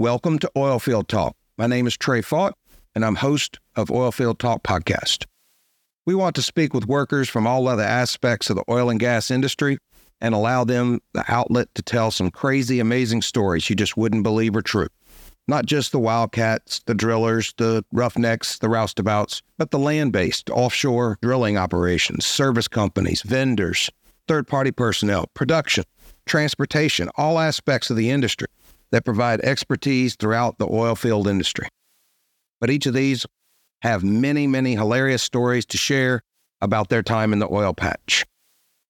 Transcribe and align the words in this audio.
welcome 0.00 0.38
to 0.38 0.50
Oilfield 0.56 1.08
Talk. 1.08 1.36
My 1.58 1.66
name 1.66 1.86
is 1.86 1.94
Trey 1.94 2.22
Fought, 2.22 2.56
and 2.94 3.04
I'm 3.04 3.16
host 3.16 3.58
of 3.76 3.88
Oilfield 3.88 4.38
Talk 4.38 4.62
Podcast. 4.62 5.26
We 6.06 6.14
want 6.14 6.34
to 6.36 6.42
speak 6.42 6.72
with 6.72 6.86
workers 6.86 7.28
from 7.28 7.46
all 7.46 7.68
other 7.68 7.82
aspects 7.82 8.48
of 8.48 8.56
the 8.56 8.64
oil 8.70 8.88
and 8.88 8.98
gas 8.98 9.30
industry 9.30 9.76
and 10.18 10.34
allow 10.34 10.64
them 10.64 11.00
the 11.12 11.22
outlet 11.28 11.68
to 11.74 11.82
tell 11.82 12.10
some 12.10 12.30
crazy, 12.30 12.80
amazing 12.80 13.20
stories 13.20 13.68
you 13.68 13.76
just 13.76 13.94
wouldn't 13.98 14.22
believe 14.22 14.56
are 14.56 14.62
true. 14.62 14.88
Not 15.46 15.66
just 15.66 15.92
the 15.92 15.98
wildcats, 15.98 16.80
the 16.86 16.94
drillers, 16.94 17.52
the 17.58 17.84
roughnecks, 17.92 18.58
the 18.58 18.68
roustabouts, 18.68 19.42
but 19.58 19.70
the 19.70 19.78
land 19.78 20.14
based 20.14 20.48
offshore 20.48 21.18
drilling 21.20 21.58
operations, 21.58 22.24
service 22.24 22.68
companies, 22.68 23.20
vendors, 23.20 23.90
third 24.26 24.48
party 24.48 24.70
personnel, 24.70 25.26
production, 25.34 25.84
transportation, 26.24 27.10
all 27.16 27.38
aspects 27.38 27.90
of 27.90 27.98
the 27.98 28.08
industry 28.08 28.46
that 28.92 29.04
provide 29.04 29.40
expertise 29.40 30.16
throughout 30.16 30.58
the 30.58 30.68
oil 30.68 30.94
field 30.94 31.26
industry. 31.28 31.68
But 32.60 32.70
each 32.70 32.86
of 32.86 32.94
these 32.94 33.26
have 33.82 34.04
many, 34.04 34.46
many 34.46 34.74
hilarious 34.74 35.22
stories 35.22 35.64
to 35.66 35.78
share 35.78 36.22
about 36.60 36.88
their 36.88 37.02
time 37.02 37.32
in 37.32 37.38
the 37.38 37.50
oil 37.50 37.72
patch. 37.72 38.26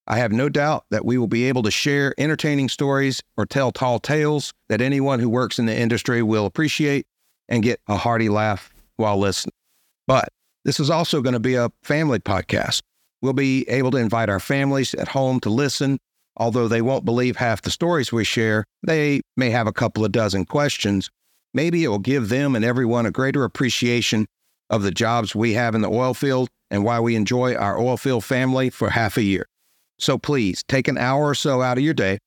I 0.06 0.18
have 0.18 0.32
no 0.32 0.48
doubt 0.48 0.86
that 0.90 1.04
we 1.04 1.18
will 1.18 1.28
be 1.28 1.44
able 1.44 1.62
to 1.62 1.70
share 1.70 2.14
entertaining 2.18 2.68
stories 2.68 3.22
or 3.36 3.46
tell 3.46 3.70
tall 3.70 4.00
tales 4.00 4.52
that 4.68 4.80
anyone 4.80 5.20
who 5.20 5.28
works 5.28 5.58
in 5.58 5.66
the 5.66 5.78
industry 5.78 6.22
will 6.22 6.46
appreciate 6.46 7.06
and 7.48 7.62
get 7.62 7.80
a 7.86 7.96
hearty 7.96 8.28
laugh 8.28 8.72
while 8.96 9.18
listening. 9.18 9.52
But 10.08 10.30
this 10.64 10.80
is 10.80 10.90
also 10.90 11.22
going 11.22 11.34
to 11.34 11.40
be 11.40 11.54
a 11.54 11.70
family 11.84 12.18
podcast. 12.18 12.82
We'll 13.22 13.34
be 13.34 13.68
able 13.68 13.92
to 13.92 13.98
invite 13.98 14.28
our 14.28 14.40
families 14.40 14.94
at 14.94 15.08
home 15.08 15.38
to 15.40 15.50
listen. 15.50 15.98
Although 16.36 16.68
they 16.68 16.82
won't 16.82 17.04
believe 17.04 17.36
half 17.36 17.62
the 17.62 17.70
stories 17.70 18.12
we 18.12 18.24
share, 18.24 18.64
they 18.82 19.20
may 19.36 19.50
have 19.50 19.66
a 19.66 19.72
couple 19.72 20.04
of 20.04 20.12
dozen 20.12 20.44
questions. 20.44 21.10
Maybe 21.52 21.84
it 21.84 21.88
will 21.88 21.98
give 21.98 22.28
them 22.28 22.54
and 22.54 22.64
everyone 22.64 23.06
a 23.06 23.10
greater 23.10 23.44
appreciation 23.44 24.26
of 24.70 24.82
the 24.82 24.92
jobs 24.92 25.34
we 25.34 25.54
have 25.54 25.74
in 25.74 25.80
the 25.80 25.90
oil 25.90 26.14
field 26.14 26.48
and 26.70 26.84
why 26.84 27.00
we 27.00 27.16
enjoy 27.16 27.54
our 27.54 27.78
oil 27.78 27.96
field 27.96 28.24
family 28.24 28.70
for 28.70 28.90
half 28.90 29.16
a 29.16 29.22
year. 29.22 29.46
So 29.98 30.16
please 30.16 30.62
take 30.68 30.88
an 30.88 30.96
hour 30.96 31.28
or 31.28 31.34
so 31.34 31.60
out 31.60 31.76
of 31.76 31.84
your 31.84 31.94
day, 31.94 32.18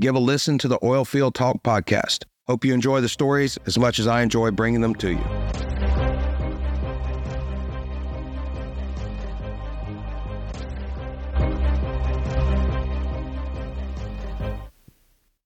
give 0.00 0.14
a 0.14 0.18
listen 0.18 0.58
to 0.58 0.68
the 0.68 0.78
Oil 0.84 1.04
Field 1.04 1.34
Talk 1.34 1.62
podcast. 1.62 2.24
Hope 2.46 2.64
you 2.64 2.74
enjoy 2.74 3.00
the 3.00 3.08
stories 3.08 3.56
as 3.64 3.78
much 3.78 3.98
as 3.98 4.06
I 4.06 4.22
enjoy 4.22 4.50
bringing 4.50 4.82
them 4.82 4.94
to 4.96 5.12
you. 5.12 5.73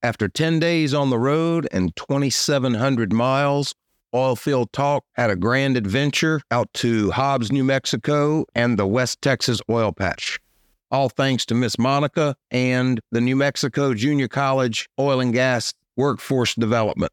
After 0.01 0.29
10 0.29 0.61
days 0.61 0.95
on 0.95 1.11
the 1.11 1.19
road 1.19 1.67
and 1.73 1.95
2,700 1.97 3.13
miles, 3.13 3.75
Oilfield 4.15 4.71
Talk 4.73 5.05
had 5.15 5.29
a 5.29 5.35
grand 5.35 5.77
adventure 5.77 6.41
out 6.53 6.73
to 6.75 7.11
Hobbs, 7.11 7.51
New 7.51 7.65
Mexico 7.65 8.45
and 8.55 8.79
the 8.79 8.87
West 8.87 9.21
Texas 9.21 9.61
oil 9.69 9.93
patch. 9.93 10.39
All 10.93 11.09
thanks 11.09 11.45
to 11.47 11.55
Miss 11.57 11.81
Monica 11.81 12.37
and 12.53 13.01
the 13.11 13.21
New 13.21 13.35
Mexico 13.35 13.93
Junior 13.93 14.29
College 14.29 14.89
Oil 15.01 15.21
and 15.21 15.33
Gas 15.33 15.75
Workforce 15.97 16.55
Development. 16.55 17.13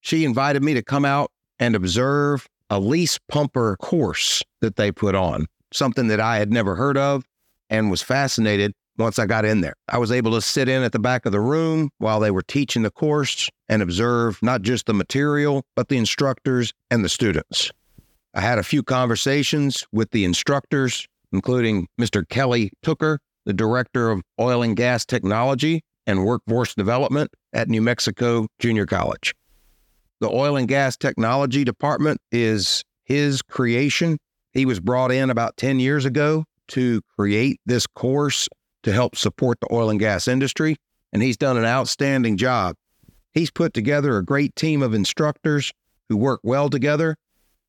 She 0.00 0.24
invited 0.24 0.62
me 0.62 0.74
to 0.74 0.82
come 0.82 1.04
out 1.04 1.32
and 1.58 1.74
observe 1.74 2.46
a 2.70 2.78
lease 2.78 3.18
pumper 3.28 3.76
course 3.78 4.42
that 4.60 4.76
they 4.76 4.92
put 4.92 5.16
on, 5.16 5.46
something 5.72 6.06
that 6.06 6.20
I 6.20 6.38
had 6.38 6.52
never 6.52 6.76
heard 6.76 6.96
of 6.96 7.24
and 7.68 7.90
was 7.90 8.00
fascinated 8.00 8.74
once 9.00 9.18
I 9.18 9.26
got 9.26 9.44
in 9.44 9.60
there. 9.60 9.74
I 9.88 9.98
was 9.98 10.12
able 10.12 10.32
to 10.32 10.40
sit 10.40 10.68
in 10.68 10.82
at 10.82 10.92
the 10.92 10.98
back 10.98 11.26
of 11.26 11.32
the 11.32 11.40
room 11.40 11.90
while 11.98 12.20
they 12.20 12.30
were 12.30 12.42
teaching 12.42 12.82
the 12.82 12.90
course 12.90 13.48
and 13.68 13.82
observe 13.82 14.38
not 14.42 14.62
just 14.62 14.86
the 14.86 14.94
material, 14.94 15.64
but 15.74 15.88
the 15.88 15.96
instructors 15.96 16.72
and 16.90 17.04
the 17.04 17.08
students. 17.08 17.70
I 18.34 18.40
had 18.40 18.58
a 18.58 18.62
few 18.62 18.82
conversations 18.82 19.86
with 19.92 20.10
the 20.12 20.24
instructors, 20.24 21.08
including 21.32 21.88
Mr. 22.00 22.28
Kelly 22.28 22.70
Tooker, 22.84 23.18
the 23.44 23.52
Director 23.52 24.10
of 24.10 24.22
Oil 24.38 24.62
and 24.62 24.76
Gas 24.76 25.04
Technology 25.04 25.82
and 26.06 26.24
Workforce 26.24 26.74
Development 26.74 27.30
at 27.52 27.68
New 27.68 27.82
Mexico 27.82 28.46
Junior 28.58 28.86
College. 28.86 29.34
The 30.20 30.28
Oil 30.28 30.56
and 30.56 30.68
Gas 30.68 30.96
Technology 30.96 31.64
Department 31.64 32.20
is 32.30 32.84
his 33.04 33.42
creation. 33.42 34.18
He 34.52 34.66
was 34.66 34.78
brought 34.78 35.10
in 35.10 35.30
about 35.30 35.56
10 35.56 35.80
years 35.80 36.04
ago 36.04 36.44
to 36.68 37.00
create 37.16 37.60
this 37.66 37.86
course 37.86 38.48
to 38.82 38.92
help 38.92 39.16
support 39.16 39.58
the 39.60 39.72
oil 39.72 39.90
and 39.90 40.00
gas 40.00 40.28
industry, 40.28 40.76
and 41.12 41.22
he's 41.22 41.36
done 41.36 41.56
an 41.56 41.64
outstanding 41.64 42.36
job. 42.36 42.76
He's 43.32 43.50
put 43.50 43.74
together 43.74 44.16
a 44.16 44.24
great 44.24 44.56
team 44.56 44.82
of 44.82 44.94
instructors 44.94 45.72
who 46.08 46.16
work 46.16 46.40
well 46.42 46.68
together 46.68 47.16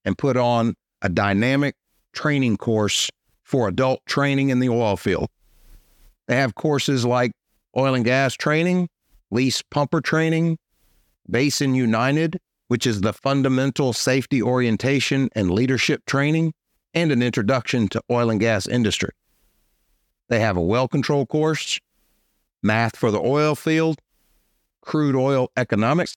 and 0.06 0.18
put 0.18 0.38
on 0.38 0.76
a 1.02 1.10
dynamic 1.10 1.76
training 2.14 2.58
course 2.58 3.10
for 3.44 3.68
adult 3.68 4.06
training 4.06 4.50
in 4.50 4.60
the 4.60 4.70
oil 4.70 4.98
field. 4.98 5.30
They 6.28 6.36
have 6.38 6.56
courses 6.56 7.06
like 7.06 7.32
oil 7.78 7.94
and 7.94 8.06
gas 8.06 8.34
training, 8.34 8.90
lease 9.30 9.62
pumper 9.62 10.02
training, 10.02 10.58
Basin 11.30 11.76
United, 11.76 12.40
which 12.68 12.88
is 12.88 13.02
the 13.02 13.14
fundamental 13.14 13.94
safety 13.94 14.42
orientation 14.42 15.30
and 15.36 15.52
leadership 15.52 16.06
training, 16.06 16.54
and 16.94 17.12
an 17.12 17.22
introduction 17.22 17.88
to 17.90 18.02
oil 18.10 18.30
and 18.30 18.40
gas 18.40 18.68
industry. 18.68 19.12
They 20.32 20.40
have 20.40 20.56
a 20.56 20.62
well 20.62 20.88
control 20.88 21.26
course, 21.26 21.78
math 22.64 22.96
for 22.96 23.12
the 23.12 23.20
oil 23.20 23.54
field, 23.54 24.00
crude 24.80 25.14
oil 25.14 25.52
economics, 25.58 26.16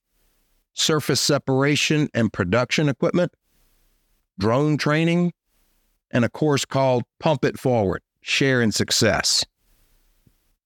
surface 0.72 1.20
separation 1.20 2.08
and 2.14 2.32
production 2.32 2.88
equipment, 2.88 3.32
drone 4.38 4.76
training, 4.76 5.32
and 6.12 6.24
a 6.24 6.28
course 6.28 6.64
called 6.64 7.02
Pump 7.18 7.44
It 7.44 7.58
Forward 7.58 8.02
Share 8.20 8.62
in 8.62 8.70
Success. 8.70 9.44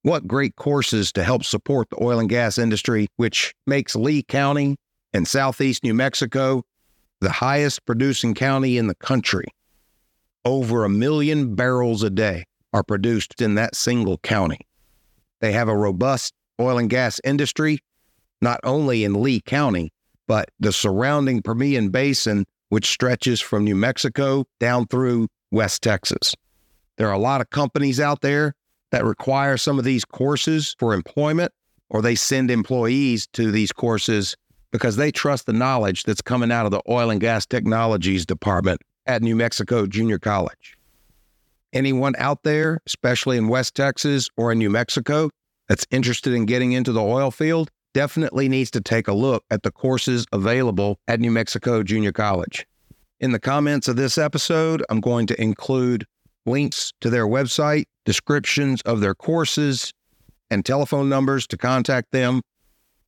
What 0.02 0.28
great 0.28 0.56
courses 0.56 1.10
to 1.12 1.24
help 1.24 1.42
support 1.42 1.88
the 1.88 2.04
oil 2.04 2.18
and 2.18 2.28
gas 2.28 2.58
industry, 2.58 3.08
which 3.16 3.54
makes 3.66 3.96
Lea 3.96 4.22
County 4.24 4.76
and 5.14 5.26
southeast 5.26 5.82
New 5.82 5.94
Mexico 5.94 6.64
the 7.22 7.30
highest 7.30 7.86
producing 7.86 8.34
county 8.34 8.76
in 8.76 8.88
the 8.88 8.94
country. 8.94 9.46
Over 10.44 10.84
a 10.84 10.90
million 10.90 11.54
barrels 11.54 12.02
a 12.02 12.10
day 12.10 12.44
are 12.72 12.82
produced 12.82 13.40
in 13.40 13.54
that 13.54 13.74
single 13.74 14.18
county. 14.18 14.60
They 15.40 15.52
have 15.52 15.68
a 15.68 15.76
robust 15.76 16.34
oil 16.60 16.78
and 16.78 16.90
gas 16.90 17.20
industry, 17.24 17.78
not 18.40 18.60
only 18.64 19.04
in 19.04 19.22
Lea 19.22 19.40
County, 19.40 19.92
but 20.26 20.50
the 20.60 20.72
surrounding 20.72 21.42
Permian 21.42 21.90
Basin, 21.90 22.44
which 22.68 22.90
stretches 22.90 23.40
from 23.40 23.64
New 23.64 23.76
Mexico 23.76 24.44
down 24.60 24.86
through 24.86 25.28
West 25.50 25.82
Texas. 25.82 26.34
There 26.96 27.08
are 27.08 27.14
a 27.14 27.18
lot 27.18 27.40
of 27.40 27.50
companies 27.50 28.00
out 28.00 28.20
there 28.20 28.54
that 28.90 29.04
require 29.04 29.56
some 29.56 29.78
of 29.78 29.84
these 29.84 30.04
courses 30.04 30.74
for 30.78 30.92
employment, 30.94 31.52
or 31.88 32.02
they 32.02 32.14
send 32.14 32.50
employees 32.50 33.26
to 33.32 33.50
these 33.50 33.72
courses 33.72 34.36
because 34.72 34.96
they 34.96 35.10
trust 35.10 35.46
the 35.46 35.52
knowledge 35.52 36.02
that's 36.02 36.20
coming 36.20 36.52
out 36.52 36.66
of 36.66 36.72
the 36.72 36.82
oil 36.88 37.08
and 37.08 37.20
gas 37.20 37.46
technologies 37.46 38.26
department 38.26 38.82
at 39.06 39.22
New 39.22 39.36
Mexico 39.36 39.86
Junior 39.86 40.18
College 40.18 40.77
anyone 41.72 42.14
out 42.18 42.42
there, 42.42 42.80
especially 42.86 43.36
in 43.36 43.48
West 43.48 43.74
Texas 43.74 44.28
or 44.36 44.52
in 44.52 44.58
New 44.58 44.70
Mexico, 44.70 45.30
that's 45.68 45.86
interested 45.90 46.32
in 46.32 46.46
getting 46.46 46.72
into 46.72 46.92
the 46.92 47.02
oil 47.02 47.30
field, 47.30 47.70
definitely 47.94 48.48
needs 48.48 48.70
to 48.70 48.80
take 48.80 49.08
a 49.08 49.12
look 49.12 49.44
at 49.50 49.62
the 49.62 49.70
courses 49.70 50.26
available 50.32 50.98
at 51.08 51.20
New 51.20 51.30
Mexico 51.30 51.82
Junior 51.82 52.12
College. 52.12 52.66
In 53.20 53.32
the 53.32 53.40
comments 53.40 53.88
of 53.88 53.96
this 53.96 54.16
episode, 54.18 54.84
I'm 54.88 55.00
going 55.00 55.26
to 55.26 55.40
include 55.40 56.06
links 56.46 56.92
to 57.00 57.10
their 57.10 57.26
website, 57.26 57.84
descriptions 58.04 58.80
of 58.82 59.00
their 59.00 59.14
courses, 59.14 59.92
and 60.50 60.64
telephone 60.64 61.08
numbers 61.08 61.46
to 61.48 61.56
contact 61.56 62.12
them 62.12 62.40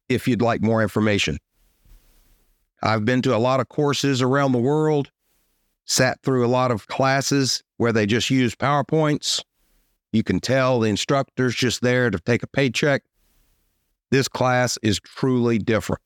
if 0.08 0.26
you'd 0.26 0.42
like 0.42 0.60
more 0.60 0.82
information. 0.82 1.38
I've 2.82 3.04
been 3.04 3.22
to 3.22 3.36
a 3.36 3.38
lot 3.38 3.60
of 3.60 3.68
courses 3.68 4.20
around 4.22 4.52
the 4.52 4.58
world 4.58 5.10
sat 5.86 6.18
through 6.22 6.44
a 6.44 6.48
lot 6.48 6.70
of 6.70 6.86
classes 6.86 7.62
where 7.80 7.94
they 7.94 8.04
just 8.04 8.28
use 8.28 8.54
PowerPoints. 8.54 9.42
You 10.12 10.22
can 10.22 10.38
tell 10.38 10.80
the 10.80 10.90
instructor's 10.90 11.54
just 11.54 11.80
there 11.80 12.10
to 12.10 12.18
take 12.20 12.42
a 12.42 12.46
paycheck. 12.46 13.02
This 14.10 14.28
class 14.28 14.78
is 14.82 15.00
truly 15.00 15.56
different. 15.56 16.02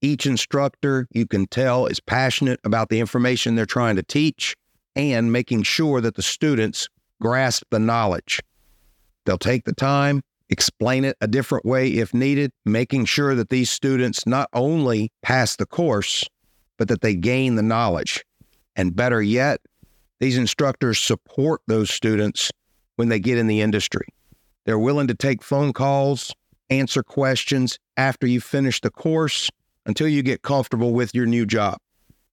Each 0.00 0.24
instructor, 0.24 1.06
you 1.12 1.26
can 1.26 1.46
tell, 1.46 1.84
is 1.84 2.00
passionate 2.00 2.60
about 2.64 2.88
the 2.88 2.98
information 2.98 3.56
they're 3.56 3.66
trying 3.66 3.96
to 3.96 4.02
teach 4.02 4.56
and 4.96 5.30
making 5.30 5.64
sure 5.64 6.00
that 6.00 6.14
the 6.14 6.22
students 6.22 6.88
grasp 7.20 7.64
the 7.70 7.78
knowledge. 7.78 8.40
They'll 9.26 9.36
take 9.36 9.64
the 9.64 9.74
time, 9.74 10.22
explain 10.48 11.04
it 11.04 11.18
a 11.20 11.26
different 11.26 11.66
way 11.66 11.88
if 11.90 12.14
needed, 12.14 12.52
making 12.64 13.04
sure 13.04 13.34
that 13.34 13.50
these 13.50 13.68
students 13.68 14.26
not 14.26 14.48
only 14.54 15.12
pass 15.20 15.56
the 15.56 15.66
course, 15.66 16.24
but 16.78 16.88
that 16.88 17.02
they 17.02 17.14
gain 17.14 17.56
the 17.56 17.62
knowledge. 17.62 18.24
And 18.76 18.96
better 18.96 19.20
yet, 19.20 19.60
these 20.20 20.36
instructors 20.36 20.98
support 20.98 21.60
those 21.66 21.90
students 21.90 22.50
when 22.96 23.08
they 23.08 23.20
get 23.20 23.38
in 23.38 23.46
the 23.46 23.60
industry. 23.60 24.06
They're 24.66 24.78
willing 24.78 25.06
to 25.08 25.14
take 25.14 25.42
phone 25.42 25.72
calls, 25.72 26.34
answer 26.68 27.02
questions 27.02 27.78
after 27.96 28.26
you 28.26 28.40
finish 28.40 28.80
the 28.80 28.90
course, 28.90 29.50
until 29.86 30.08
you 30.08 30.22
get 30.22 30.42
comfortable 30.42 30.92
with 30.92 31.14
your 31.14 31.26
new 31.26 31.46
job. 31.46 31.78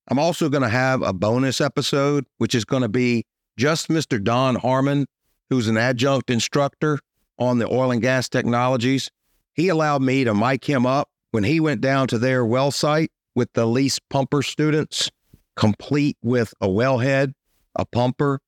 I'm 0.08 0.20
also 0.20 0.50
going 0.50 0.64
to 0.64 0.70
have 0.70 1.02
a 1.02 1.14
bonus 1.14 1.62
episode, 1.62 2.26
which 2.38 2.54
is 2.54 2.66
going 2.66 2.82
to 2.82 2.90
be 2.90 3.26
just 3.58 3.88
Mr. 3.88 4.22
Don 4.22 4.56
Harmon, 4.56 5.08
who's 5.50 5.68
an 5.68 5.78
adjunct 5.78 6.30
instructor 6.30 7.00
on 7.40 7.60
the 7.60 7.68
oil 7.68 7.92
and 7.92 8.02
gas 8.02 8.30
technologies. 8.30 9.10
He 9.54 9.70
allowed 9.70 10.02
me 10.02 10.24
to 10.24 10.34
mic 10.34 10.66
him 10.66 10.86
up 10.86 11.10
when 11.32 11.44
he 11.44 11.60
went 11.60 11.82
down 11.82 12.08
to 12.08 12.18
their 12.18 12.46
well 12.46 12.72
site 12.72 13.12
with 13.36 13.52
the 13.54 13.66
lease 13.66 14.00
pumper 14.10 14.42
students, 14.42 15.10
complete 15.56 16.18
with 16.22 16.54
a 16.62 16.68
wellhead, 16.68 17.34
a 17.75 17.86
pumper, 17.86 18.39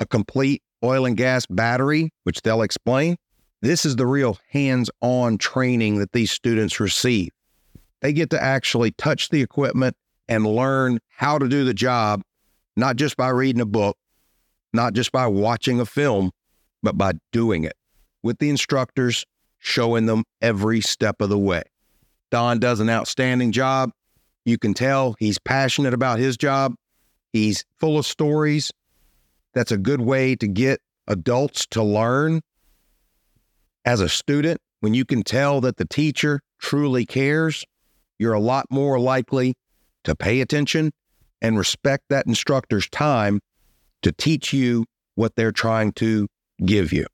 a 0.00 0.06
complete 0.06 0.62
oil 0.84 1.06
and 1.06 1.16
gas 1.16 1.46
battery, 1.46 2.12
which 2.24 2.42
they'll 2.42 2.62
explain. 2.62 3.16
This 3.62 3.84
is 3.84 3.96
the 3.96 4.06
real 4.06 4.38
hands 4.50 4.90
on 5.00 5.38
training 5.38 5.98
that 5.98 6.12
these 6.12 6.30
students 6.30 6.78
receive. 6.78 7.30
They 8.00 8.12
get 8.12 8.30
to 8.30 8.42
actually 8.42 8.92
touch 8.92 9.30
the 9.30 9.42
equipment 9.42 9.96
and 10.28 10.46
learn 10.46 11.00
how 11.08 11.38
to 11.38 11.48
do 11.48 11.64
the 11.64 11.74
job, 11.74 12.22
not 12.76 12.96
just 12.96 13.16
by 13.16 13.28
reading 13.30 13.62
a 13.62 13.66
book, 13.66 13.96
not 14.72 14.92
just 14.92 15.12
by 15.12 15.26
watching 15.26 15.80
a 15.80 15.86
film, 15.86 16.30
but 16.82 16.98
by 16.98 17.12
doing 17.32 17.64
it 17.64 17.76
with 18.22 18.38
the 18.38 18.50
instructors, 18.50 19.24
showing 19.58 20.06
them 20.06 20.24
every 20.42 20.80
step 20.80 21.20
of 21.20 21.30
the 21.30 21.38
way. 21.38 21.62
Don 22.30 22.58
does 22.58 22.80
an 22.80 22.90
outstanding 22.90 23.52
job. 23.52 23.90
You 24.44 24.58
can 24.58 24.74
tell 24.74 25.14
he's 25.18 25.38
passionate 25.38 25.94
about 25.94 26.18
his 26.18 26.36
job. 26.36 26.74
He's 27.32 27.64
full 27.78 27.98
of 27.98 28.06
stories. 28.06 28.72
That's 29.54 29.72
a 29.72 29.78
good 29.78 30.00
way 30.00 30.36
to 30.36 30.46
get 30.46 30.80
adults 31.06 31.66
to 31.70 31.82
learn. 31.82 32.40
As 33.84 34.00
a 34.00 34.08
student, 34.08 34.60
when 34.80 34.94
you 34.94 35.04
can 35.04 35.22
tell 35.22 35.60
that 35.62 35.76
the 35.76 35.84
teacher 35.84 36.40
truly 36.58 37.06
cares, 37.06 37.64
you're 38.18 38.32
a 38.32 38.40
lot 38.40 38.66
more 38.70 38.98
likely 38.98 39.54
to 40.04 40.14
pay 40.14 40.40
attention 40.40 40.92
and 41.42 41.58
respect 41.58 42.04
that 42.08 42.26
instructor's 42.26 42.88
time 42.88 43.40
to 44.02 44.12
teach 44.12 44.52
you 44.52 44.84
what 45.14 45.34
they're 45.36 45.52
trying 45.52 45.92
to 45.92 46.28
give 46.64 46.92
you. 46.92 47.06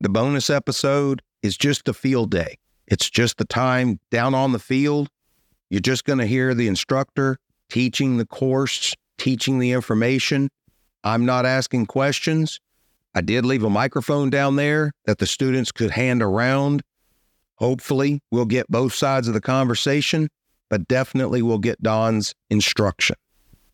The 0.00 0.08
bonus 0.08 0.50
episode 0.50 1.22
is 1.42 1.56
just 1.56 1.88
a 1.88 1.94
field 1.94 2.30
day. 2.30 2.58
It's 2.86 3.08
just 3.08 3.38
the 3.38 3.44
time 3.44 3.98
down 4.10 4.34
on 4.34 4.52
the 4.52 4.58
field. 4.58 5.08
You're 5.70 5.80
just 5.80 6.04
going 6.04 6.18
to 6.18 6.26
hear 6.26 6.54
the 6.54 6.68
instructor 6.68 7.38
teaching 7.70 8.16
the 8.16 8.26
course, 8.26 8.94
teaching 9.18 9.58
the 9.58 9.72
information. 9.72 10.48
I'm 11.04 11.24
not 11.24 11.46
asking 11.46 11.86
questions. 11.86 12.60
I 13.14 13.20
did 13.20 13.46
leave 13.46 13.64
a 13.64 13.70
microphone 13.70 14.30
down 14.30 14.56
there 14.56 14.92
that 15.06 15.18
the 15.18 15.26
students 15.26 15.72
could 15.72 15.90
hand 15.90 16.22
around. 16.22 16.82
Hopefully, 17.56 18.20
we'll 18.30 18.44
get 18.44 18.68
both 18.68 18.92
sides 18.92 19.28
of 19.28 19.34
the 19.34 19.40
conversation 19.40 20.28
but 20.68 20.88
definitely 20.88 21.42
we'll 21.42 21.58
get 21.58 21.82
Don's 21.82 22.34
instruction. 22.50 23.16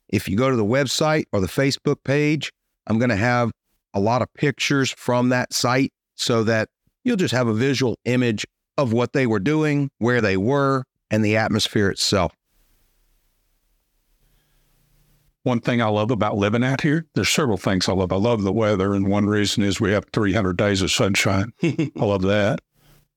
If 0.08 0.28
you 0.28 0.36
go 0.36 0.50
to 0.50 0.56
the 0.56 0.64
website 0.64 1.24
or 1.32 1.40
the 1.40 1.46
Facebook 1.46 2.04
page, 2.04 2.52
I'm 2.86 2.98
going 2.98 3.10
to 3.10 3.16
have 3.16 3.50
a 3.94 4.00
lot 4.00 4.22
of 4.22 4.32
pictures 4.34 4.90
from 4.90 5.30
that 5.30 5.52
site 5.52 5.92
so 6.16 6.44
that 6.44 6.68
you'll 7.04 7.16
just 7.16 7.34
have 7.34 7.48
a 7.48 7.54
visual 7.54 7.96
image 8.04 8.46
of 8.76 8.92
what 8.92 9.12
they 9.12 9.26
were 9.26 9.40
doing, 9.40 9.90
where 9.98 10.20
they 10.20 10.36
were, 10.36 10.84
and 11.10 11.24
the 11.24 11.36
atmosphere 11.36 11.90
itself. 11.90 12.32
One 15.44 15.60
thing 15.60 15.82
I 15.82 15.86
love 15.86 16.10
about 16.10 16.36
living 16.36 16.62
out 16.62 16.82
here, 16.82 17.06
there's 17.14 17.28
several 17.28 17.56
things 17.56 17.88
I 17.88 17.92
love. 17.92 18.12
I 18.12 18.16
love 18.16 18.42
the 18.42 18.52
weather, 18.52 18.94
and 18.94 19.08
one 19.08 19.26
reason 19.26 19.64
is 19.64 19.80
we 19.80 19.92
have 19.92 20.04
300 20.12 20.56
days 20.56 20.82
of 20.82 20.90
sunshine. 20.92 21.52
I 21.62 21.90
love 21.96 22.22
that. 22.22 22.60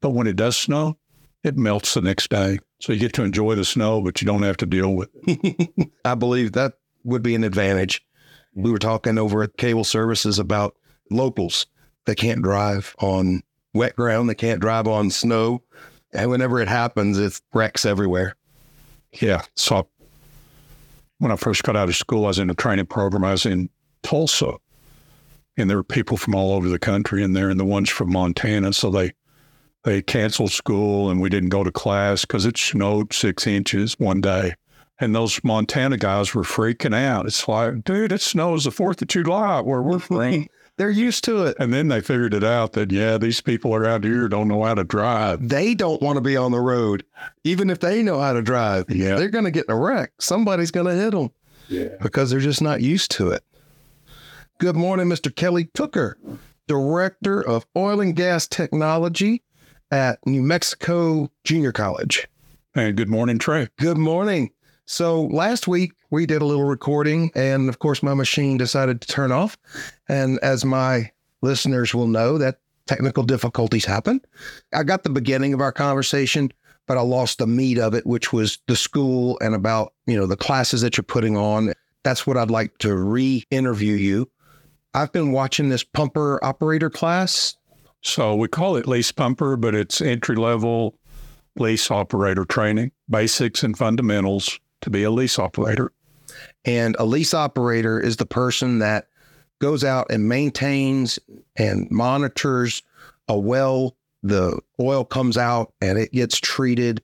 But 0.01 0.11
when 0.11 0.25
it 0.25 0.35
does 0.35 0.57
snow, 0.57 0.97
it 1.43 1.55
melts 1.55 1.93
the 1.93 2.01
next 2.01 2.29
day. 2.29 2.59
So 2.79 2.93
you 2.93 2.99
get 2.99 3.13
to 3.13 3.23
enjoy 3.23 3.55
the 3.55 3.63
snow, 3.63 4.01
but 4.01 4.21
you 4.21 4.25
don't 4.25 4.43
have 4.43 4.57
to 4.57 4.65
deal 4.65 4.95
with 4.95 5.09
it. 5.13 5.91
I 6.05 6.15
believe 6.15 6.53
that 6.53 6.73
would 7.03 7.21
be 7.21 7.35
an 7.35 7.43
advantage. 7.43 8.03
We 8.55 8.71
were 8.71 8.79
talking 8.79 9.17
over 9.17 9.43
at 9.43 9.57
Cable 9.57 9.83
Services 9.83 10.39
about 10.39 10.75
locals 11.11 11.67
that 12.05 12.15
can't 12.15 12.41
drive 12.41 12.95
on 12.99 13.43
wet 13.73 13.95
ground, 13.95 14.29
they 14.29 14.35
can't 14.35 14.61
drive 14.61 14.87
on 14.87 15.11
snow. 15.11 15.61
And 16.13 16.31
whenever 16.31 16.59
it 16.59 16.67
happens, 16.67 17.19
it's 17.19 17.41
wrecks 17.53 17.85
everywhere. 17.85 18.35
Yeah. 19.21 19.41
So 19.55 19.87
when 21.19 21.31
I 21.31 21.35
first 21.35 21.63
got 21.63 21.75
out 21.75 21.89
of 21.89 21.95
school, 21.95 22.25
I 22.25 22.29
was 22.29 22.39
in 22.39 22.49
a 22.49 22.55
training 22.55 22.87
program. 22.87 23.23
I 23.23 23.31
was 23.31 23.45
in 23.45 23.69
Tulsa, 24.03 24.53
and 25.57 25.69
there 25.69 25.77
were 25.77 25.83
people 25.83 26.17
from 26.17 26.35
all 26.35 26.53
over 26.53 26.69
the 26.69 26.79
country 26.79 27.23
in 27.23 27.33
there, 27.33 27.49
and 27.49 27.59
the 27.59 27.65
ones 27.65 27.89
from 27.89 28.11
Montana. 28.11 28.73
So 28.73 28.89
they 28.89 29.13
they 29.85 30.01
canceled 30.01 30.51
school 30.51 31.11
and 31.11 31.21
we 31.21 31.29
didn't 31.29 31.49
go 31.49 31.63
to 31.63 31.71
class 31.71 32.25
because 32.25 32.45
it 32.45 32.57
snowed 32.57 33.13
six 33.13 33.45
inches 33.45 33.93
one 33.99 34.19
day. 34.19 34.55
And 34.99 35.13
those 35.13 35.39
Montana 35.43 35.97
guys 35.97 36.33
were 36.33 36.41
freaking 36.41 36.95
out. 36.95 37.27
It's 37.27 37.47
like, 37.47 37.83
dude, 37.83 38.11
it 38.11 38.21
snows 38.21 38.63
the 38.63 38.71
4th 38.71 39.03
of 39.03 39.09
July 39.09 39.61
where 39.61 39.83
we're 39.83 39.99
from. 39.99 40.47
They're 40.77 40.89
used 40.89 41.23
to 41.25 41.45
it. 41.45 41.55
And 41.59 41.73
then 41.73 41.87
they 41.87 42.01
figured 42.01 42.33
it 42.33 42.43
out 42.43 42.73
that, 42.73 42.91
yeah, 42.91 43.17
these 43.17 43.39
people 43.39 43.73
around 43.73 44.03
here 44.03 44.27
don't 44.27 44.47
know 44.47 44.63
how 44.63 44.73
to 44.73 44.83
drive. 44.83 45.47
They 45.47 45.73
don't 45.73 46.01
want 46.01 46.17
to 46.17 46.21
be 46.21 46.35
on 46.35 46.51
the 46.51 46.59
road. 46.59 47.05
Even 47.43 47.69
if 47.69 47.79
they 47.79 48.03
know 48.03 48.19
how 48.19 48.33
to 48.33 48.41
drive, 48.41 48.85
yeah. 48.89 49.15
they're 49.15 49.29
going 49.29 49.45
to 49.45 49.51
get 49.51 49.65
in 49.69 49.71
a 49.71 49.79
wreck. 49.79 50.11
Somebody's 50.19 50.71
going 50.71 50.87
to 50.87 50.95
hit 50.95 51.11
them 51.11 51.31
yeah. 51.69 51.95
because 52.01 52.29
they're 52.29 52.39
just 52.39 52.61
not 52.61 52.81
used 52.81 53.11
to 53.11 53.29
it. 53.29 53.43
Good 54.57 54.75
morning, 54.75 55.07
Mr. 55.07 55.33
Kelly 55.33 55.65
Tooker, 55.73 56.17
Director 56.67 57.41
of 57.41 57.65
Oil 57.75 58.01
and 58.01 58.15
Gas 58.15 58.47
Technology 58.47 59.43
at 59.91 60.19
New 60.25 60.41
Mexico 60.41 61.31
Junior 61.43 61.71
College. 61.71 62.27
And 62.73 62.97
good 62.97 63.09
morning, 63.09 63.39
Trey. 63.39 63.69
Good 63.77 63.97
morning. 63.97 64.51
So 64.85 65.23
last 65.23 65.67
week 65.67 65.93
we 66.09 66.25
did 66.25 66.41
a 66.41 66.45
little 66.45 66.65
recording, 66.65 67.31
and 67.35 67.69
of 67.69 67.79
course, 67.79 68.03
my 68.03 68.13
machine 68.13 68.57
decided 68.57 69.01
to 69.01 69.07
turn 69.07 69.31
off. 69.31 69.57
And 70.07 70.39
as 70.41 70.63
my 70.63 71.11
listeners 71.41 71.93
will 71.93 72.07
know, 72.07 72.37
that 72.37 72.59
technical 72.85 73.23
difficulties 73.23 73.85
happen. 73.85 74.21
I 74.73 74.83
got 74.83 75.03
the 75.03 75.09
beginning 75.09 75.53
of 75.53 75.61
our 75.61 75.71
conversation, 75.71 76.51
but 76.87 76.97
I 76.97 77.01
lost 77.01 77.39
the 77.39 77.47
meat 77.47 77.79
of 77.79 77.95
it, 77.95 78.05
which 78.05 78.31
was 78.31 78.59
the 78.67 78.75
school 78.75 79.39
and 79.41 79.55
about 79.55 79.93
you 80.05 80.15
know 80.15 80.27
the 80.27 80.37
classes 80.37 80.81
that 80.81 80.97
you're 80.97 81.03
putting 81.03 81.35
on. 81.35 81.73
That's 82.03 82.27
what 82.27 82.37
I'd 82.37 82.51
like 82.51 82.77
to 82.79 82.95
re-interview 82.95 83.93
you. 83.95 84.29
I've 84.93 85.11
been 85.11 85.31
watching 85.31 85.69
this 85.69 85.83
pumper 85.83 86.39
operator 86.43 86.89
class 86.89 87.57
so 88.05 88.35
we 88.35 88.47
call 88.47 88.75
it 88.75 88.87
lease 88.87 89.11
pumper, 89.11 89.57
but 89.57 89.73
it's 89.73 89.99
entry 89.99 90.35
level 90.35 90.95
lease 91.55 91.89
operator 91.89 92.45
training, 92.45 92.91
basics 93.09 93.63
and 93.63 93.75
fundamentals 93.75 94.59
to 94.85 94.89
be 94.91 95.03
a 95.03 95.11
lease 95.11 95.37
operator. 95.37 95.91
And 96.63 96.95
a 96.97 97.05
lease 97.05 97.33
operator 97.33 97.99
is 97.99 98.17
the 98.17 98.25
person 98.25 98.79
that 98.79 99.07
goes 99.59 99.83
out 99.83 100.07
and 100.09 100.29
maintains 100.29 101.19
and 101.55 101.89
monitors 101.91 102.83
a 103.27 103.37
well. 103.37 103.97
The 104.23 104.59
oil 104.79 105.03
comes 105.03 105.37
out 105.37 105.73
and 105.81 105.97
it 105.97 106.11
gets 106.11 106.39
treated, 106.39 107.01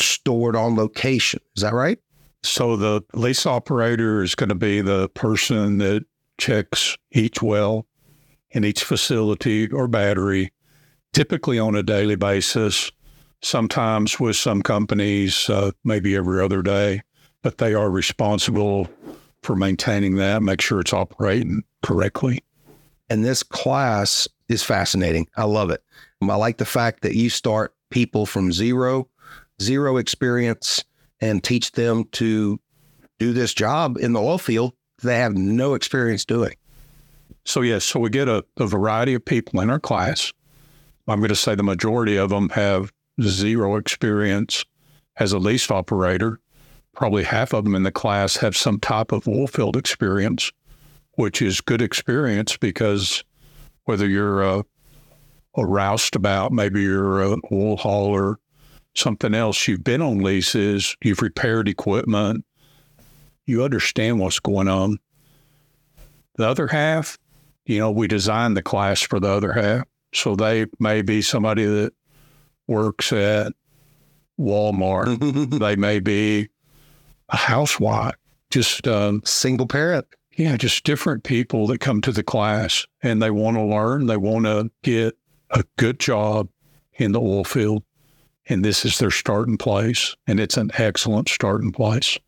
stored 0.00 0.56
on 0.56 0.74
location. 0.74 1.40
Is 1.54 1.62
that 1.62 1.74
right? 1.74 1.98
So 2.42 2.76
the 2.76 3.02
lease 3.14 3.46
operator 3.46 4.22
is 4.22 4.34
going 4.34 4.48
to 4.48 4.54
be 4.54 4.80
the 4.80 5.08
person 5.10 5.78
that 5.78 6.04
checks 6.38 6.96
each 7.12 7.42
well 7.42 7.86
in 8.50 8.64
each 8.64 8.84
facility 8.84 9.70
or 9.70 9.86
battery, 9.86 10.52
typically 11.12 11.58
on 11.58 11.74
a 11.74 11.82
daily 11.82 12.16
basis, 12.16 12.90
sometimes 13.42 14.18
with 14.18 14.36
some 14.36 14.62
companies, 14.62 15.50
uh, 15.50 15.72
maybe 15.84 16.16
every 16.16 16.42
other 16.42 16.62
day, 16.62 17.02
but 17.42 17.58
they 17.58 17.74
are 17.74 17.90
responsible 17.90 18.88
for 19.42 19.56
maintaining 19.56 20.16
that, 20.16 20.42
make 20.42 20.60
sure 20.60 20.80
it's 20.80 20.92
operating 20.92 21.62
correctly. 21.82 22.42
And 23.08 23.24
this 23.24 23.42
class 23.42 24.28
is 24.48 24.62
fascinating. 24.62 25.28
I 25.36 25.44
love 25.44 25.70
it. 25.70 25.82
I 26.20 26.34
like 26.34 26.58
the 26.58 26.64
fact 26.64 27.02
that 27.02 27.14
you 27.14 27.30
start 27.30 27.74
people 27.90 28.26
from 28.26 28.52
zero, 28.52 29.08
zero 29.62 29.96
experience, 29.96 30.84
and 31.20 31.42
teach 31.42 31.72
them 31.72 32.04
to 32.12 32.60
do 33.18 33.32
this 33.32 33.54
job 33.54 33.96
in 33.98 34.12
the 34.12 34.20
oil 34.20 34.38
field 34.38 34.74
they 35.02 35.18
have 35.18 35.36
no 35.36 35.74
experience 35.74 36.24
doing. 36.24 36.54
So, 37.44 37.62
yes, 37.62 37.84
so 37.84 38.00
we 38.00 38.10
get 38.10 38.28
a, 38.28 38.44
a 38.58 38.66
variety 38.66 39.14
of 39.14 39.24
people 39.24 39.60
in 39.60 39.70
our 39.70 39.80
class. 39.80 40.32
I'm 41.06 41.20
going 41.20 41.30
to 41.30 41.36
say 41.36 41.54
the 41.54 41.62
majority 41.62 42.16
of 42.16 42.30
them 42.30 42.50
have 42.50 42.92
zero 43.22 43.76
experience 43.76 44.64
as 45.16 45.32
a 45.32 45.38
lease 45.38 45.70
operator. 45.70 46.40
Probably 46.98 47.22
half 47.22 47.54
of 47.54 47.62
them 47.62 47.76
in 47.76 47.84
the 47.84 47.92
class 47.92 48.38
have 48.38 48.56
some 48.56 48.80
type 48.80 49.12
of 49.12 49.28
oil 49.28 49.46
field 49.46 49.76
experience, 49.76 50.50
which 51.12 51.40
is 51.40 51.60
good 51.60 51.80
experience 51.80 52.56
because 52.56 53.22
whether 53.84 54.08
you're 54.08 54.42
a, 54.42 54.64
a 55.56 55.64
roustabout, 55.64 56.50
maybe 56.50 56.82
you're 56.82 57.22
an 57.22 57.40
oil 57.52 57.76
hauler, 57.76 58.40
something 58.96 59.32
else, 59.32 59.68
you've 59.68 59.84
been 59.84 60.02
on 60.02 60.18
leases, 60.18 60.96
you've 61.00 61.22
repaired 61.22 61.68
equipment, 61.68 62.44
you 63.46 63.62
understand 63.62 64.18
what's 64.18 64.40
going 64.40 64.66
on. 64.66 64.98
The 66.34 66.48
other 66.48 66.66
half, 66.66 67.16
you 67.64 67.78
know, 67.78 67.92
we 67.92 68.08
designed 68.08 68.56
the 68.56 68.62
class 68.62 69.02
for 69.02 69.20
the 69.20 69.28
other 69.28 69.52
half. 69.52 69.84
So 70.12 70.34
they 70.34 70.66
may 70.80 71.02
be 71.02 71.22
somebody 71.22 71.64
that 71.64 71.92
works 72.66 73.12
at 73.12 73.52
Walmart. 74.36 75.58
they 75.60 75.76
may 75.76 76.00
be 76.00 76.48
a 77.28 77.36
housewife. 77.36 78.14
Just 78.50 78.88
um, 78.88 79.22
Single 79.24 79.66
parent. 79.66 80.06
yeah, 80.36 80.56
just 80.56 80.84
different 80.84 81.24
people 81.24 81.66
that 81.66 81.80
come 81.80 82.00
to 82.00 82.12
the 82.12 82.22
class 82.22 82.86
and 83.02 83.20
they 83.20 83.30
want 83.30 83.56
to 83.56 83.62
learn. 83.62 84.06
They 84.06 84.16
want 84.16 84.46
to 84.46 84.70
get 84.82 85.18
a 85.50 85.64
good 85.76 85.98
job 85.98 86.48
in 86.94 87.12
the 87.12 87.20
oil 87.20 87.44
field. 87.44 87.82
And 88.48 88.64
this 88.64 88.84
is 88.84 88.98
their 88.98 89.10
starting 89.10 89.58
place. 89.58 90.16
And 90.26 90.40
it's 90.40 90.56
an 90.56 90.70
excellent 90.78 91.28
starting 91.28 91.72
place. 91.72 92.18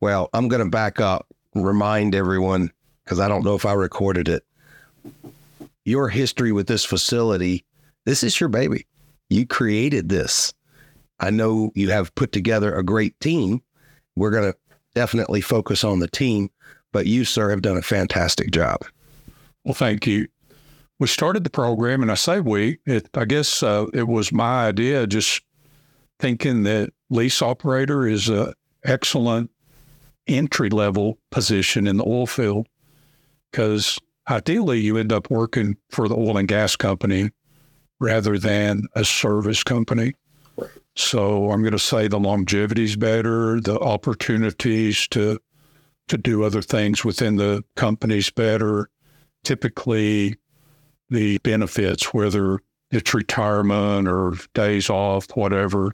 Well, 0.00 0.28
I'm 0.34 0.48
going 0.48 0.62
to 0.62 0.70
back 0.70 1.00
up, 1.00 1.26
remind 1.54 2.14
everyone, 2.14 2.70
because 3.04 3.18
I 3.18 3.28
don't 3.28 3.44
know 3.44 3.54
if 3.54 3.64
I 3.64 3.72
recorded 3.72 4.28
it. 4.28 4.44
Your 5.84 6.10
history 6.10 6.52
with 6.52 6.66
this 6.66 6.84
facility, 6.84 7.64
this 8.04 8.22
is 8.22 8.38
your 8.38 8.50
baby. 8.50 8.86
You 9.30 9.46
created 9.46 10.10
this. 10.10 10.52
I 11.18 11.30
know 11.30 11.72
you 11.74 11.90
have 11.90 12.14
put 12.14 12.30
together 12.32 12.74
a 12.74 12.84
great 12.84 13.18
team. 13.20 13.62
We're 14.18 14.30
going 14.30 14.52
to 14.52 14.58
definitely 14.94 15.40
focus 15.40 15.84
on 15.84 16.00
the 16.00 16.08
team, 16.08 16.50
but 16.92 17.06
you, 17.06 17.24
sir, 17.24 17.50
have 17.50 17.62
done 17.62 17.76
a 17.76 17.82
fantastic 17.82 18.50
job. 18.50 18.84
Well, 19.64 19.74
thank 19.74 20.06
you. 20.06 20.28
We 20.98 21.06
started 21.06 21.44
the 21.44 21.50
program, 21.50 22.02
and 22.02 22.10
I 22.10 22.14
say 22.14 22.40
we, 22.40 22.78
it, 22.84 23.08
I 23.14 23.24
guess 23.24 23.62
uh, 23.62 23.86
it 23.94 24.08
was 24.08 24.32
my 24.32 24.66
idea, 24.66 25.06
just 25.06 25.42
thinking 26.18 26.64
that 26.64 26.90
lease 27.10 27.40
operator 27.40 28.06
is 28.06 28.28
an 28.28 28.52
excellent 28.84 29.50
entry 30.26 30.70
level 30.70 31.18
position 31.30 31.86
in 31.86 31.96
the 31.96 32.04
oil 32.04 32.26
field 32.26 32.66
because 33.50 33.98
ideally 34.28 34.80
you 34.80 34.96
end 34.96 35.12
up 35.12 35.30
working 35.30 35.76
for 35.90 36.08
the 36.08 36.16
oil 36.16 36.36
and 36.36 36.48
gas 36.48 36.76
company 36.76 37.30
rather 37.98 38.38
than 38.38 38.82
a 38.94 39.04
service 39.04 39.62
company. 39.62 40.12
So 40.98 41.52
I'm 41.52 41.62
going 41.62 41.72
to 41.72 41.78
say 41.78 42.08
the 42.08 42.18
longevity 42.18 42.82
is 42.82 42.96
better, 42.96 43.60
the 43.60 43.78
opportunities 43.78 45.06
to 45.08 45.38
to 46.08 46.18
do 46.18 46.42
other 46.42 46.60
things 46.60 47.04
within 47.04 47.36
the 47.36 47.62
companies 47.76 48.30
better. 48.30 48.90
Typically, 49.44 50.36
the 51.08 51.38
benefits, 51.38 52.12
whether 52.12 52.58
it's 52.90 53.14
retirement 53.14 54.08
or 54.08 54.34
days 54.54 54.90
off, 54.90 55.28
whatever, 55.36 55.92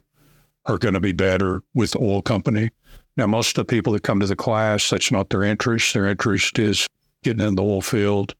are 0.65 0.79
going 0.79 0.95
to 0.95 0.99
be 0.99 1.11
better 1.11 1.61
with 1.75 1.91
the 1.91 1.99
oil 1.99 2.23
company. 2.23 2.71
Now, 3.15 3.27
most 3.27 3.57
of 3.57 3.67
the 3.67 3.71
people 3.71 3.93
that 3.93 4.03
come 4.03 4.21
to 4.21 4.25
the 4.25 4.35
class, 4.35 4.89
that's 4.89 5.11
not 5.11 5.29
their 5.29 5.43
interest. 5.43 5.93
Their 5.93 6.07
interest 6.07 6.57
is 6.57 6.87
getting 7.23 7.45
in 7.45 7.55
the 7.55 7.63
oil 7.63 7.81
field, 7.81 8.33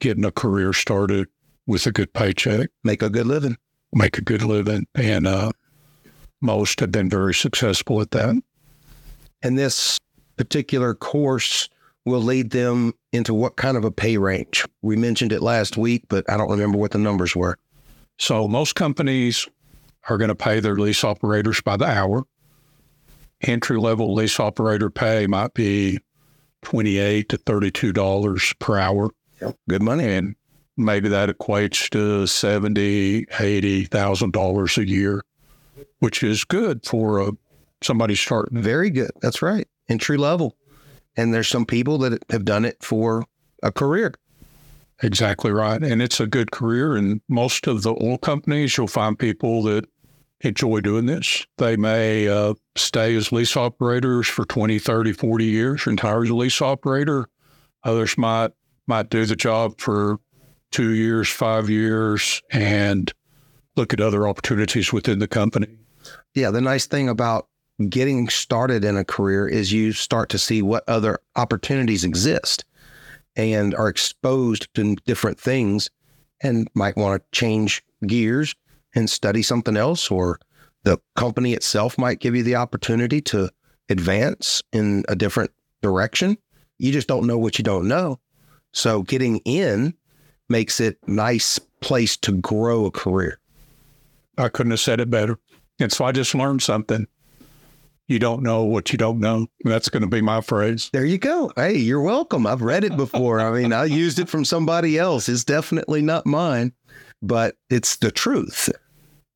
getting 0.00 0.24
a 0.24 0.30
career 0.30 0.72
started 0.72 1.26
with 1.66 1.86
a 1.86 1.92
good 1.92 2.12
paycheck, 2.12 2.68
Make 2.84 3.02
a 3.02 3.10
good 3.10 3.26
living. 3.26 3.56
make 3.92 4.16
a 4.16 4.22
good 4.22 4.42
living, 4.42 4.86
and 4.94 5.26
uh, 5.26 5.50
most 6.40 6.80
have 6.80 6.92
been 6.92 7.08
very 7.10 7.34
successful 7.34 8.00
at 8.00 8.10
that. 8.12 8.40
And 9.42 9.58
this 9.58 9.98
particular 10.36 10.94
course 10.94 11.68
will 12.04 12.22
lead 12.22 12.50
them 12.50 12.94
into 13.12 13.34
what 13.34 13.56
kind 13.56 13.76
of 13.76 13.84
a 13.84 13.90
pay 13.90 14.16
range? 14.18 14.64
We 14.82 14.96
mentioned 14.96 15.32
it 15.32 15.42
last 15.42 15.76
week, 15.76 16.04
but 16.08 16.28
I 16.30 16.36
don't 16.36 16.50
remember 16.50 16.78
what 16.78 16.92
the 16.92 16.98
numbers 16.98 17.36
were. 17.36 17.56
So 18.18 18.48
most 18.48 18.74
companies 18.74 19.46
are 20.08 20.16
going 20.18 20.28
to 20.28 20.34
pay 20.34 20.60
their 20.60 20.76
lease 20.76 21.04
operators 21.04 21.60
by 21.60 21.76
the 21.76 21.84
hour. 21.86 22.24
Entry 23.42 23.78
level 23.78 24.14
lease 24.14 24.40
operator 24.40 24.90
pay 24.90 25.26
might 25.26 25.54
be 25.54 25.98
twenty-eight 26.62 27.28
to 27.28 27.36
thirty-two 27.36 27.92
dollars 27.92 28.52
per 28.58 28.76
hour, 28.78 29.10
Yep. 29.40 29.56
Good 29.68 29.82
money. 29.82 30.04
and 30.04 30.34
maybe 30.76 31.08
that 31.08 31.28
equates 31.28 31.88
to 31.90 32.26
seventy, 32.26 33.26
eighty 33.38 33.84
thousand 33.84 34.32
dollars 34.32 34.76
a 34.76 34.88
year, 34.88 35.22
which 35.98 36.22
is 36.22 36.44
good 36.44 36.84
for 36.84 37.20
uh, 37.20 37.30
somebody 37.82 38.14
starting. 38.14 38.60
Very 38.60 38.90
good. 38.90 39.10
That's 39.20 39.42
right. 39.42 39.66
Entry 39.88 40.16
level. 40.16 40.56
And 41.16 41.34
there's 41.34 41.48
some 41.48 41.66
people 41.66 41.98
that 41.98 42.24
have 42.30 42.44
done 42.44 42.64
it 42.64 42.82
for 42.82 43.24
a 43.62 43.72
career. 43.72 44.14
Exactly 45.02 45.50
right. 45.50 45.82
And 45.82 46.02
it's 46.02 46.20
a 46.20 46.26
good 46.26 46.50
career. 46.50 46.96
And 46.96 47.20
most 47.28 47.66
of 47.66 47.82
the 47.82 47.92
oil 48.02 48.18
companies, 48.18 48.76
you'll 48.76 48.88
find 48.88 49.18
people 49.18 49.62
that 49.64 49.84
enjoy 50.40 50.80
doing 50.80 51.06
this. 51.06 51.46
They 51.56 51.76
may 51.76 52.28
uh, 52.28 52.54
stay 52.76 53.14
as 53.14 53.32
lease 53.32 53.56
operators 53.56 54.26
for 54.26 54.44
20, 54.44 54.78
30, 54.78 55.12
40 55.12 55.44
years, 55.44 55.86
retire 55.86 56.22
as 56.22 56.30
a 56.30 56.34
lease 56.34 56.60
operator. 56.60 57.28
Others 57.84 58.18
might 58.18 58.50
might 58.86 59.10
do 59.10 59.26
the 59.26 59.36
job 59.36 59.78
for 59.78 60.18
two 60.70 60.94
years, 60.94 61.28
five 61.28 61.68
years, 61.68 62.42
and 62.50 63.12
look 63.78 63.94
at 63.94 64.00
other 64.00 64.28
opportunities 64.28 64.92
within 64.92 65.20
the 65.20 65.28
company. 65.28 65.78
Yeah. 66.34 66.50
The 66.50 66.60
nice 66.60 66.86
thing 66.86 67.08
about 67.08 67.48
getting 67.88 68.28
started 68.28 68.84
in 68.84 68.96
a 68.96 69.04
career 69.04 69.46
is 69.46 69.72
you 69.72 69.92
start 69.92 70.28
to 70.30 70.38
see 70.38 70.62
what 70.62 70.84
other 70.88 71.20
opportunities 71.36 72.04
exist 72.04 72.64
and 73.36 73.74
are 73.74 73.88
exposed 73.88 74.68
to 74.74 74.96
different 75.06 75.38
things 75.38 75.88
and 76.42 76.68
might 76.74 76.96
want 76.96 77.22
to 77.22 77.38
change 77.38 77.82
gears 78.06 78.54
and 78.94 79.08
study 79.08 79.42
something 79.42 79.76
else, 79.76 80.10
or 80.10 80.40
the 80.82 80.98
company 81.14 81.52
itself 81.52 81.98
might 81.98 82.20
give 82.20 82.34
you 82.34 82.42
the 82.42 82.56
opportunity 82.56 83.20
to 83.20 83.50
advance 83.88 84.62
in 84.72 85.04
a 85.08 85.14
different 85.14 85.50
direction. 85.82 86.36
You 86.78 86.90
just 86.92 87.06
don't 87.06 87.26
know 87.26 87.38
what 87.38 87.58
you 87.58 87.64
don't 87.64 87.86
know. 87.86 88.18
So 88.72 89.02
getting 89.02 89.38
in 89.44 89.94
makes 90.48 90.80
it 90.80 90.98
nice 91.06 91.58
place 91.80 92.16
to 92.18 92.32
grow 92.32 92.86
a 92.86 92.90
career. 92.90 93.38
I 94.38 94.48
couldn't 94.48 94.70
have 94.70 94.80
said 94.80 95.00
it 95.00 95.10
better. 95.10 95.38
And 95.80 95.92
so 95.92 96.04
I 96.04 96.12
just 96.12 96.34
learned 96.34 96.62
something. 96.62 97.06
You 98.06 98.18
don't 98.18 98.42
know 98.42 98.64
what 98.64 98.90
you 98.90 98.96
don't 98.96 99.20
know. 99.20 99.48
That's 99.64 99.90
going 99.90 100.02
to 100.02 100.08
be 100.08 100.22
my 100.22 100.40
phrase. 100.40 100.88
There 100.92 101.04
you 101.04 101.18
go. 101.18 101.52
Hey, 101.56 101.76
you're 101.76 102.00
welcome. 102.00 102.46
I've 102.46 102.62
read 102.62 102.84
it 102.84 102.96
before. 102.96 103.40
I 103.40 103.50
mean, 103.50 103.72
I 103.72 103.84
used 103.84 104.18
it 104.18 104.30
from 104.30 104.46
somebody 104.46 104.98
else. 104.98 105.28
It's 105.28 105.44
definitely 105.44 106.00
not 106.00 106.24
mine, 106.24 106.72
but 107.20 107.56
it's 107.68 107.96
the 107.96 108.10
truth. 108.10 108.70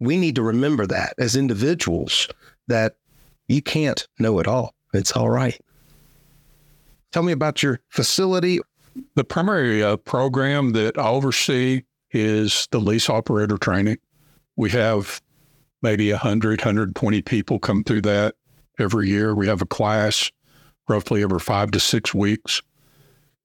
We 0.00 0.16
need 0.16 0.36
to 0.36 0.42
remember 0.42 0.86
that 0.86 1.14
as 1.18 1.36
individuals 1.36 2.28
that 2.68 2.96
you 3.46 3.60
can't 3.60 4.08
know 4.18 4.38
it 4.38 4.48
all. 4.48 4.74
It's 4.94 5.12
all 5.12 5.28
right. 5.28 5.60
Tell 7.12 7.22
me 7.22 7.32
about 7.32 7.62
your 7.62 7.80
facility. 7.90 8.60
The 9.16 9.24
primary 9.24 9.82
uh, 9.82 9.98
program 9.98 10.72
that 10.72 10.96
I 10.96 11.08
oversee 11.08 11.82
is 12.10 12.68
the 12.70 12.80
lease 12.80 13.10
operator 13.10 13.58
training. 13.58 13.98
We 14.56 14.70
have 14.70 15.20
maybe 15.82 16.10
100, 16.10 16.60
120 16.60 17.22
people 17.22 17.58
come 17.58 17.84
through 17.84 18.02
that 18.02 18.34
every 18.78 19.08
year. 19.08 19.34
We 19.34 19.46
have 19.46 19.62
a 19.62 19.66
class 19.66 20.30
roughly 20.88 21.22
every 21.22 21.40
five 21.40 21.70
to 21.72 21.80
six 21.80 22.14
weeks. 22.14 22.62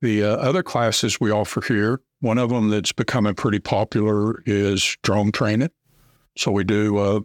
The 0.02 0.24
uh, 0.24 0.36
other 0.36 0.64
classes 0.64 1.20
we 1.20 1.32
offer 1.32 1.62
here, 1.62 2.02
one 2.20 2.38
of 2.38 2.50
them 2.50 2.70
that's 2.70 2.92
becoming 2.92 3.36
pretty 3.36 3.60
popular 3.60 4.44
is 4.46 4.98
drone 5.04 5.32
training. 5.32 5.72
So 6.38 6.52
we 6.52 6.64
do 6.64 6.98
uh, 6.98 7.20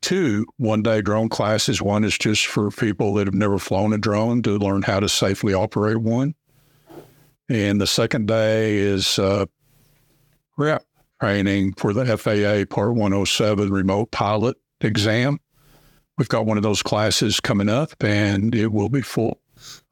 two 0.00 0.46
one 0.58 0.82
day 0.82 1.02
drone 1.02 1.28
classes. 1.28 1.82
One 1.82 2.04
is 2.04 2.16
just 2.16 2.46
for 2.46 2.70
people 2.70 3.14
that 3.14 3.26
have 3.26 3.34
never 3.34 3.58
flown 3.58 3.92
a 3.92 3.98
drone 3.98 4.42
to 4.42 4.58
learn 4.58 4.82
how 4.82 5.00
to 5.00 5.08
safely 5.08 5.54
operate 5.54 5.98
one. 5.98 6.34
And 7.48 7.80
the 7.80 7.86
second 7.86 8.28
day 8.28 8.76
is 8.76 9.18
uh, 9.18 9.46
rep 10.56 10.84
training 11.22 11.72
for 11.74 11.92
the 11.92 12.04
FAA 12.18 12.64
Part 12.74 12.96
107 12.96 13.70
remote 13.70 14.10
pilot 14.10 14.56
exam. 14.80 15.38
We've 16.18 16.28
got 16.28 16.46
one 16.46 16.56
of 16.56 16.64
those 16.64 16.82
classes 16.82 17.38
coming 17.38 17.68
up 17.68 17.92
and 18.02 18.52
it 18.52 18.72
will 18.72 18.88
be 18.88 19.02
full. 19.02 19.40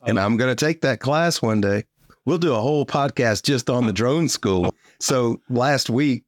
And 0.04 0.18
I'm 0.18 0.37
going 0.37 0.50
to 0.50 0.66
take 0.66 0.80
that 0.80 0.99
class 0.99 1.40
one 1.40 1.60
day. 1.60 1.84
We'll 2.25 2.38
do 2.38 2.52
a 2.52 2.60
whole 2.60 2.84
podcast 2.84 3.44
just 3.44 3.70
on 3.70 3.87
the 3.87 3.92
drone 3.92 4.28
school. 4.28 4.75
So 4.99 5.40
last 5.49 5.88
week, 5.88 6.25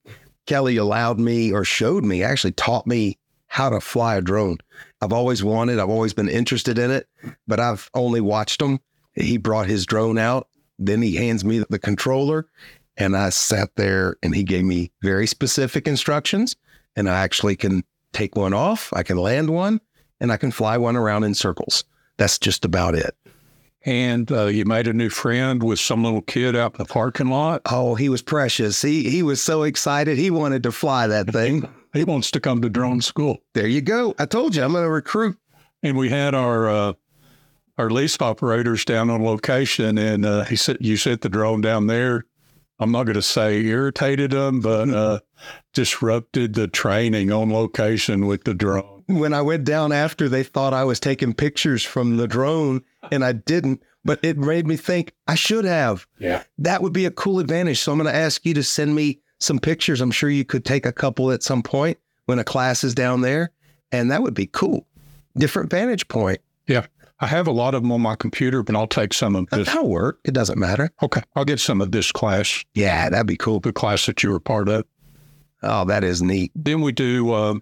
Kelly 0.47 0.76
allowed 0.76 1.18
me 1.18 1.52
or 1.52 1.64
showed 1.64 2.04
me, 2.04 2.23
actually 2.23 2.52
taught 2.52 2.87
me 2.87 3.18
how 3.49 3.71
to 3.71 3.80
fly 3.80 4.14
a 4.14 4.21
drone. 4.21 4.59
I've 5.00 5.12
always 5.12 5.42
wanted, 5.42 5.80
I've 5.80 5.90
always 5.90 6.14
been 6.14 6.28
interested 6.28 6.78
in 6.78 6.92
it, 6.92 7.09
but 7.49 7.59
I've 7.59 7.90
only 7.94 8.21
watched 8.21 8.62
him. 8.62 8.78
He 9.14 9.37
brought 9.37 9.66
his 9.66 9.85
drone 9.85 10.16
out, 10.16 10.47
then 10.78 11.02
he 11.02 11.16
hands 11.16 11.44
me 11.44 11.64
the 11.68 11.80
controller, 11.80 12.47
and 12.96 13.16
I 13.16 13.30
sat 13.30 13.75
there 13.76 14.16
and 14.22 14.34
he 14.34 14.42
gave 14.42 14.64
me 14.64 14.92
very 15.02 15.26
specific 15.26 15.88
instructions. 15.88 16.56
And 16.94 17.08
I 17.08 17.20
actually 17.20 17.56
can 17.56 17.84
take 18.12 18.37
one 18.37 18.52
off, 18.52 18.92
I 18.92 19.02
can 19.02 19.16
land 19.16 19.50
one, 19.50 19.80
and 20.20 20.30
I 20.30 20.37
can 20.37 20.50
fly 20.50 20.76
one 20.76 20.96
around 20.96 21.25
in 21.25 21.34
circles. 21.34 21.84
That's 22.18 22.38
just 22.38 22.64
about 22.64 22.94
it. 22.94 23.16
And 23.84 24.30
uh, 24.30 24.46
you 24.46 24.64
made 24.64 24.87
a 24.87 24.92
new 24.92 25.08
friend 25.08 25.62
with 25.62 25.80
some 25.80 26.04
little 26.04 26.22
kid 26.22 26.54
out 26.54 26.75
in 26.75 26.78
the 26.78 26.84
parking 26.84 27.28
lot. 27.28 27.62
Oh, 27.66 27.94
he 27.94 28.08
was 28.08 28.22
precious. 28.22 28.80
He 28.80 29.11
he 29.11 29.25
was 29.25 29.42
so 29.42 29.64
excited. 29.64 30.18
He 30.18 30.30
wanted 30.30 30.62
to 30.62 30.72
fly 30.72 31.06
that 31.06 31.30
thing. 31.30 31.68
He 31.92 32.04
wants 32.04 32.30
to 32.30 32.40
come 32.40 32.62
to 32.62 32.70
drone 32.70 33.02
school. 33.02 33.42
There 33.52 33.66
you 33.66 33.82
go. 33.82 34.14
I 34.18 34.25
told 34.25 34.56
you 34.56 34.64
I'm 34.64 34.72
going 34.72 34.82
to 34.82 34.88
recruit. 34.88 35.37
And 35.82 35.94
we 35.94 36.08
had 36.08 36.34
our 36.34 36.66
uh, 36.66 36.92
our 37.76 37.90
lease 37.90 38.18
operators 38.18 38.87
down 38.87 39.11
on 39.11 39.22
location, 39.22 39.99
and 39.99 40.25
uh, 40.25 40.44
he 40.44 40.56
said 40.56 40.78
you 40.80 40.96
sent 40.96 41.20
the 41.20 41.28
drone 41.28 41.61
down 41.61 41.88
there. 41.88 42.25
I'm 42.82 42.92
not 42.92 43.04
going 43.04 43.14
to 43.14 43.22
say 43.22 43.64
irritated 43.64 44.32
them, 44.32 44.60
but 44.60 44.90
uh, 44.90 45.20
disrupted 45.72 46.54
the 46.54 46.68
training 46.68 47.30
on 47.30 47.52
location 47.52 48.26
with 48.26 48.44
the 48.44 48.54
drone. 48.54 49.04
when 49.06 49.32
I 49.32 49.42
went 49.42 49.64
down 49.64 49.92
after, 49.92 50.28
they 50.28 50.42
thought 50.42 50.74
I 50.74 50.84
was 50.84 51.00
taking 51.00 51.32
pictures 51.32 51.84
from 51.84 52.16
the 52.16 52.26
drone 52.26 52.82
and 53.10 53.24
I 53.24 53.32
didn't, 53.32 53.82
but 54.04 54.18
it 54.22 54.36
made 54.36 54.66
me 54.66 54.76
think 54.76 55.12
I 55.26 55.34
should 55.34 55.64
have. 55.64 56.06
Yeah. 56.18 56.42
That 56.58 56.82
would 56.82 56.92
be 56.92 57.06
a 57.06 57.10
cool 57.10 57.38
advantage. 57.38 57.78
So 57.80 57.92
I'm 57.92 57.98
going 57.98 58.12
to 58.12 58.16
ask 58.18 58.44
you 58.44 58.54
to 58.54 58.62
send 58.62 58.94
me 58.94 59.20
some 59.38 59.58
pictures. 59.58 60.00
I'm 60.00 60.10
sure 60.10 60.30
you 60.30 60.44
could 60.44 60.64
take 60.64 60.86
a 60.86 60.92
couple 60.92 61.30
at 61.30 61.42
some 61.42 61.62
point 61.62 61.98
when 62.26 62.38
a 62.38 62.44
class 62.44 62.84
is 62.84 62.94
down 62.94 63.20
there, 63.20 63.50
and 63.90 64.10
that 64.10 64.22
would 64.22 64.34
be 64.34 64.46
cool. 64.46 64.86
Different 65.36 65.70
vantage 65.70 66.08
point. 66.08 66.40
Yeah. 66.66 66.86
I 67.23 67.26
have 67.29 67.47
a 67.47 67.52
lot 67.52 67.75
of 67.75 67.83
them 67.83 67.93
on 67.93 68.00
my 68.02 68.17
computer, 68.17 68.62
but 68.64 68.75
I'll 68.76 68.87
take 68.88 69.14
some 69.14 69.37
of 69.37 69.49
this. 69.50 69.69
That'll 69.69 69.88
work. 69.88 70.19
It 70.25 70.35
doesn't 70.35 70.59
matter. 70.59 70.91
Okay. 71.02 71.23
I'll 71.37 71.45
get 71.45 71.61
some 71.61 71.81
of 71.81 71.93
this 71.93 72.11
class, 72.12 72.64
Yeah, 72.75 73.09
that'd 73.09 73.26
be 73.29 73.37
cool. 73.37 73.61
the 73.61 73.73
class 73.73 74.07
that 74.07 74.23
you 74.25 74.31
were 74.31 74.41
part 74.41 74.69
of. 74.69 74.85
Oh, 75.62 75.85
that 75.85 76.02
is 76.02 76.21
neat. 76.21 76.50
Then 76.57 76.81
we 76.81 76.91
do 76.91 77.33
uh, 77.33 77.55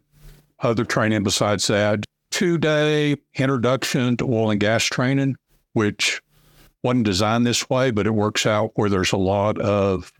other 0.61 0.85
training 0.85 1.23
besides 1.23 1.67
that. 1.67 2.05
Two 2.31 2.57
day 2.59 3.17
introduction 3.35 4.17
to 4.17 4.25
oil 4.25 4.51
and 4.51 4.59
gas 4.61 4.85
training, 4.85 5.37
which 5.75 6.23
wasn't 6.83 7.05
designed 7.05 7.47
this 7.47 7.69
way, 7.69 7.91
but 7.91 8.07
it 8.07 8.15
works 8.15 8.47
out 8.47 8.71
where 8.77 8.89
there's 8.89 9.13
a 9.13 9.19
lot 9.19 9.59
of 9.61 10.11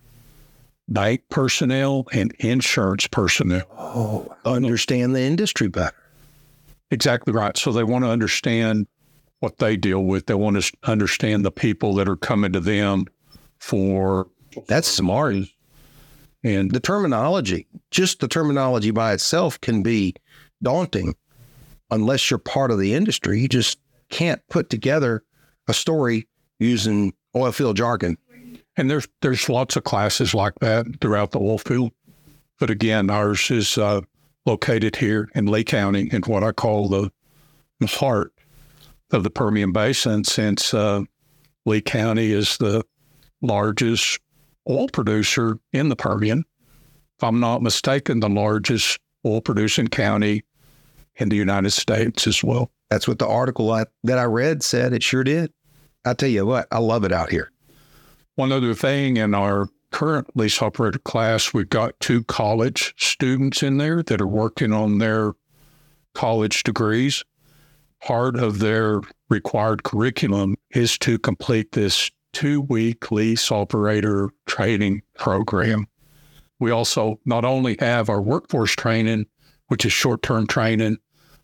night 0.89 1.23
personnel 1.31 2.07
and 2.13 2.33
insurance 2.41 3.07
personnel. 3.07 3.63
Oh, 3.79 4.35
understand 4.45 5.15
the 5.17 5.23
industry 5.23 5.69
better. 5.69 5.97
Exactly 6.91 7.33
right. 7.33 7.57
So 7.57 7.73
they 7.73 7.85
want 7.85 8.05
to 8.05 8.11
understand 8.11 8.87
what 9.41 9.59
they 9.59 9.77
deal 9.77 10.05
with. 10.05 10.27
They 10.27 10.35
want 10.35 10.63
to 10.63 10.73
understand 10.85 11.45
the 11.45 11.51
people 11.51 11.95
that 11.95 12.09
are 12.09 12.17
coming 12.17 12.53
to 12.53 12.61
them 12.61 13.07
for 13.59 14.29
That's 14.69 14.89
smart. 14.89 15.35
and 16.45 16.71
The 16.71 16.81
terminology, 16.81 17.67
just 17.91 18.21
the 18.21 18.29
terminology 18.29 18.91
by 18.91 19.13
itself 19.13 19.61
can 19.61 19.83
be 19.83 20.15
daunting 20.63 21.15
unless 21.91 22.31
you're 22.31 22.39
part 22.39 22.71
of 22.71 22.79
the 22.79 22.95
industry. 22.95 23.41
You 23.41 23.49
just 23.49 23.79
can't 24.11 24.41
put 24.49 24.71
together 24.71 25.25
a 25.69 25.75
story 25.75 26.29
using 26.59 27.13
oil 27.35 27.53
field 27.53 27.77
jargon. 27.77 28.17
And 28.77 28.91
there's 28.91 29.09
there's 29.21 29.49
lots 29.49 29.77
of 29.77 29.85
classes 29.85 30.33
like 30.33 30.55
that 30.61 30.87
throughout 31.01 31.33
the 31.33 31.41
oil 31.41 31.59
field. 31.59 31.93
But 32.59 32.71
again, 32.71 33.11
ours 33.11 33.51
is 33.51 33.77
uh, 33.77 34.03
located 34.47 34.97
here 34.97 35.29
in 35.35 35.47
Lea 35.47 35.65
County 35.65 36.09
in 36.13 36.23
what 36.23 36.45
I 36.45 36.53
call 36.53 36.89
the, 36.89 37.11
the 37.79 37.87
heart 37.87 38.33
of 39.13 39.23
the 39.25 39.31
Permian 39.31 39.73
Basin, 39.73 40.25
since 40.25 40.73
uh, 40.75 41.03
Lea 41.67 41.81
County 41.81 42.33
is 42.33 42.57
the 42.59 42.85
largest 43.43 44.19
oil 44.69 44.89
producer 44.89 45.59
in 45.73 45.89
the 45.89 45.97
Permian. 45.97 46.45
If 47.19 47.25
I'm 47.25 47.41
not 47.41 47.63
mistaken, 47.63 48.21
the 48.21 48.29
largest 48.29 48.99
oil 49.27 49.41
producing 49.41 49.89
county 49.89 50.43
in 51.17 51.29
the 51.29 51.37
United 51.37 51.71
States 51.71 52.27
as 52.27 52.43
well. 52.43 52.71
That's 52.89 53.07
what 53.07 53.19
the 53.19 53.27
article 53.27 53.71
I, 53.71 53.85
that 54.05 54.19
I 54.19 54.25
read 54.25 54.63
said. 54.63 54.93
It 54.93 55.03
sure 55.03 55.25
did. 55.25 55.53
I 56.05 56.15
tell 56.15 56.29
you 56.29 56.47
what, 56.47 56.67
I 56.73 56.79
love 56.79 57.05
it 57.05 57.13
out 57.13 57.31
here. 57.31 57.51
One 58.37 58.53
other 58.53 58.75
thing 58.75 59.19
in 59.19 59.35
our 59.35 59.69
current 59.91 60.35
lease 60.35 60.63
operator 60.63 60.99
class, 60.99 61.53
we've 61.53 61.69
got 61.69 61.99
two 62.01 62.25
college 62.25 62.95
students 62.97 63.63
in 63.63 63.77
there 63.77 64.03
that 64.03 64.21
are 64.21 64.27
working 64.27 64.73
on 64.73 64.99
their 64.99 65.35
college 66.15 66.63
degrees. 66.63 67.23
Part 68.03 68.37
of 68.37 68.59
their 68.59 69.01
required 69.29 69.83
curriculum 69.83 70.57
is 70.71 70.97
to 70.99 71.19
complete 71.19 71.73
this 71.73 72.11
two 72.33 72.63
week 72.63 73.11
lease 73.11 73.51
operator 73.51 74.31
training 74.47 75.03
program. 75.19 75.87
We 76.59 76.71
also 76.71 77.19
not 77.25 77.45
only 77.45 77.77
have 77.81 78.09
our 78.09 78.21
workforce 78.21 78.73
training, 78.73 79.27
which 79.69 79.85
is 79.85 79.93
short 79.93 80.23
term 80.23 80.47
training, 80.47 80.99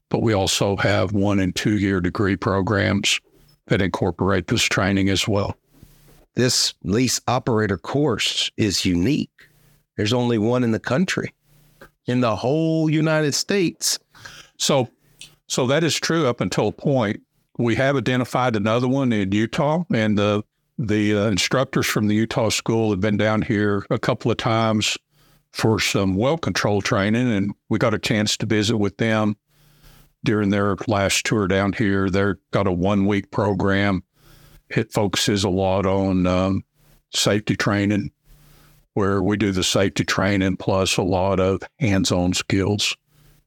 but 0.09 0.23
we 0.23 0.33
also 0.33 0.77
have 0.77 1.13
one 1.13 1.41
and 1.41 1.55
two 1.55 1.79
year 1.79 2.01
degree 2.01 2.37
programs 2.37 3.21
that 3.67 3.83
incorporate 3.83 4.47
this 4.47 4.63
training 4.63 5.09
as 5.09 5.27
well. 5.27 5.57
This 6.35 6.75
lease 6.85 7.21
operator 7.27 7.79
course 7.79 8.51
is 8.57 8.85
unique. 8.85 9.31
There's 9.97 10.13
only 10.13 10.39
one 10.39 10.63
in 10.63 10.73
the 10.73 10.79
country, 10.79 11.33
in 12.07 12.21
the 12.21 12.37
whole 12.37 12.91
United 12.91 13.35
States. 13.35 13.99
So, 14.59 14.89
so 15.49 15.67
that 15.67 15.85
is 15.85 15.95
true 15.99 16.27
up 16.27 16.41
until 16.41 16.69
a 16.69 16.73
point. 16.73 17.23
We 17.59 17.75
have 17.77 17.97
identified 17.97 18.57
another 18.57 18.89
one 18.89 19.13
in 19.13 19.33
Utah, 19.33 19.85
and 19.93 20.19
the 20.19 20.43
the 20.79 21.17
uh, 21.17 21.27
instructors 21.29 21.87
from 21.87 22.07
the 22.07 22.15
Utah 22.15 22.51
school 22.51 22.91
have 22.91 23.01
been 23.01 23.17
down 23.17 23.41
here 23.41 23.87
a 23.89 23.99
couple 23.99 24.31
of 24.31 24.37
times 24.37 24.99
for 25.53 25.81
some 25.81 26.15
well 26.15 26.37
control 26.37 26.83
training, 26.83 27.33
and 27.33 27.53
we 27.69 27.79
got 27.79 27.95
a 27.95 27.99
chance 27.99 28.37
to 28.37 28.47
visit 28.47 28.77
with 28.77 28.99
them 28.99 29.37
during 30.23 30.51
their 30.51 30.77
last 30.87 31.25
tour 31.25 31.49
down 31.49 31.73
here. 31.73 32.11
They've 32.11 32.35
got 32.51 32.67
a 32.67 32.73
one 32.73 33.07
week 33.07 33.31
program. 33.31 34.03
It 34.69 34.93
focuses 34.93 35.45
a 35.45 35.49
lot 35.49 35.87
on 35.87 36.27
um, 36.27 36.65
safety 37.15 37.57
training, 37.57 38.11
where 38.95 39.23
we 39.23 39.37
do 39.39 39.53
the 39.53 39.65
safety 39.65 40.05
training 40.05 40.59
plus 40.59 40.99
a 40.99 41.03
lot 41.03 41.41
of 41.41 41.63
hands 41.79 42.13
on 42.13 42.35
skills 42.35 42.97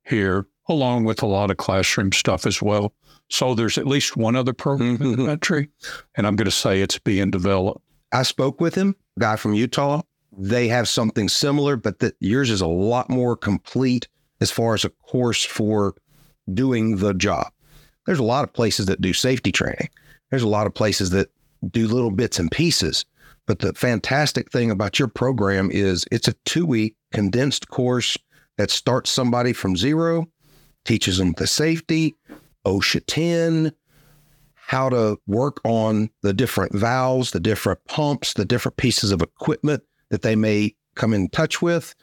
here, 0.04 0.48
along 0.70 1.04
with 1.04 1.22
a 1.22 1.28
lot 1.28 1.52
of 1.52 1.58
classroom 1.58 2.12
stuff 2.12 2.46
as 2.46 2.62
well. 2.62 2.94
So 3.30 3.54
there's 3.54 3.78
at 3.78 3.88
least 3.88 4.18
one 4.18 4.36
other 4.36 4.54
program 4.54 4.96
in 4.96 5.12
the 5.12 5.18
mm-hmm. 5.18 5.26
country, 5.26 5.70
and 6.16 6.26
I'm 6.26 6.36
going 6.36 6.46
to 6.46 6.52
say 6.52 6.82
it's 6.82 7.00
being 7.00 7.32
developed. 7.32 7.82
I 8.12 8.24
spoke 8.24 8.60
with 8.60 8.76
him, 8.76 8.96
a 9.18 9.20
guy 9.20 9.36
from 9.36 9.54
Utah. 9.54 10.02
They 10.36 10.68
have 10.68 10.88
something 10.88 11.30
similar, 11.30 11.76
but 11.76 12.00
that 12.00 12.16
yours 12.20 12.50
is 12.50 12.62
a 12.62 12.68
lot 12.68 13.10
more 13.10 13.36
complete 13.36 14.08
as 14.42 14.52
far 14.52 14.74
as 14.74 14.86
a 14.86 14.90
course 14.90 15.44
for 15.44 15.96
doing 16.54 16.98
the 16.98 17.14
job. 17.14 17.48
There's 18.06 18.20
a 18.20 18.24
lot 18.24 18.44
of 18.44 18.54
places 18.54 18.88
that 18.88 19.02
do 19.02 19.14
safety 19.14 19.52
training. 19.52 19.90
There's 20.30 20.44
a 20.44 20.48
lot 20.48 20.66
of 20.66 20.74
places 20.74 21.12
that 21.12 21.30
do 21.70 21.88
little 21.88 22.12
bits 22.12 22.40
and 22.40 22.50
pieces. 22.50 23.06
But 23.46 23.60
the 23.60 23.74
fantastic 23.74 24.52
thing 24.52 24.72
about 24.72 25.00
your 25.00 25.08
program 25.08 25.70
is 25.72 26.06
it's 26.12 26.28
a 26.28 26.36
two 26.46 26.66
week 26.66 26.96
condensed 27.12 27.70
course 27.70 28.18
that 28.58 28.70
starts 28.70 29.10
somebody 29.10 29.54
from 29.54 29.76
zero, 29.76 30.28
teaches 30.90 31.20
them 31.20 31.34
the 31.34 31.46
safety, 31.46 32.16
OSHA 32.66 33.04
10, 33.06 33.72
how 34.56 34.90
to 34.90 35.20
work 35.28 35.62
on 35.64 36.10
the 36.24 36.34
different 36.34 36.74
valves, 36.74 37.30
the 37.30 37.40
different 37.40 37.80
pumps, 37.86 38.34
the 38.34 38.44
different 38.44 38.76
pieces 38.78 39.12
of 39.12 39.22
equipment 39.22 39.84
that 40.10 40.24
they 40.24 40.36
may 40.36 40.74
come 40.96 41.14
in 41.14 41.30
touch 41.30 41.62
with, 41.62 41.94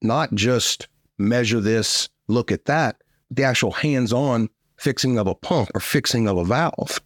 not 0.00 0.32
just 0.32 0.86
measure 1.18 1.58
this, 1.58 2.08
look 2.28 2.52
at 2.52 2.66
that, 2.66 3.02
the 3.32 3.42
actual 3.42 3.72
hands 3.72 4.12
on 4.12 4.48
fixing 4.76 5.18
of 5.18 5.26
a 5.26 5.34
pump 5.34 5.68
or 5.74 5.80
fixing 5.80 6.28
of 6.28 6.36
a 6.36 6.44
valve. 6.44 7.00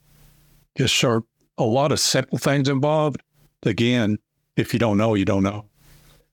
Yes, 0.79 0.93
sir. 0.93 1.23
A 1.57 1.65
lot 1.65 1.91
of 1.91 2.01
simple 2.01 2.37
things 2.37 2.69
involved. 2.69 3.23
Again, 3.63 4.19
if 4.59 4.75
you 4.75 4.79
don't 4.79 4.99
know, 4.99 5.15
you 5.15 5.25
don't 5.25 5.43
know. 5.43 5.65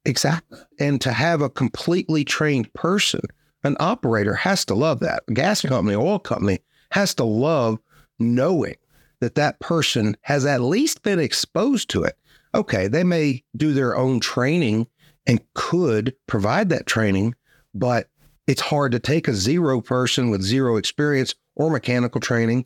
Exactly. 0.03 0.59
And 0.79 0.99
to 0.99 1.13
have 1.13 1.41
a 1.41 1.49
completely 1.49 2.25
trained 2.25 2.73
person, 2.73 3.21
an 3.63 3.75
operator 3.79 4.33
has 4.33 4.65
to 4.65 4.75
love 4.75 4.99
that. 4.99 5.23
A 5.27 5.33
gas 5.33 5.61
company, 5.61 5.95
oil 5.95 6.19
company 6.19 6.59
has 6.91 7.13
to 7.15 7.23
love 7.23 7.79
knowing 8.19 8.75
that 9.19 9.35
that 9.35 9.59
person 9.59 10.15
has 10.21 10.45
at 10.45 10.61
least 10.61 11.03
been 11.03 11.19
exposed 11.19 11.89
to 11.89 12.03
it. 12.03 12.17
Okay, 12.53 12.87
they 12.87 13.03
may 13.03 13.43
do 13.55 13.73
their 13.73 13.95
own 13.95 14.19
training 14.19 14.87
and 15.25 15.41
could 15.53 16.15
provide 16.27 16.69
that 16.69 16.85
training, 16.85 17.35
but 17.73 18.09
it's 18.47 18.61
hard 18.61 18.93
to 18.93 18.99
take 18.99 19.27
a 19.27 19.33
zero 19.33 19.81
person 19.81 20.29
with 20.29 20.41
zero 20.41 20.77
experience 20.77 21.35
or 21.55 21.69
mechanical 21.69 22.21
training 22.21 22.65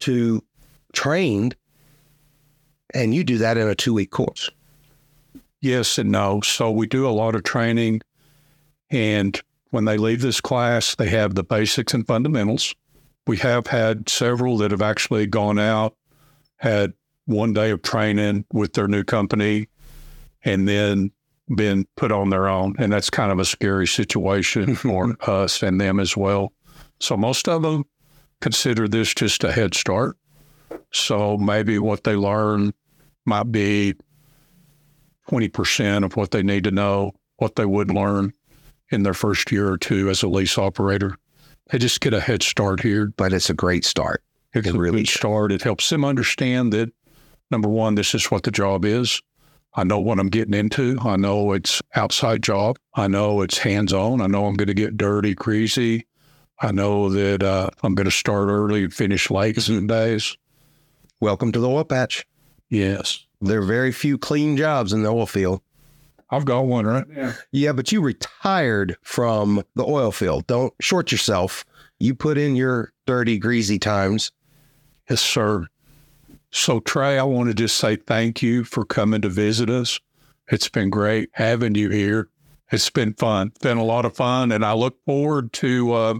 to 0.00 0.42
trained, 0.92 1.56
and 2.94 3.14
you 3.14 3.24
do 3.24 3.38
that 3.38 3.56
in 3.56 3.68
a 3.68 3.74
two 3.74 3.94
week 3.94 4.10
course. 4.10 4.50
Yes 5.60 5.98
and 5.98 6.12
no. 6.12 6.40
So 6.42 6.70
we 6.70 6.86
do 6.86 7.08
a 7.08 7.10
lot 7.10 7.34
of 7.34 7.42
training, 7.42 8.02
and 8.90 9.40
when 9.70 9.84
they 9.84 9.96
leave 9.96 10.20
this 10.20 10.40
class, 10.40 10.94
they 10.94 11.08
have 11.08 11.34
the 11.34 11.44
basics 11.44 11.94
and 11.94 12.06
fundamentals. 12.06 12.74
We 13.26 13.36
have 13.38 13.66
had 13.66 14.08
several 14.08 14.58
that 14.58 14.70
have 14.70 14.82
actually 14.82 15.26
gone 15.26 15.58
out, 15.58 15.96
had 16.56 16.92
one 17.24 17.52
day 17.52 17.70
of 17.70 17.82
training 17.82 18.44
with 18.52 18.74
their 18.74 18.88
new 18.88 19.02
company, 19.02 19.68
and 20.44 20.68
then 20.68 21.10
been 21.54 21.86
put 21.96 22.12
on 22.12 22.30
their 22.30 22.48
own. 22.48 22.74
And 22.78 22.92
that's 22.92 23.10
kind 23.10 23.32
of 23.32 23.38
a 23.38 23.44
scary 23.44 23.86
situation 23.86 24.74
for 24.76 25.16
us 25.28 25.62
and 25.62 25.80
them 25.80 26.00
as 26.00 26.16
well. 26.16 26.52
So 27.00 27.16
most 27.16 27.48
of 27.48 27.62
them 27.62 27.84
consider 28.40 28.88
this 28.88 29.12
just 29.12 29.44
a 29.44 29.52
head 29.52 29.74
start. 29.74 30.16
So 30.92 31.36
maybe 31.36 31.78
what 31.78 32.04
they 32.04 32.16
learn 32.16 32.72
might 33.24 33.50
be 33.50 33.94
20% 35.28 36.04
of 36.04 36.16
what 36.16 36.30
they 36.30 36.42
need 36.42 36.64
to 36.64 36.70
know, 36.70 37.12
what 37.38 37.56
they 37.56 37.66
would 37.66 37.90
learn 37.90 38.32
in 38.90 39.02
their 39.02 39.14
first 39.14 39.50
year 39.50 39.68
or 39.68 39.78
two 39.78 40.08
as 40.10 40.22
a 40.22 40.28
lease 40.28 40.58
operator. 40.58 41.16
They 41.70 41.78
just 41.78 42.00
get 42.00 42.14
a 42.14 42.20
head 42.20 42.42
start 42.42 42.80
here. 42.80 43.12
But 43.16 43.32
it's 43.32 43.50
a 43.50 43.54
great 43.54 43.84
start. 43.84 44.22
It's 44.52 44.68
It 44.68 44.74
a 44.74 44.78
really 44.78 45.02
good 45.02 45.08
start. 45.08 45.52
It 45.52 45.62
helps 45.62 45.90
them 45.90 46.04
understand 46.04 46.72
that 46.72 46.92
number 47.50 47.68
one, 47.68 47.94
this 47.94 48.14
is 48.14 48.30
what 48.30 48.44
the 48.44 48.50
job 48.50 48.84
is. 48.84 49.20
I 49.74 49.84
know 49.84 49.98
what 49.98 50.18
I'm 50.18 50.28
getting 50.28 50.54
into. 50.54 50.96
I 51.04 51.16
know 51.16 51.52
it's 51.52 51.82
outside 51.94 52.42
job. 52.42 52.78
I 52.94 53.08
know 53.08 53.42
it's 53.42 53.58
hands 53.58 53.92
on. 53.92 54.22
I 54.22 54.26
know 54.26 54.46
I'm 54.46 54.54
going 54.54 54.68
to 54.68 54.74
get 54.74 54.96
dirty, 54.96 55.34
greasy. 55.34 56.06
I 56.60 56.72
know 56.72 57.10
that 57.10 57.42
uh, 57.42 57.68
I'm 57.82 57.94
going 57.94 58.06
to 58.06 58.10
start 58.10 58.48
early 58.48 58.84
and 58.84 58.94
finish 58.94 59.30
late 59.30 59.60
some 59.60 59.86
days. 59.86 60.34
Welcome 61.20 61.52
to 61.52 61.60
the 61.60 61.68
oil 61.68 61.84
patch. 61.84 62.26
Yes. 62.70 63.26
There 63.42 63.60
are 63.60 63.66
very 63.66 63.92
few 63.92 64.16
clean 64.16 64.56
jobs 64.56 64.94
in 64.94 65.02
the 65.02 65.10
oil 65.10 65.26
field. 65.26 65.60
I've 66.30 66.44
got 66.44 66.66
one, 66.66 66.86
right? 66.86 67.04
Yeah. 67.14 67.32
Yeah, 67.52 67.72
but 67.72 67.92
you 67.92 68.00
retired 68.00 68.96
from 69.02 69.62
the 69.74 69.84
oil 69.84 70.10
field. 70.10 70.46
Don't 70.46 70.72
short 70.80 71.12
yourself. 71.12 71.64
You 71.98 72.14
put 72.14 72.36
in 72.36 72.56
your 72.56 72.92
dirty, 73.06 73.38
greasy 73.38 73.78
times. 73.78 74.32
Yes, 75.08 75.20
sir. 75.20 75.66
So, 76.50 76.80
Trey, 76.80 77.18
I 77.18 77.22
want 77.22 77.48
to 77.48 77.54
just 77.54 77.76
say 77.76 77.96
thank 77.96 78.42
you 78.42 78.64
for 78.64 78.84
coming 78.84 79.22
to 79.22 79.28
visit 79.28 79.70
us. 79.70 80.00
It's 80.48 80.68
been 80.68 80.90
great 80.90 81.30
having 81.32 81.74
you 81.74 81.90
here. 81.90 82.28
It's 82.72 82.90
been 82.90 83.14
fun, 83.14 83.52
been 83.60 83.78
a 83.78 83.84
lot 83.84 84.04
of 84.04 84.16
fun, 84.16 84.50
and 84.50 84.64
I 84.64 84.72
look 84.72 84.96
forward 85.04 85.52
to 85.54 85.92
uh, 85.92 86.14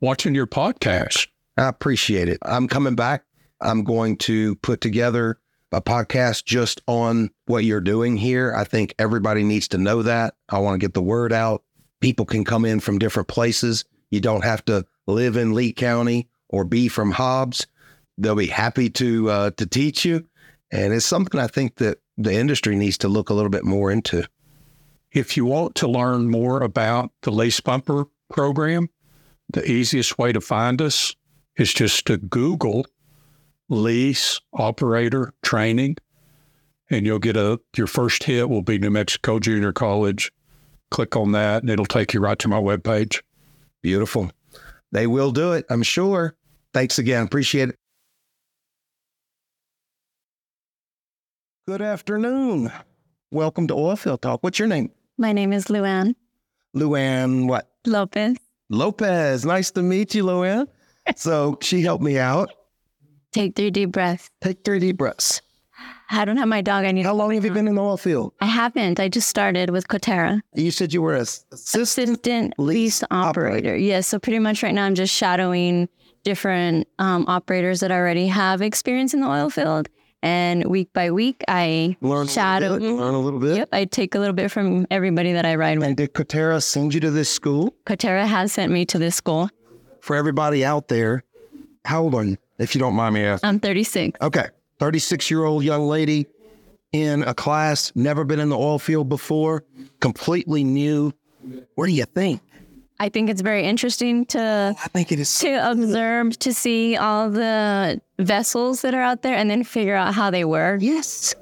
watching 0.00 0.34
your 0.34 0.46
podcast. 0.46 1.28
I 1.56 1.68
appreciate 1.68 2.28
it. 2.28 2.38
I'm 2.42 2.68
coming 2.68 2.94
back. 2.94 3.24
I'm 3.62 3.82
going 3.84 4.18
to 4.18 4.56
put 4.56 4.82
together 4.82 5.38
a 5.72 5.80
podcast 5.82 6.44
just 6.44 6.80
on 6.86 7.30
what 7.46 7.64
you're 7.64 7.80
doing 7.80 8.16
here. 8.16 8.54
I 8.54 8.64
think 8.64 8.94
everybody 8.98 9.42
needs 9.42 9.68
to 9.68 9.78
know 9.78 10.02
that. 10.02 10.34
I 10.48 10.58
want 10.58 10.74
to 10.74 10.84
get 10.84 10.94
the 10.94 11.02
word 11.02 11.32
out. 11.32 11.62
People 12.00 12.24
can 12.24 12.44
come 12.44 12.64
in 12.64 12.80
from 12.80 12.98
different 12.98 13.28
places. 13.28 13.84
You 14.10 14.20
don't 14.20 14.44
have 14.44 14.64
to 14.66 14.86
live 15.06 15.36
in 15.36 15.54
Lea 15.54 15.72
County 15.72 16.28
or 16.48 16.64
be 16.64 16.88
from 16.88 17.10
Hobbs. 17.10 17.66
They'll 18.18 18.34
be 18.34 18.46
happy 18.46 18.88
to 18.90 19.30
uh, 19.30 19.50
to 19.52 19.66
teach 19.66 20.04
you, 20.04 20.26
and 20.70 20.92
it's 20.92 21.04
something 21.04 21.38
I 21.38 21.48
think 21.48 21.76
that 21.76 21.98
the 22.16 22.32
industry 22.32 22.76
needs 22.76 22.98
to 22.98 23.08
look 23.08 23.28
a 23.28 23.34
little 23.34 23.50
bit 23.50 23.64
more 23.64 23.90
into. 23.90 24.24
If 25.12 25.36
you 25.36 25.44
want 25.44 25.74
to 25.76 25.88
learn 25.88 26.30
more 26.30 26.62
about 26.62 27.10
the 27.22 27.30
lease 27.30 27.60
pumper 27.60 28.06
program, 28.30 28.88
the 29.52 29.70
easiest 29.70 30.18
way 30.18 30.32
to 30.32 30.40
find 30.40 30.80
us 30.80 31.14
is 31.56 31.72
just 31.72 32.06
to 32.06 32.16
Google 32.16 32.86
lease 33.68 34.40
operator 34.52 35.32
training, 35.42 35.96
and 36.90 37.06
you'll 37.06 37.18
get 37.18 37.36
a 37.36 37.60
your 37.76 37.86
first 37.86 38.24
hit 38.24 38.48
will 38.48 38.62
be 38.62 38.78
New 38.78 38.90
Mexico 38.90 39.38
Junior 39.38 39.72
College. 39.72 40.32
Click 40.90 41.16
on 41.16 41.32
that, 41.32 41.62
and 41.62 41.70
it'll 41.70 41.86
take 41.86 42.14
you 42.14 42.20
right 42.20 42.38
to 42.38 42.48
my 42.48 42.58
webpage. 42.60 43.22
Beautiful. 43.82 44.30
They 44.92 45.06
will 45.06 45.32
do 45.32 45.52
it, 45.52 45.66
I'm 45.68 45.82
sure. 45.82 46.36
Thanks 46.72 46.98
again. 46.98 47.24
Appreciate 47.24 47.70
it. 47.70 47.78
Good 51.66 51.82
afternoon. 51.82 52.70
Welcome 53.32 53.66
to 53.66 53.74
Oilfield 53.74 54.20
Talk. 54.20 54.42
What's 54.42 54.58
your 54.58 54.68
name? 54.68 54.92
My 55.18 55.32
name 55.32 55.52
is 55.52 55.64
Louanne 55.64 56.14
Louanne 56.76 57.48
what? 57.48 57.68
Lopez. 57.86 58.36
Lopez. 58.68 59.44
Nice 59.44 59.70
to 59.72 59.82
meet 59.82 60.14
you, 60.14 60.24
Louanne. 60.24 60.68
So 61.14 61.56
she 61.62 61.82
helped 61.82 62.02
me 62.02 62.18
out. 62.18 62.50
Take 63.36 63.54
three 63.54 63.70
deep 63.70 63.92
breaths. 63.92 64.30
Take 64.40 64.64
three 64.64 64.78
deep 64.78 64.96
breaths. 64.96 65.42
I 66.10 66.24
don't 66.24 66.38
have 66.38 66.48
my 66.48 66.62
dog. 66.62 66.86
I 66.86 66.92
need. 66.92 67.04
How 67.04 67.12
long 67.12 67.34
have 67.34 67.44
you 67.44 67.50
been 67.50 67.68
in 67.68 67.74
the 67.74 67.82
oil 67.82 67.98
field? 67.98 68.32
I 68.40 68.46
haven't. 68.46 68.98
I 68.98 69.10
just 69.10 69.28
started 69.28 69.68
with 69.68 69.88
Coterra. 69.88 70.40
You 70.54 70.70
said 70.70 70.94
you 70.94 71.02
were 71.02 71.14
a 71.14 71.20
assistant. 71.20 71.82
Assistant 71.82 72.54
lease 72.56 73.04
operator. 73.10 73.76
Yes. 73.76 74.06
so 74.06 74.18
pretty 74.18 74.38
much 74.38 74.62
right 74.62 74.72
now 74.72 74.86
I'm 74.86 74.94
just 74.94 75.14
shadowing 75.14 75.90
different 76.24 76.88
um, 76.98 77.26
operators 77.28 77.80
that 77.80 77.90
already 77.92 78.26
have 78.28 78.62
experience 78.62 79.12
in 79.12 79.20
the 79.20 79.28
oil 79.28 79.50
field. 79.50 79.90
And 80.22 80.64
week 80.64 80.94
by 80.94 81.10
week, 81.10 81.44
I 81.46 81.98
Learn 82.00 82.28
shadow. 82.28 82.70
a 82.70 82.72
little 82.72 82.96
bit. 82.96 83.02
Learn 83.02 83.14
a 83.14 83.20
little 83.20 83.38
bit. 83.38 83.56
Yep. 83.58 83.68
I 83.70 83.84
take 83.84 84.14
a 84.14 84.18
little 84.18 84.34
bit 84.34 84.50
from 84.50 84.86
everybody 84.90 85.34
that 85.34 85.44
I 85.44 85.56
ride 85.56 85.78
with. 85.78 85.86
And 85.88 85.94
did 85.98 86.14
Coterra 86.14 86.62
send 86.62 86.94
you 86.94 87.00
to 87.00 87.10
this 87.10 87.28
school? 87.28 87.74
Coterra 87.84 88.26
has 88.26 88.54
sent 88.54 88.72
me 88.72 88.86
to 88.86 88.98
this 88.98 89.14
school. 89.14 89.50
For 90.00 90.16
everybody 90.16 90.64
out 90.64 90.88
there, 90.88 91.22
how 91.84 92.04
old 92.04 92.14
are 92.14 92.24
you, 92.24 92.38
if 92.58 92.74
you 92.74 92.80
don't 92.80 92.94
mind 92.94 93.14
me 93.14 93.24
asking? 93.24 93.48
I'm 93.48 93.60
36. 93.60 94.18
Okay. 94.20 94.48
36 94.78 95.30
year 95.30 95.44
old 95.44 95.64
young 95.64 95.86
lady 95.86 96.26
in 96.92 97.22
a 97.24 97.34
class, 97.34 97.92
never 97.94 98.24
been 98.24 98.40
in 98.40 98.48
the 98.48 98.56
oil 98.56 98.78
field 98.78 99.08
before, 99.08 99.64
completely 100.00 100.64
new. 100.64 101.12
What 101.74 101.86
do 101.86 101.92
you 101.92 102.04
think? 102.04 102.40
I 102.98 103.08
think 103.10 103.28
it's 103.28 103.42
very 103.42 103.64
interesting 103.64 104.24
to 104.26 104.74
oh, 104.74 104.80
I 104.82 104.88
think 104.88 105.12
it 105.12 105.20
is. 105.20 105.38
to 105.40 105.70
observe 105.70 106.38
to 106.38 106.54
see 106.54 106.96
all 106.96 107.28
the 107.28 108.00
vessels 108.18 108.82
that 108.82 108.94
are 108.94 109.02
out 109.02 109.22
there 109.22 109.34
and 109.34 109.50
then 109.50 109.64
figure 109.64 109.94
out 109.94 110.14
how 110.14 110.30
they 110.30 110.44
work. 110.44 110.80
Yes. 110.80 111.34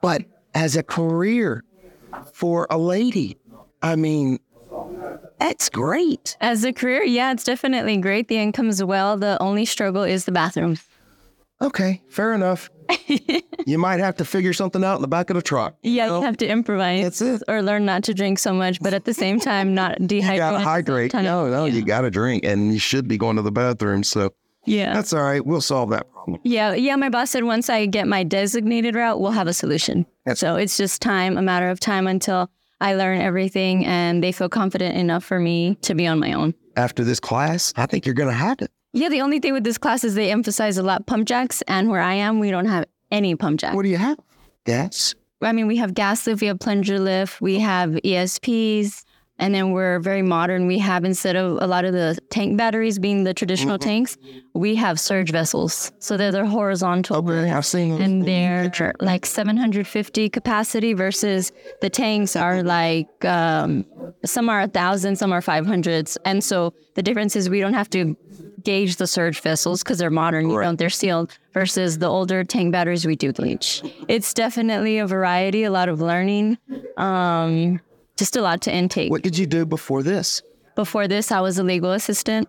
But 0.00 0.22
as 0.54 0.76
a 0.76 0.82
career 0.82 1.64
for 2.32 2.68
a 2.70 2.78
lady, 2.78 3.36
I 3.82 3.96
mean, 3.96 4.38
that's 5.42 5.68
great. 5.68 6.36
As 6.40 6.64
a 6.64 6.72
career, 6.72 7.02
yeah, 7.04 7.32
it's 7.32 7.44
definitely 7.44 7.96
great. 7.96 8.28
The 8.28 8.36
income's 8.38 8.82
well. 8.84 9.16
The 9.16 9.36
only 9.42 9.64
struggle 9.64 10.02
is 10.04 10.24
the 10.24 10.32
bathroom. 10.32 10.78
Okay, 11.60 12.02
fair 12.08 12.34
enough. 12.34 12.70
you 13.66 13.78
might 13.78 14.00
have 14.00 14.16
to 14.16 14.24
figure 14.24 14.52
something 14.52 14.82
out 14.84 14.96
in 14.96 15.02
the 15.02 15.08
back 15.08 15.30
of 15.30 15.36
the 15.36 15.42
truck. 15.42 15.76
Yeah, 15.82 16.06
No. 16.08 16.18
you 16.18 16.24
have 16.26 16.36
to 16.38 16.46
improvise 16.46 17.02
That's 17.02 17.20
it. 17.22 17.42
or 17.48 17.62
learn 17.62 17.84
not 17.84 18.02
to 18.04 18.14
drink 18.14 18.38
so 18.40 18.52
much, 18.52 18.80
but 18.80 18.92
at 18.94 19.04
the 19.04 19.14
same 19.14 19.38
time, 19.38 19.74
not 19.74 19.98
dehydrate. 19.98 20.32
You 20.32 20.38
gotta 20.38 20.42
at 20.44 20.52
the 20.52 20.58
same 20.58 20.64
hydrate. 20.64 21.10
time. 21.12 21.24
No, 21.24 21.48
no, 21.48 21.64
you 21.66 21.84
gotta 21.84 22.10
drink, 22.10 22.44
and 22.44 22.72
you 22.72 22.78
should 22.80 23.06
be 23.06 23.16
going 23.16 23.36
to 23.36 23.42
the 23.42 23.52
bathroom. 23.52 24.02
So 24.02 24.34
Yeah. 24.64 24.92
that's 24.92 25.12
all 25.12 25.22
right. 25.22 25.44
We'll 25.44 25.60
solve 25.60 25.90
that 25.90 26.10
problem. 26.12 26.40
Yeah. 26.42 26.74
Yeah. 26.74 26.96
My 26.96 27.08
boss 27.08 27.30
said 27.30 27.44
once 27.44 27.70
I 27.70 27.86
get 27.86 28.06
my 28.08 28.24
designated 28.24 28.94
route, 28.96 29.20
we'll 29.20 29.30
have 29.32 29.46
a 29.46 29.52
solution. 29.54 30.04
That's- 30.24 30.40
so 30.40 30.56
it's 30.56 30.76
just 30.76 31.00
time, 31.00 31.38
a 31.38 31.42
matter 31.42 31.68
of 31.70 31.78
time 31.80 32.06
until 32.08 32.50
I 32.82 32.94
learn 32.94 33.20
everything 33.20 33.86
and 33.86 34.22
they 34.22 34.32
feel 34.32 34.48
confident 34.48 34.96
enough 34.96 35.22
for 35.22 35.38
me 35.38 35.76
to 35.82 35.94
be 35.94 36.06
on 36.08 36.18
my 36.18 36.32
own. 36.32 36.52
After 36.76 37.04
this 37.04 37.20
class, 37.20 37.72
I 37.76 37.86
think 37.86 38.04
you're 38.04 38.14
gonna 38.14 38.32
have 38.32 38.60
it. 38.60 38.72
Yeah, 38.92 39.08
the 39.08 39.20
only 39.20 39.38
thing 39.38 39.52
with 39.52 39.62
this 39.62 39.78
class 39.78 40.02
is 40.02 40.16
they 40.16 40.32
emphasize 40.32 40.76
a 40.78 40.82
lot 40.82 41.06
pump 41.06 41.26
jacks, 41.28 41.62
and 41.68 41.88
where 41.88 42.00
I 42.00 42.14
am, 42.14 42.40
we 42.40 42.50
don't 42.50 42.66
have 42.66 42.86
any 43.12 43.36
pump 43.36 43.60
jacks. 43.60 43.76
What 43.76 43.84
do 43.84 43.88
you 43.88 43.98
have? 43.98 44.18
Gas. 44.66 45.14
I 45.40 45.52
mean, 45.52 45.66
we 45.66 45.76
have 45.76 45.94
gas 45.94 46.26
lift, 46.26 46.40
we 46.40 46.48
have 46.48 46.58
plunger 46.58 46.98
lift, 46.98 47.40
we 47.40 47.60
have 47.60 47.90
ESPs, 47.90 49.04
and 49.38 49.54
then 49.54 49.72
we're 49.72 49.98
very 49.98 50.22
modern. 50.22 50.66
We 50.66 50.78
have 50.78 51.04
instead 51.04 51.36
of 51.36 51.58
a 51.60 51.66
lot 51.66 51.84
of 51.84 51.92
the 51.92 52.18
tank 52.30 52.56
batteries 52.56 52.98
being 52.98 53.24
the 53.24 53.34
traditional 53.34 53.78
tanks, 53.78 54.16
we 54.54 54.74
have 54.76 55.00
surge 55.00 55.30
vessels. 55.32 55.90
So 55.98 56.16
they're 56.16 56.30
they're 56.32 56.44
horizontal. 56.46 57.16
Okay, 57.16 57.50
I've 57.50 57.66
seen 57.66 57.92
them. 57.94 58.02
And 58.02 58.24
they're 58.26 58.92
like 59.00 59.26
750 59.26 60.28
capacity 60.28 60.92
versus 60.92 61.50
the 61.80 61.90
tanks 61.90 62.36
are 62.36 62.62
like 62.62 63.24
um, 63.24 63.84
some 64.24 64.48
are 64.48 64.62
a 64.62 64.68
thousand, 64.68 65.16
some 65.16 65.32
are 65.32 65.40
500s. 65.40 66.16
And 66.24 66.44
so 66.44 66.72
the 66.94 67.02
difference 67.02 67.34
is 67.34 67.48
we 67.50 67.60
don't 67.60 67.74
have 67.74 67.90
to 67.90 68.16
gauge 68.62 68.96
the 68.96 69.06
surge 69.08 69.40
vessels 69.40 69.82
because 69.82 69.98
they're 69.98 70.10
modern, 70.10 70.48
you 70.50 70.56
Right. 70.56 70.78
they're 70.78 70.90
sealed 70.90 71.36
versus 71.52 71.98
the 71.98 72.06
older 72.06 72.44
tank 72.44 72.70
batteries 72.70 73.04
we 73.04 73.16
do 73.16 73.32
gauge. 73.32 73.82
It's 74.06 74.32
definitely 74.32 74.98
a 74.98 75.06
variety, 75.06 75.64
a 75.64 75.70
lot 75.72 75.88
of 75.88 76.00
learning, 76.00 76.58
um, 76.96 77.80
just 78.16 78.36
a 78.36 78.42
lot 78.42 78.62
to 78.62 78.74
intake. 78.74 79.10
What 79.10 79.22
did 79.22 79.36
you 79.38 79.46
do 79.46 79.66
before 79.66 80.02
this? 80.02 80.42
Before 80.74 81.06
this, 81.08 81.30
I 81.30 81.40
was 81.40 81.58
a 81.58 81.62
legal 81.62 81.92
assistant. 81.92 82.48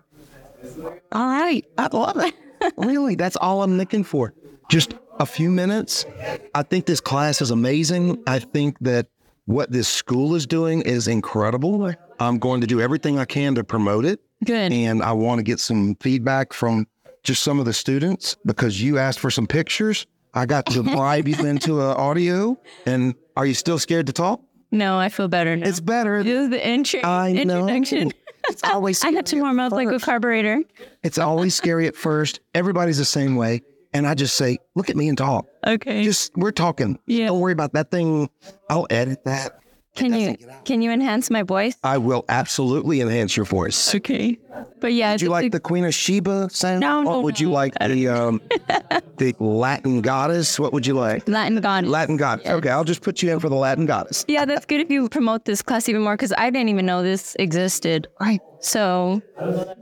All 1.12 1.26
right, 1.26 1.64
I 1.76 1.88
love 1.92 2.18
it. 2.18 2.34
really, 2.76 3.14
that's 3.14 3.36
all 3.36 3.62
I'm 3.62 3.76
looking 3.76 4.04
for. 4.04 4.34
Just 4.70 4.94
a 5.20 5.26
few 5.26 5.50
minutes. 5.50 6.06
I 6.54 6.62
think 6.62 6.86
this 6.86 7.00
class 7.00 7.42
is 7.42 7.50
amazing. 7.50 8.22
I 8.26 8.38
think 8.38 8.78
that 8.80 9.08
what 9.46 9.70
this 9.70 9.88
school 9.88 10.34
is 10.34 10.46
doing 10.46 10.80
is 10.82 11.06
incredible. 11.06 11.92
I'm 12.18 12.38
going 12.38 12.60
to 12.62 12.66
do 12.66 12.80
everything 12.80 13.18
I 13.18 13.24
can 13.24 13.54
to 13.56 13.64
promote 13.64 14.04
it. 14.04 14.20
Good. 14.44 14.72
And 14.72 15.02
I 15.02 15.12
want 15.12 15.38
to 15.38 15.42
get 15.42 15.60
some 15.60 15.96
feedback 16.00 16.52
from 16.52 16.86
just 17.22 17.42
some 17.42 17.58
of 17.58 17.64
the 17.64 17.72
students 17.72 18.36
because 18.44 18.80
you 18.80 18.98
asked 18.98 19.18
for 19.18 19.30
some 19.30 19.46
pictures. 19.46 20.06
I 20.32 20.46
got 20.46 20.66
to 20.66 20.82
bribe 20.94 21.28
you 21.28 21.44
into 21.46 21.80
an 21.80 21.96
audio. 21.96 22.58
And 22.86 23.14
are 23.36 23.46
you 23.46 23.54
still 23.54 23.78
scared 23.78 24.06
to 24.06 24.12
talk? 24.12 24.40
No, 24.74 24.98
I 24.98 25.08
feel 25.08 25.28
better 25.28 25.56
now. 25.56 25.68
It's 25.68 25.78
better. 25.78 26.24
This 26.24 26.42
is 26.44 26.50
the 26.50 26.68
intro, 26.68 27.00
I 27.02 27.32
know. 27.32 27.60
introduction. 27.68 28.12
It's 28.48 28.64
always 28.64 29.02
I 29.04 29.10
had 29.10 29.24
to 29.26 29.40
warm 29.40 29.60
up 29.60 29.70
like 29.72 29.88
a 29.88 30.00
carburetor. 30.00 30.62
It's 31.04 31.16
always 31.16 31.54
scary 31.54 31.86
at 31.86 31.94
first. 31.94 32.40
Everybody's 32.54 32.98
the 32.98 33.04
same 33.04 33.36
way. 33.36 33.62
And 33.92 34.04
I 34.04 34.14
just 34.14 34.34
say, 34.34 34.58
look 34.74 34.90
at 34.90 34.96
me 34.96 35.08
and 35.08 35.16
talk. 35.16 35.46
Okay. 35.64 36.02
Just 36.02 36.36
we're 36.36 36.50
talking. 36.50 36.98
Yeah. 37.06 37.28
Don't 37.28 37.38
worry 37.38 37.52
about 37.52 37.72
that 37.74 37.92
thing. 37.92 38.28
I'll 38.68 38.88
edit 38.90 39.22
that. 39.24 39.60
Can 39.94 40.12
you 40.12 40.36
can 40.64 40.82
you 40.82 40.90
enhance 40.90 41.30
my 41.30 41.42
voice? 41.42 41.76
I 41.84 41.98
will 41.98 42.24
absolutely 42.28 43.00
enhance 43.00 43.36
your 43.36 43.46
voice. 43.46 43.94
Okay. 43.94 44.38
But 44.80 44.92
yeah, 44.92 45.12
Would 45.12 45.22
you 45.22 45.28
like 45.30 45.52
the 45.52 45.60
Queen 45.60 45.84
of 45.84 45.94
Sheba 45.94 46.48
sound? 46.50 46.80
No, 46.80 47.02
no, 47.02 47.14
Or 47.14 47.22
would 47.22 47.38
you 47.38 47.50
like 47.50 47.74
the 47.78 48.08
um 48.08 48.40
the 49.18 49.34
Latin 49.38 50.00
goddess? 50.00 50.58
What 50.58 50.72
would 50.72 50.86
you 50.86 50.94
like? 50.94 51.28
Latin 51.28 51.60
goddess. 51.60 51.90
Latin 51.90 52.16
goddess. 52.16 52.46
Okay, 52.46 52.70
I'll 52.70 52.84
just 52.84 53.02
put 53.02 53.22
you 53.22 53.32
in 53.32 53.38
for 53.38 53.48
the 53.48 53.54
Latin 53.54 53.86
goddess. 53.86 54.24
yeah, 54.26 54.44
that's 54.44 54.66
good 54.66 54.80
if 54.80 54.90
you 54.90 55.08
promote 55.08 55.44
this 55.44 55.62
class 55.62 55.88
even 55.88 56.02
more 56.02 56.14
because 56.16 56.32
I 56.36 56.50
didn't 56.50 56.70
even 56.70 56.86
know 56.86 57.02
this 57.02 57.36
existed. 57.38 58.08
Right. 58.20 58.40
So 58.60 59.22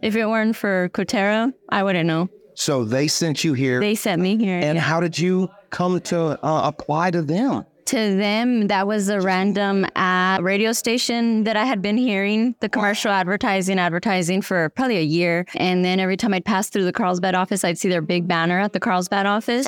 if 0.03 0.15
it 0.15 0.27
weren't 0.27 0.57
for 0.57 0.91
Coterra, 0.91 1.53
I 1.71 1.83
wouldn't 1.83 2.07
know. 2.07 2.29
So 2.55 2.85
they 2.85 3.09
sent 3.09 3.45
you 3.45 3.55
here. 3.55 3.81
They 3.81 3.95
sent 3.95 4.21
me 4.21 4.37
here. 4.37 4.59
and 4.59 4.77
yeah. 4.77 4.83
how 4.83 5.01
did 5.01 5.19
you 5.19 5.49
come 5.71 6.01
to 6.03 6.39
uh, 6.45 6.69
apply 6.69 7.11
to 7.13 7.23
them? 7.23 7.65
To 7.87 7.97
them, 8.17 8.69
that 8.69 8.87
was 8.87 9.09
a 9.09 9.21
random 9.21 9.87
uh, 9.97 10.39
radio 10.43 10.73
station 10.73 11.45
that 11.45 11.57
I 11.57 11.65
had 11.65 11.83
been 11.83 11.97
hearing 11.97 12.55
the 12.61 12.69
commercial 12.69 13.11
advertising, 13.11 13.79
advertising 13.79 14.43
for 14.43 14.69
probably 14.71 14.97
a 14.99 15.03
year. 15.03 15.47
And 15.57 15.85
then 15.85 16.01
every 16.01 16.17
time 16.17 16.33
I'd 16.35 16.45
pass 16.45 16.69
through 16.71 16.85
the 16.85 16.93
Carlsbad 16.93 17.35
office, 17.35 17.65
I'd 17.65 17.79
see 17.79 17.89
their 17.89 18.03
big 18.03 18.27
banner 18.29 18.59
at 18.61 18.73
the 18.73 18.81
Carlsbad 18.81 19.27
office. 19.27 19.67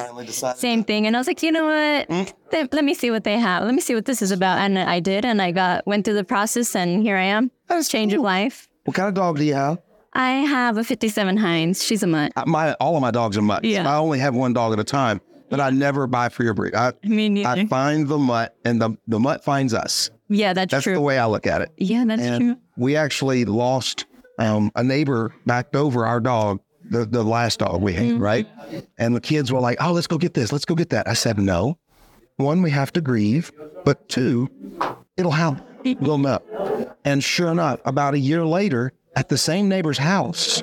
Same 0.56 0.84
thing. 0.84 1.06
And 1.06 1.16
I 1.16 1.20
was 1.20 1.26
like, 1.26 1.42
you 1.42 1.52
know 1.52 1.66
what? 1.66 2.34
Th- 2.50 2.68
Let 2.72 2.84
me 2.84 2.94
see 2.94 3.10
what 3.10 3.24
they 3.24 3.38
have. 3.38 3.64
Let 3.64 3.74
me 3.74 3.80
see 3.80 3.94
what 3.94 4.04
this 4.04 4.22
is 4.22 4.30
about. 4.30 4.58
And 4.58 4.78
I 4.78 5.00
did. 5.00 5.24
And 5.24 5.40
I 5.42 5.50
got 5.52 5.86
went 5.86 6.04
through 6.04 6.14
the 6.14 6.24
process 6.24 6.74
and 6.76 7.02
here 7.02 7.16
I 7.16 7.24
am. 7.24 7.50
That's 7.68 7.88
Change 7.88 8.12
of 8.12 8.20
life. 8.20 8.68
What 8.84 8.94
kind 8.96 9.08
of 9.08 9.14
dog 9.14 9.36
do 9.38 9.44
you 9.44 9.54
have? 9.54 9.78
I 10.12 10.30
have 10.30 10.76
a 10.76 10.84
57 10.84 11.36
Heinz. 11.38 11.82
She's 11.82 12.02
a 12.02 12.06
mutt. 12.06 12.32
Uh, 12.36 12.44
My 12.46 12.74
all 12.74 12.94
of 12.94 13.00
my 13.02 13.10
dogs 13.10 13.36
are 13.36 13.42
mutts. 13.42 13.66
Yeah. 13.66 13.88
I 13.90 13.96
only 13.96 14.18
have 14.20 14.34
one 14.34 14.52
dog 14.52 14.72
at 14.72 14.78
a 14.78 14.84
time, 14.84 15.20
but 15.50 15.60
I 15.60 15.70
never 15.70 16.06
buy 16.06 16.28
for 16.28 16.42
your 16.44 16.54
breed. 16.54 16.74
I 16.74 16.92
Me 17.04 17.28
neither. 17.28 17.48
I 17.48 17.66
find 17.66 18.08
the 18.08 18.18
mutt, 18.18 18.56
and 18.64 18.80
the 18.80 18.96
the 19.06 19.18
mutt 19.20 19.44
finds 19.44 19.74
us. 19.74 20.10
yeah, 20.28 20.52
that's, 20.52 20.70
That's 20.70 20.84
true. 20.84 20.94
the 20.94 21.00
way 21.00 21.18
I 21.18 21.26
look 21.26 21.46
at 21.46 21.60
it. 21.62 21.70
yeah, 21.76 22.04
that's 22.06 22.22
And 22.22 22.40
true. 22.40 22.56
we 22.76 22.96
actually 22.96 23.44
lost 23.44 24.06
um, 24.38 24.70
a 24.74 24.82
neighbor 24.82 25.34
backed 25.46 25.76
over 25.76 26.06
our 26.06 26.18
dog, 26.20 26.60
the, 26.90 27.04
the 27.04 27.22
last 27.22 27.60
dog 27.60 27.80
we 27.82 27.92
Mm-hmm. 27.94 28.12
had, 28.14 28.20
right? 28.20 28.48
And 28.98 29.14
the 29.14 29.20
kids 29.20 29.52
were 29.52 29.60
like, 29.60 29.78
oh, 29.80 29.92
let's 29.92 30.06
go 30.08 30.18
get 30.18 30.34
this. 30.34 30.50
Let's 30.50 30.64
go 30.64 30.74
get 30.74 30.90
that. 30.90 31.06
I 31.08 31.12
said, 31.14 31.38
no. 31.38 31.78
One, 32.36 32.62
we 32.62 32.70
have 32.70 32.92
to 32.94 33.00
grieve, 33.00 33.52
but 33.84 34.08
two, 34.08 34.50
it'll 35.16 35.30
help 35.30 35.58
them 35.84 36.26
up. 36.26 36.44
And 37.04 37.22
sure 37.22 37.52
enough, 37.52 37.80
about 37.84 38.14
a 38.14 38.18
year 38.18 38.44
later, 38.44 38.92
at 39.14 39.28
the 39.28 39.38
same 39.38 39.68
neighbor's 39.68 39.98
house, 39.98 40.62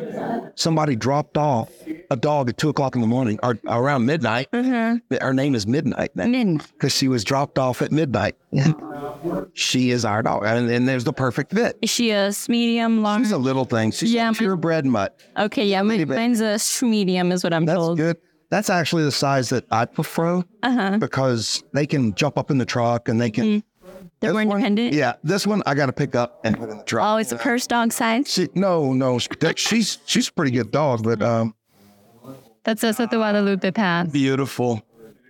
somebody 0.56 0.96
dropped 0.98 1.38
off 1.38 1.70
a 2.12 2.16
dog 2.16 2.50
at 2.50 2.58
two 2.58 2.70
o'clock 2.70 2.94
in 2.96 3.02
the 3.02 3.08
morning 3.08 3.40
or 3.42 3.58
around 3.68 4.06
midnight. 4.06 4.48
Her 4.52 5.34
name 5.34 5.56
is 5.56 5.66
Midnight 5.66 6.12
now 6.16 6.26
because 6.74 6.94
she 6.94 7.08
was 7.08 7.24
dropped 7.24 7.58
off 7.58 7.82
at 7.82 7.92
midnight. 7.92 8.36
she 9.54 9.92
is 9.92 10.06
our 10.06 10.22
dog. 10.22 10.44
And, 10.46 10.70
and 10.70 10.88
there's 10.88 11.04
the 11.04 11.14
perfect 11.14 11.54
fit. 11.54 11.78
Is 11.82 11.90
she 11.90 12.12
a 12.12 12.32
medium, 12.50 13.02
long? 13.02 13.24
She's 13.24 13.32
a 13.32 13.38
little 13.38 13.66
thing. 13.66 13.92
She's 13.92 14.14
Yeah, 14.14 14.30
a 14.30 14.32
my- 14.32 14.38
purebred 14.38 14.86
mutt. 14.86 15.20
Okay, 15.38 15.66
yeah, 15.66 15.82
mine- 15.82 16.08
mine's 16.08 16.42
a 16.42 16.60
medium, 16.86 17.32
is 17.32 17.44
what 17.44 17.54
I'm 17.54 17.66
That's 17.66 17.78
told. 17.78 17.98
good. 17.98 18.18
That's 18.50 18.70
actually 18.70 19.04
the 19.04 19.12
size 19.14 19.50
that 19.50 19.66
I 19.72 19.86
prefer 19.86 20.44
Uh-huh. 20.64 20.98
because 20.98 21.64
they 21.74 21.86
can 21.88 22.14
jump 22.16 22.38
up 22.38 22.52
in 22.52 22.58
the 22.58 22.66
truck 22.66 23.08
and 23.08 23.20
they 23.20 23.32
can. 23.32 23.64
They're 24.20 24.34
more 24.34 24.42
This 24.42 24.48
one- 24.50 24.58
independent. 24.58 24.94
yeah, 24.94 25.14
this 25.24 25.48
one 25.48 25.64
I 25.66 25.74
got 25.74 25.86
to 25.88 25.94
pick 25.94 26.16
up 26.16 26.42
and 26.44 26.58
put 26.58 26.70
in 26.70 26.78
the 26.78 26.84
truck. 26.84 27.04
Oh, 27.08 27.18
it's 27.18 27.32
a 27.32 27.38
purse 27.38 27.66
dog 27.66 27.92
size. 27.92 28.30
She, 28.32 28.50
no, 28.54 28.94
no, 28.94 29.20
that- 29.40 29.58
she's 29.58 29.98
she's 30.06 30.28
a 30.28 30.34
pretty 30.34 30.52
good 30.52 30.70
dog, 30.72 31.04
but 31.04 31.22
um, 31.24 31.56
That's 32.64 32.84
us 32.84 33.00
at 33.00 33.10
the 33.12 33.18
Guadalupe 33.18 33.72
Path. 33.72 34.12
beautiful. 34.12 34.82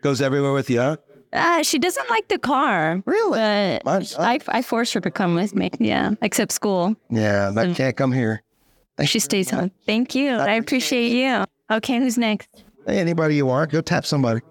Goes 0.01 0.21
everywhere 0.21 0.53
with 0.53 0.69
you. 0.69 0.79
Huh? 0.79 0.97
Uh, 1.33 1.63
she 1.63 1.79
doesn't 1.79 2.09
like 2.09 2.27
the 2.27 2.37
car. 2.37 3.01
Really? 3.05 3.39
But 3.39 3.85
Mine's- 3.85 4.15
I, 4.17 4.39
I 4.49 4.61
forced 4.61 4.93
her 4.95 4.99
to 5.01 5.11
come 5.11 5.35
with 5.35 5.55
me. 5.55 5.69
Yeah, 5.79 6.11
except 6.21 6.51
school. 6.51 6.95
Yeah, 7.09 7.51
that 7.51 7.75
can't 7.75 7.95
come 7.95 8.11
here. 8.11 8.43
She 9.05 9.19
stays 9.19 9.49
home. 9.49 9.71
Thank 9.85 10.13
you. 10.13 10.31
I 10.31 10.53
appreciate 10.55 11.11
you. 11.13 11.45
Okay, 11.71 11.99
who's 11.99 12.17
next? 12.17 12.49
Hey, 12.85 12.99
anybody 12.99 13.35
you 13.35 13.49
are, 13.49 13.65
go 13.65 13.79
tap 13.81 14.05
somebody. 14.05 14.41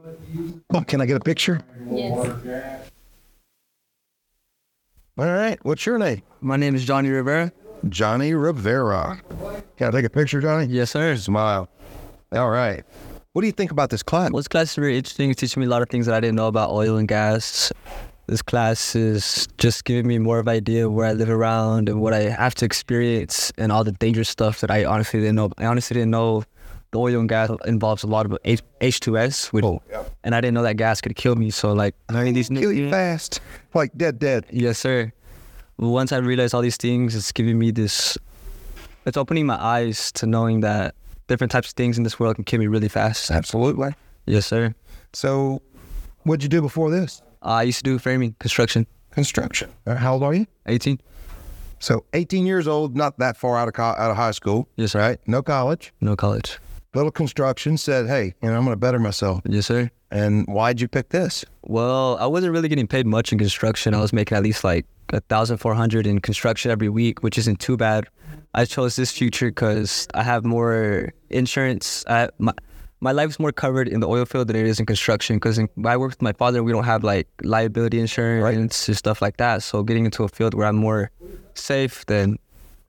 Oh, 0.73 0.81
can 0.83 1.01
I 1.03 1.07
get 1.07 1.17
a 1.17 1.21
picture? 1.21 1.61
Yes. 1.91 2.91
All 5.19 5.27
right. 5.27 5.59
What's 5.65 5.85
your 5.85 5.99
name? 5.99 6.23
My 6.41 6.57
name 6.57 6.75
is 6.75 6.85
Johnny 6.85 7.11
Rivera. 7.11 7.53
Johnny 7.89 8.33
Rivera. 8.35 9.21
Can 9.77 9.89
I 9.89 9.91
take 9.91 10.05
a 10.07 10.11
picture, 10.11 10.41
Johnny? 10.41 10.67
Yes, 10.67 10.93
sir. 10.93 11.15
Smile. 11.17 11.69
All 12.33 12.51
right. 12.51 12.85
What 13.33 13.43
do 13.43 13.47
you 13.47 13.53
think 13.53 13.71
about 13.71 13.91
this 13.91 14.03
class? 14.03 14.31
Well, 14.31 14.39
this 14.41 14.49
class 14.49 14.71
is 14.71 14.75
very 14.77 14.97
interesting. 14.97 15.31
It's 15.31 15.41
teaching 15.41 15.61
me 15.61 15.67
a 15.67 15.71
lot 15.71 15.83
of 15.83 15.89
things 15.89 16.07
that 16.07 16.15
I 16.15 16.21
didn't 16.21 16.37
know 16.37 16.47
about 16.49 16.71
oil 16.71 16.97
and 16.97 17.07
gas. 17.09 17.73
This 18.27 18.43
class 18.43 18.95
is 18.95 19.49
just 19.59 19.85
giving 19.85 20.07
me 20.07 20.19
more 20.19 20.39
of 20.39 20.47
an 20.47 20.55
idea 20.55 20.87
of 20.87 20.93
where 20.93 21.07
I 21.07 21.13
live 21.13 21.31
around 21.31 21.89
and 21.89 22.01
what 22.01 22.13
I 22.13 22.23
have 22.31 22.55
to 22.57 22.65
experience 22.65 23.53
and 23.59 23.73
all 23.73 23.83
the 23.83 23.93
dangerous 23.93 24.29
stuff 24.29 24.61
that 24.61 24.71
I 24.71 24.85
honestly 24.85 25.21
didn't 25.21 25.37
know. 25.37 25.51
I 25.59 25.67
honestly 25.67 25.95
didn't 25.95 26.11
know 26.11 26.45
the 26.93 26.99
oil 26.99 27.19
and 27.21 27.29
gas 27.29 27.51
involves 27.67 28.03
a 28.05 28.07
lot 28.09 28.27
of 28.27 28.37
H- 28.45 28.63
H2S, 28.81 29.53
which, 29.53 29.65
Oh, 29.65 29.81
yeah. 29.91 30.05
and 30.25 30.35
I 30.35 30.41
didn't 30.41 30.55
know 30.55 30.63
that 30.63 30.77
gas 30.77 31.01
could 31.01 31.15
kill 31.17 31.35
me. 31.37 31.51
So, 31.51 31.73
like, 31.73 31.95
learning 32.11 32.35
these 32.35 32.51
new 32.51 32.61
Kill 32.61 32.73
you 32.73 32.91
fast. 32.91 33.41
Like 33.75 33.93
dead, 33.97 34.19
dead. 34.21 34.45
Yes, 34.51 34.79
sir. 34.79 35.13
Once 35.79 36.13
I 36.13 36.19
realized 36.19 36.55
all 36.55 36.63
these 36.63 36.77
things, 36.77 37.15
it's 37.17 37.33
giving 37.33 37.59
me 37.59 37.71
this. 37.73 38.19
It's 39.07 39.17
opening 39.17 39.47
my 39.47 39.57
eyes 39.61 40.13
to 40.13 40.27
knowing 40.27 40.61
that 40.61 40.95
different 41.31 41.53
types 41.53 41.69
of 41.69 41.75
things 41.75 41.97
in 41.97 42.03
this 42.03 42.19
world 42.19 42.35
can 42.35 42.45
kill 42.45 42.59
me 42.59 42.67
really 42.67 42.89
fast. 42.89 43.31
Absolutely. 43.31 43.95
Yes, 44.27 44.47
sir. 44.47 44.75
So, 45.13 45.63
what'd 46.25 46.43
you 46.43 46.49
do 46.49 46.61
before 46.61 46.91
this? 46.91 47.23
I 47.41 47.63
used 47.63 47.79
to 47.79 47.85
do 47.85 47.99
framing 47.99 48.35
construction. 48.41 48.85
Construction. 49.13 49.71
Uh, 49.87 49.95
how 49.95 50.15
old 50.15 50.25
are 50.25 50.35
you? 50.35 50.47
18. 50.67 51.01
So, 51.79 52.05
18 52.15 52.47
years 52.47 52.67
old, 52.67 52.97
not 52.97 53.19
that 53.21 53.37
far 53.37 53.57
out 53.57 53.69
of 53.69 53.75
co- 53.75 53.83
out 53.83 54.11
of 54.11 54.17
high 54.17 54.33
school. 54.33 54.69
Yes, 54.77 54.93
sir. 54.93 54.99
Right? 54.99 55.19
No 55.27 55.41
college. 55.41 55.93
No 56.01 56.17
college. 56.17 56.59
Little 56.95 57.13
construction. 57.13 57.79
Said, 57.79 58.09
hey, 58.09 58.35
you 58.43 58.49
know, 58.51 58.57
I'm 58.57 58.65
going 58.65 58.73
to 58.73 58.77
better 58.77 58.99
myself. 58.99 59.41
Yes, 59.45 59.67
sir. 59.67 59.89
And 60.11 60.45
why'd 60.49 60.81
you 60.81 60.89
pick 60.89 61.11
this? 61.11 61.45
Well, 61.63 62.19
I 62.19 62.27
wasn't 62.27 62.53
really 62.53 62.69
getting 62.69 62.89
paid 62.89 63.07
much 63.07 63.31
in 63.33 63.39
construction. 63.39 63.95
I 63.95 64.01
was 64.01 64.13
making 64.13 64.37
at 64.37 64.43
least 64.43 64.65
like 64.65 64.85
a 65.11 65.21
thousand 65.21 65.59
four 65.59 65.75
hundred 65.75 66.09
in 66.09 66.19
construction 66.19 66.73
every 66.73 66.89
week, 66.89 67.23
which 67.23 67.39
isn't 67.39 67.61
too 67.61 67.77
bad. 67.77 68.09
I 68.55 68.65
chose 68.65 68.97
this 68.97 69.13
future 69.13 69.51
because 69.51 70.09
I 70.15 70.23
have 70.23 70.45
more 70.45 71.13
insurance. 71.31 72.05
I, 72.09 72.29
my 72.39 72.53
my 73.03 73.13
life's 73.13 73.39
more 73.39 73.53
covered 73.53 73.89
in 73.89 74.01
the 74.01 74.09
oil 74.09 74.27
field 74.27 74.49
than 74.49 74.57
it 74.57 74.67
is 74.67 74.79
in 74.79 74.85
construction. 74.85 75.37
Because 75.37 75.59
I 75.59 75.97
work 75.97 76.11
with 76.11 76.21
my 76.23 76.33
father, 76.35 76.63
we 76.63 76.71
don't 76.73 76.85
have 76.85 77.03
like 77.03 77.29
liability 77.43 77.99
insurance 77.99 78.89
and 78.89 78.97
stuff 78.97 79.23
like 79.23 79.39
that. 79.39 79.63
So 79.63 79.83
getting 79.83 80.05
into 80.05 80.23
a 80.25 80.29
field 80.29 80.53
where 80.53 80.67
I'm 80.67 80.77
more 80.77 81.11
safe, 81.55 82.05
then 82.07 82.39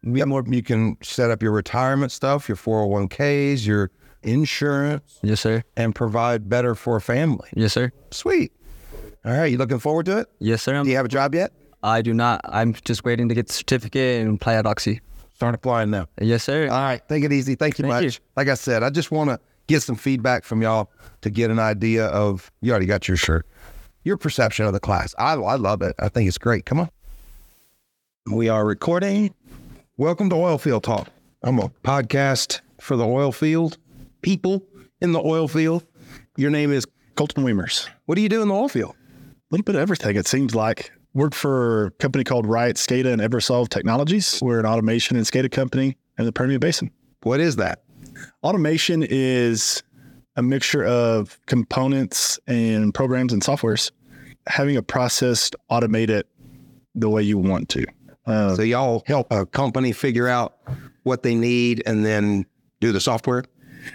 Yep. 0.04 0.28
More, 0.28 0.44
you 0.48 0.64
can 0.64 0.98
set 1.04 1.30
up 1.30 1.44
your 1.44 1.52
retirement 1.52 2.12
stuff, 2.12 2.50
your 2.50 2.56
401ks, 2.58 3.66
your 3.68 3.92
insurance, 4.24 5.20
yes, 5.22 5.42
sir. 5.42 5.64
and 5.78 5.94
provide 5.94 6.50
better 6.50 6.74
for 6.74 6.96
a 6.98 7.02
family. 7.02 7.48
Yes, 7.56 7.74
sir. 7.74 7.92
Sweet. 8.10 8.52
All 9.24 9.32
right. 9.32 9.46
You 9.46 9.58
looking 9.60 9.78
forward 9.78 10.08
to 10.08 10.18
it? 10.20 10.28
Yes, 10.40 10.64
sir. 10.64 10.82
Do 10.82 10.90
you 10.90 10.96
have 10.96 11.06
a 11.06 11.10
job 11.10 11.36
yet? 11.36 11.52
I 11.84 12.02
do 12.02 12.14
not. 12.14 12.42
I'm 12.46 12.74
just 12.74 13.04
waiting 13.04 13.30
to 13.30 13.36
get 13.36 13.48
the 13.48 13.54
certificate 13.54 14.22
and 14.26 14.36
apply 14.38 14.56
at 14.56 14.66
Oxy. 14.66 15.02
Start 15.42 15.56
applying 15.56 15.90
now. 15.90 16.06
Yes, 16.22 16.44
sir. 16.44 16.70
All 16.70 16.80
right. 16.84 17.02
Take 17.10 17.24
it 17.24 17.34
easy. 17.34 17.56
Thank 17.56 17.80
you 17.80 17.82
Thank 17.82 17.94
much. 17.96 18.04
you. 18.04 18.24
Like 18.36 18.48
I 18.48 18.54
said, 18.54 18.84
I 18.84 18.92
just 18.92 19.10
want 19.10 19.32
to 19.32 19.40
get 19.66 19.82
some 19.82 19.96
feedback 19.96 20.44
from 20.44 20.62
y'all 20.62 20.92
to 21.22 21.32
get 21.32 21.50
an 21.50 21.58
idea 21.58 22.06
of, 22.10 22.52
you 22.62 22.70
already 22.70 22.86
got 22.86 23.08
your 23.08 23.18
shirt, 23.18 23.48
your 24.04 24.18
perception 24.18 24.68
of 24.68 24.74
the 24.74 24.80
class. 24.80 25.16
I, 25.18 25.34
I 25.34 25.56
love 25.56 25.82
it. 25.82 25.96
I 25.98 26.10
think 26.10 26.28
it's 26.28 26.38
great. 26.38 26.68
Come 26.68 26.82
on. 26.82 26.92
We 28.32 28.50
are 28.50 28.64
recording. 28.64 29.34
Welcome 29.98 30.30
to 30.30 30.36
Oil 30.36 30.60
Field 30.60 30.84
Talk. 30.84 31.08
I'm 31.42 31.58
a 31.58 31.70
podcast 31.84 32.62
for 32.80 32.96
the 32.96 33.08
oil 33.08 33.32
field, 33.32 33.80
people 34.22 34.64
in 35.02 35.12
the 35.12 35.22
oil 35.22 35.48
field. 35.48 35.84
Your 36.38 36.52
name 36.52 36.72
is, 36.72 36.86
Colton 37.16 37.44
Wiemers. 37.44 37.90
what 38.06 38.14
do 38.14 38.22
you 38.22 38.30
do 38.30 38.44
in 38.44 38.48
the 38.48 38.54
oil 38.54 38.70
field? 38.70 38.94
A 38.94 39.34
little 39.50 39.64
bit 39.64 39.74
of 39.74 39.82
everything, 39.82 40.18
it 40.18 40.28
seems 40.28 40.54
like. 40.54 40.92
Work 41.14 41.34
for 41.36 41.88
a 41.88 41.92
company 41.92 42.24
called 42.24 42.46
Riot 42.46 42.78
SCADA 42.78 43.12
and 43.12 43.22
Eversolve 43.22 43.68
Technologies. 43.68 44.40
We're 44.42 44.60
an 44.60 44.66
automation 44.66 45.18
and 45.18 45.26
SCADA 45.26 45.52
company 45.52 45.98
in 46.18 46.26
the 46.26 46.32
Permian 46.32 46.60
Basin. 46.62 46.90
What 47.24 47.42
is 47.42 47.58
that? 47.58 47.84
Automation 48.44 49.04
is 49.08 49.84
a 50.38 50.42
mixture 50.42 50.86
of 50.86 51.38
components 51.48 52.40
and 52.48 52.94
programs 52.94 53.34
and 53.34 53.42
softwares. 53.42 53.92
Having 54.48 54.78
a 54.78 54.82
process 54.82 55.52
automate 55.70 56.10
it 56.10 56.28
the 56.96 57.10
way 57.10 57.22
you 57.22 57.38
want 57.38 57.68
to. 57.70 57.86
Uh, 58.26 58.56
So 58.56 58.62
y'all 58.62 59.04
help 59.06 59.28
a 59.32 59.46
company 59.46 59.92
figure 59.92 60.30
out 60.30 60.58
what 61.04 61.24
they 61.24 61.36
need 61.36 61.84
and 61.86 62.06
then 62.06 62.46
do 62.80 62.92
the 62.94 63.02
software? 63.02 63.44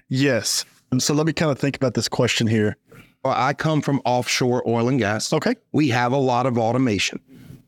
yes. 0.09 0.65
So 0.99 1.15
let 1.15 1.27
me 1.27 1.33
kind 1.33 1.51
of 1.51 1.59
think 1.59 1.77
about 1.77 1.95
this 1.95 2.09
question 2.09 2.47
here. 2.47 2.77
I 3.29 3.53
come 3.55 3.81
from 3.83 4.01
offshore 4.05 4.63
oil 4.69 4.89
and 4.89 4.99
gas. 4.99 5.33
Okay. 5.33 5.55
We 5.73 5.89
have 5.89 6.13
a 6.13 6.17
lot 6.19 6.47
of 6.47 6.59
automation. 6.59 7.21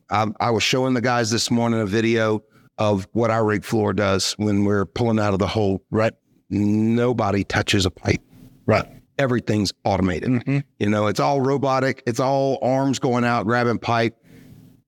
I, 0.09 0.27
I 0.39 0.51
was 0.51 0.63
showing 0.63 0.93
the 0.93 1.01
guys 1.01 1.29
this 1.31 1.51
morning 1.51 1.79
a 1.79 1.85
video 1.85 2.43
of 2.77 3.07
what 3.11 3.29
our 3.29 3.45
rig 3.45 3.63
floor 3.63 3.93
does 3.93 4.33
when 4.33 4.63
we're 4.65 4.85
pulling 4.85 5.19
out 5.19 5.33
of 5.33 5.39
the 5.39 5.47
hole. 5.47 5.83
Right. 5.91 6.13
Nobody 6.49 7.43
touches 7.43 7.85
a 7.85 7.91
pipe. 7.91 8.21
Right. 8.65 8.85
Everything's 9.17 9.73
automated. 9.83 10.29
Mm-hmm. 10.29 10.59
You 10.79 10.89
know, 10.89 11.07
it's 11.07 11.19
all 11.19 11.41
robotic. 11.41 12.01
It's 12.07 12.19
all 12.19 12.57
arms 12.61 12.99
going 12.99 13.25
out, 13.25 13.45
grabbing 13.45 13.79
pipe. 13.79 14.15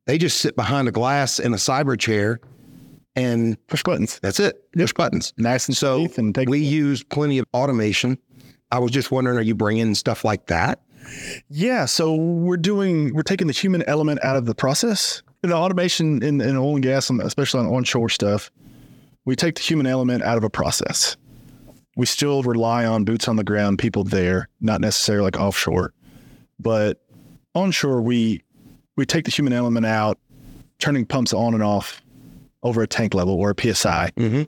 They 0.05 0.17
just 0.17 0.39
sit 0.39 0.55
behind 0.55 0.87
a 0.87 0.91
glass 0.91 1.37
in 1.39 1.53
a 1.53 1.57
cyber 1.57 1.99
chair 1.99 2.39
and 3.15 3.57
Push 3.67 3.83
buttons. 3.83 4.19
that's 4.23 4.39
it. 4.39 4.71
Push 4.73 4.93
buttons. 4.93 5.33
Nice 5.37 5.67
and 5.67 5.75
So 5.75 6.07
and 6.17 6.33
take 6.33 6.49
we 6.49 6.59
use 6.59 7.03
plenty 7.03 7.37
of 7.37 7.45
automation. 7.53 8.17
I 8.71 8.79
was 8.79 8.91
just 8.91 9.11
wondering, 9.11 9.37
are 9.37 9.41
you 9.41 9.55
bringing 9.55 9.95
stuff 9.95 10.23
like 10.23 10.47
that? 10.47 10.81
Yeah, 11.49 11.85
so 11.85 12.15
we're 12.15 12.57
doing 12.57 13.13
we're 13.13 13.23
taking 13.23 13.47
the 13.47 13.53
human 13.53 13.83
element 13.87 14.23
out 14.23 14.35
of 14.35 14.45
the 14.45 14.55
process. 14.55 15.23
The 15.41 15.53
automation 15.53 16.21
in, 16.23 16.39
in 16.39 16.55
oil 16.55 16.75
and 16.75 16.83
gas, 16.83 17.09
especially 17.09 17.61
on 17.61 17.65
onshore 17.73 18.09
stuff, 18.09 18.51
we 19.25 19.35
take 19.35 19.55
the 19.55 19.61
human 19.61 19.87
element 19.87 20.21
out 20.23 20.37
of 20.37 20.43
a 20.43 20.49
process. 20.49 21.17
We 21.97 22.05
still 22.05 22.43
rely 22.43 22.85
on 22.85 23.03
boots 23.05 23.27
on 23.27 23.35
the 23.35 23.43
ground, 23.43 23.79
people 23.79 24.03
there, 24.03 24.47
not 24.61 24.79
necessarily 24.81 25.23
like 25.25 25.39
offshore, 25.39 25.93
but 26.59 27.01
onshore, 27.55 28.01
we 28.01 28.41
we 28.95 29.05
take 29.05 29.25
the 29.25 29.31
human 29.31 29.53
element 29.53 29.85
out, 29.85 30.19
turning 30.79 31.05
pumps 31.05 31.33
on 31.33 31.53
and 31.55 31.63
off 31.63 32.01
over 32.63 32.83
a 32.83 32.87
tank 32.87 33.15
level 33.15 33.33
or 33.33 33.49
a 33.57 33.73
psi. 33.73 34.11
Mhm. 34.15 34.47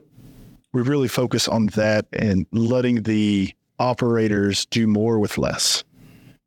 We 0.72 0.82
really 0.82 1.08
focus 1.08 1.48
on 1.48 1.66
that 1.74 2.06
and 2.12 2.46
letting 2.52 3.02
the 3.02 3.52
operators 3.78 4.66
do 4.66 4.86
more 4.86 5.18
with 5.18 5.38
less. 5.38 5.84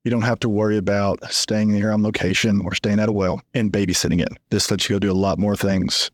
You 0.03 0.11
don't 0.11 0.21
have 0.21 0.39
to 0.39 0.49
worry 0.49 0.77
about 0.77 1.19
staying 1.31 1.71
here 1.71 1.91
on 1.91 2.01
location 2.01 2.61
or 2.63 2.73
staying 2.73 2.99
at 2.99 3.09
a 3.09 3.11
well 3.11 3.41
and 3.53 3.71
babysitting 3.71 4.21
it. 4.21 4.29
This 4.49 4.71
lets 4.71 4.89
you 4.89 4.95
go 4.95 4.99
do 4.99 5.11
a 5.11 5.13
lot 5.13 5.37
more 5.37 5.55
things. 5.55 6.11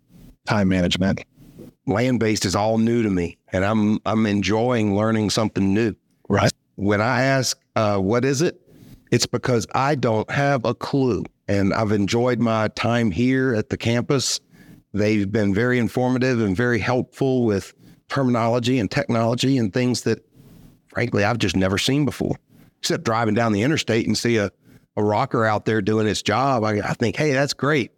Time 0.48 0.70
management. 0.70 1.24
Land 1.86 2.20
based 2.20 2.46
is 2.46 2.56
all 2.56 2.78
new 2.78 3.04
to 3.04 3.10
me, 3.10 3.38
and 3.52 3.64
I'm 3.64 4.00
I'm 4.06 4.26
enjoying 4.26 4.96
learning 4.96 5.30
something 5.30 5.74
new. 5.74 5.94
Right. 6.30 6.52
When 6.76 7.02
I 7.02 7.24
ask, 7.24 7.60
uh, 7.76 7.98
"What 7.98 8.26
is 8.26 8.42
it?" 8.42 8.60
It's 9.12 9.28
because 9.28 9.68
I 9.76 9.96
don't 9.96 10.30
have 10.32 10.66
a 10.66 10.74
clue, 10.74 11.24
and 11.48 11.74
I've 11.74 11.92
enjoyed 11.92 12.40
my 12.40 12.70
time 12.70 13.12
here 13.12 13.54
at 13.54 13.70
the 13.70 13.78
campus. 13.78 14.40
They've 14.94 15.32
been 15.32 15.54
very 15.54 15.78
informative 15.78 16.42
and 16.42 16.56
very 16.58 16.80
helpful 16.80 17.46
with 17.46 17.74
terminology 18.10 18.80
and 18.80 18.90
technology 18.90 19.58
and 19.58 19.74
things 19.74 20.02
that, 20.02 20.26
frankly, 20.94 21.24
I've 21.24 21.40
just 21.40 21.56
never 21.56 21.78
seen 21.78 22.06
before. 22.06 22.38
Except 22.80 23.04
driving 23.04 23.34
down 23.34 23.54
the 23.54 23.64
interstate 23.64 24.08
and 24.08 24.18
see 24.18 24.38
a, 24.38 24.52
a 24.96 25.04
rocker 25.04 25.46
out 25.46 25.66
there 25.66 25.82
doing 25.82 26.08
its 26.08 26.22
job, 26.22 26.64
I, 26.64 26.80
I 26.80 26.94
think, 26.94 27.16
hey, 27.16 27.34
that's 27.34 27.54
great. 27.54 27.92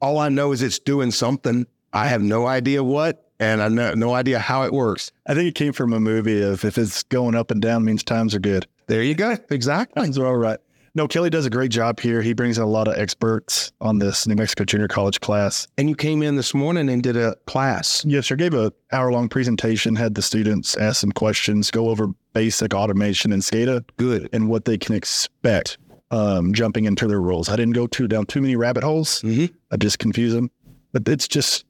All 0.00 0.18
I 0.18 0.28
know 0.28 0.52
is 0.52 0.62
it's 0.62 0.78
doing 0.78 1.10
something. 1.10 1.66
I 1.92 2.08
have 2.08 2.22
no 2.22 2.46
idea 2.46 2.82
what, 2.82 3.30
and 3.38 3.62
I 3.62 3.68
know 3.68 3.94
no 3.94 4.14
idea 4.14 4.38
how 4.38 4.64
it 4.64 4.72
works. 4.72 5.12
I 5.26 5.34
think 5.34 5.48
it 5.48 5.54
came 5.54 5.72
from 5.72 5.92
a 5.92 6.00
movie 6.00 6.42
of 6.42 6.64
if 6.64 6.76
it's 6.76 7.02
going 7.04 7.34
up 7.34 7.50
and 7.50 7.62
down 7.62 7.84
means 7.84 8.02
times 8.02 8.34
are 8.34 8.40
good. 8.40 8.66
There 8.86 9.02
you 9.02 9.14
go. 9.14 9.36
Exactly. 9.50 10.02
Times 10.02 10.18
are 10.18 10.26
all 10.26 10.36
right. 10.36 10.58
No, 10.94 11.08
Kelly 11.08 11.30
does 11.30 11.46
a 11.46 11.50
great 11.50 11.70
job 11.70 12.00
here. 12.00 12.20
He 12.20 12.34
brings 12.34 12.58
in 12.58 12.64
a 12.64 12.66
lot 12.66 12.86
of 12.86 12.98
experts 12.98 13.72
on 13.80 13.98
this 13.98 14.26
New 14.26 14.34
Mexico 14.34 14.64
Junior 14.64 14.88
College 14.88 15.20
class. 15.20 15.66
And 15.78 15.88
you 15.88 15.96
came 15.96 16.22
in 16.22 16.36
this 16.36 16.52
morning 16.52 16.90
and 16.90 17.02
did 17.02 17.16
a 17.16 17.34
class. 17.46 18.04
Yes, 18.06 18.26
sir. 18.26 18.36
Gave 18.36 18.52
a 18.52 18.74
hour 18.92 19.10
long 19.10 19.30
presentation, 19.30 19.96
had 19.96 20.14
the 20.14 20.20
students 20.20 20.76
ask 20.76 21.00
some 21.00 21.10
questions, 21.12 21.70
go 21.70 21.88
over 21.88 22.08
basic 22.34 22.74
automation 22.74 23.32
in 23.32 23.40
SCADA 23.40 23.84
Good. 23.96 24.28
and 24.34 24.50
what 24.50 24.66
they 24.66 24.76
can 24.76 24.94
expect 24.94 25.78
um, 26.10 26.52
jumping 26.52 26.84
into 26.84 27.06
their 27.06 27.22
roles. 27.22 27.48
I 27.48 27.56
didn't 27.56 27.72
go 27.72 27.86
too 27.86 28.06
down 28.06 28.26
too 28.26 28.42
many 28.42 28.54
rabbit 28.54 28.84
holes. 28.84 29.22
hmm 29.22 29.46
I 29.70 29.78
just 29.78 29.98
confuse 29.98 30.34
them, 30.34 30.50
but 30.92 31.08
it's 31.08 31.26
just 31.26 31.64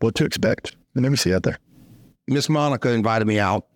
what 0.00 0.14
to 0.16 0.26
expect. 0.26 0.76
And 0.94 1.18
see 1.18 1.32
out 1.32 1.44
there. 1.44 1.58
Miss 2.26 2.50
Monica 2.50 2.90
invited 2.90 3.26
me 3.26 3.38
out. 3.38 3.66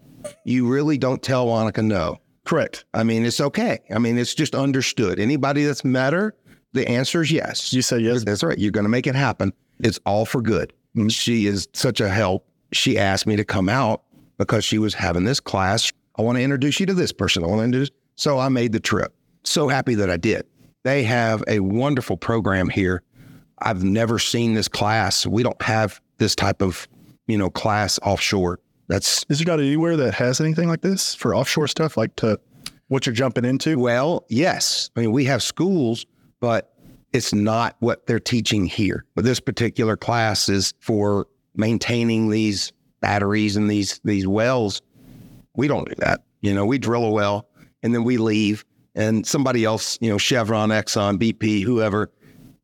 You 0.45 0.69
really 0.69 0.99
don't 0.99 1.23
tell 1.23 1.47
Monica 1.47 1.81
no. 1.81 2.19
Correct. 2.45 2.85
I 2.95 3.05
mean, 3.05 3.25
it's 3.25 3.41
okay. 3.41 3.81
I 3.95 3.99
mean, 3.99 4.19
it's 4.19 4.35
just 4.35 4.55
understood. 4.55 5.19
Anybody 5.19 5.65
that's 5.65 5.85
met 5.85 6.13
her, 6.13 6.35
the 6.73 6.87
answer 6.89 7.23
is 7.23 7.33
yes. 7.33 7.73
You 7.73 7.83
say 7.83 7.99
yes. 8.01 8.25
That's 8.25 8.43
right. 8.43 8.59
You're 8.59 8.71
going 8.73 8.85
to 8.85 8.91
make 8.91 9.07
it 9.07 9.15
happen. 9.15 9.53
It's 9.81 9.99
all 10.05 10.27
for 10.27 10.43
good. 10.43 10.73
Mhm. 10.97 11.11
She 11.11 11.47
is 11.47 11.69
such 11.73 12.01
a 12.01 12.09
help. 12.09 12.47
She 12.73 12.99
asked 12.99 13.27
me 13.27 13.37
to 13.37 13.45
come 13.45 13.69
out 13.69 14.03
because 14.39 14.65
she 14.65 14.79
was 14.79 14.95
having 14.95 15.25
this 15.25 15.41
class. 15.41 15.91
I 16.19 16.23
want 16.23 16.37
to 16.39 16.43
introduce 16.43 16.79
you 16.81 16.87
to 16.87 16.95
this 16.95 17.13
person. 17.13 17.43
I 17.43 17.47
want 17.47 17.61
to 17.61 17.65
introduce. 17.65 17.91
So 18.17 18.39
I 18.39 18.49
made 18.49 18.73
the 18.73 18.81
trip. 18.81 19.15
So 19.45 19.69
happy 19.69 19.95
that 19.97 20.11
I 20.11 20.17
did. 20.17 20.45
They 20.85 21.03
have 21.05 21.43
a 21.49 21.61
wonderful 21.61 22.17
program 22.17 22.69
here. 22.69 23.03
I've 23.61 23.83
never 23.85 24.19
seen 24.19 24.55
this 24.55 24.69
class. 24.69 25.27
We 25.27 25.43
don't 25.43 25.61
have 25.63 26.01
this 26.19 26.35
type 26.37 26.61
of, 26.61 26.87
you 27.27 27.39
know, 27.39 27.49
class 27.51 27.99
offshore. 28.03 28.61
That's 28.89 29.25
Is 29.29 29.39
there 29.39 29.47
not 29.47 29.61
anywhere 29.61 29.97
that 29.97 30.15
has 30.15 30.41
anything 30.41 30.69
like 30.69 30.83
this 30.83 31.15
for 31.15 31.35
offshore 31.35 31.69
stuff, 31.69 31.97
like 31.97 32.15
to 32.17 32.39
what 32.89 33.07
you're 33.07 33.15
jumping 33.15 33.45
into? 33.45 33.79
Well, 33.79 34.25
yes. 34.29 34.91
I 34.97 35.01
mean, 35.01 35.13
we 35.13 35.25
have 35.25 35.43
schools, 35.43 36.07
but 36.41 36.75
it's 37.13 37.33
not 37.33 37.77
what 37.81 38.07
they're 38.07 38.21
teaching 38.21 38.67
here. 38.67 39.05
But 39.15 39.25
this 39.25 39.41
particular 39.41 39.97
class 39.97 40.49
is 40.49 40.75
for 40.81 41.27
maintaining 41.55 42.31
these 42.31 42.73
batteries 43.01 43.57
and 43.57 43.71
these 43.71 44.01
these 44.05 44.27
wells. 44.27 44.83
We 45.57 45.69
don't 45.69 45.89
do 45.89 45.95
that. 45.99 46.25
You 46.41 46.53
know, 46.53 46.67
we 46.67 46.79
drill 46.79 47.05
a 47.05 47.11
well 47.11 47.49
and 47.83 47.95
then 47.95 48.03
we 48.03 48.17
leave, 48.17 48.65
and 48.95 49.27
somebody 49.27 49.65
else, 49.65 49.99
you 50.01 50.09
know, 50.09 50.17
Chevron, 50.17 50.71
Exxon, 50.71 51.19
BP, 51.19 51.63
whoever, 51.63 52.11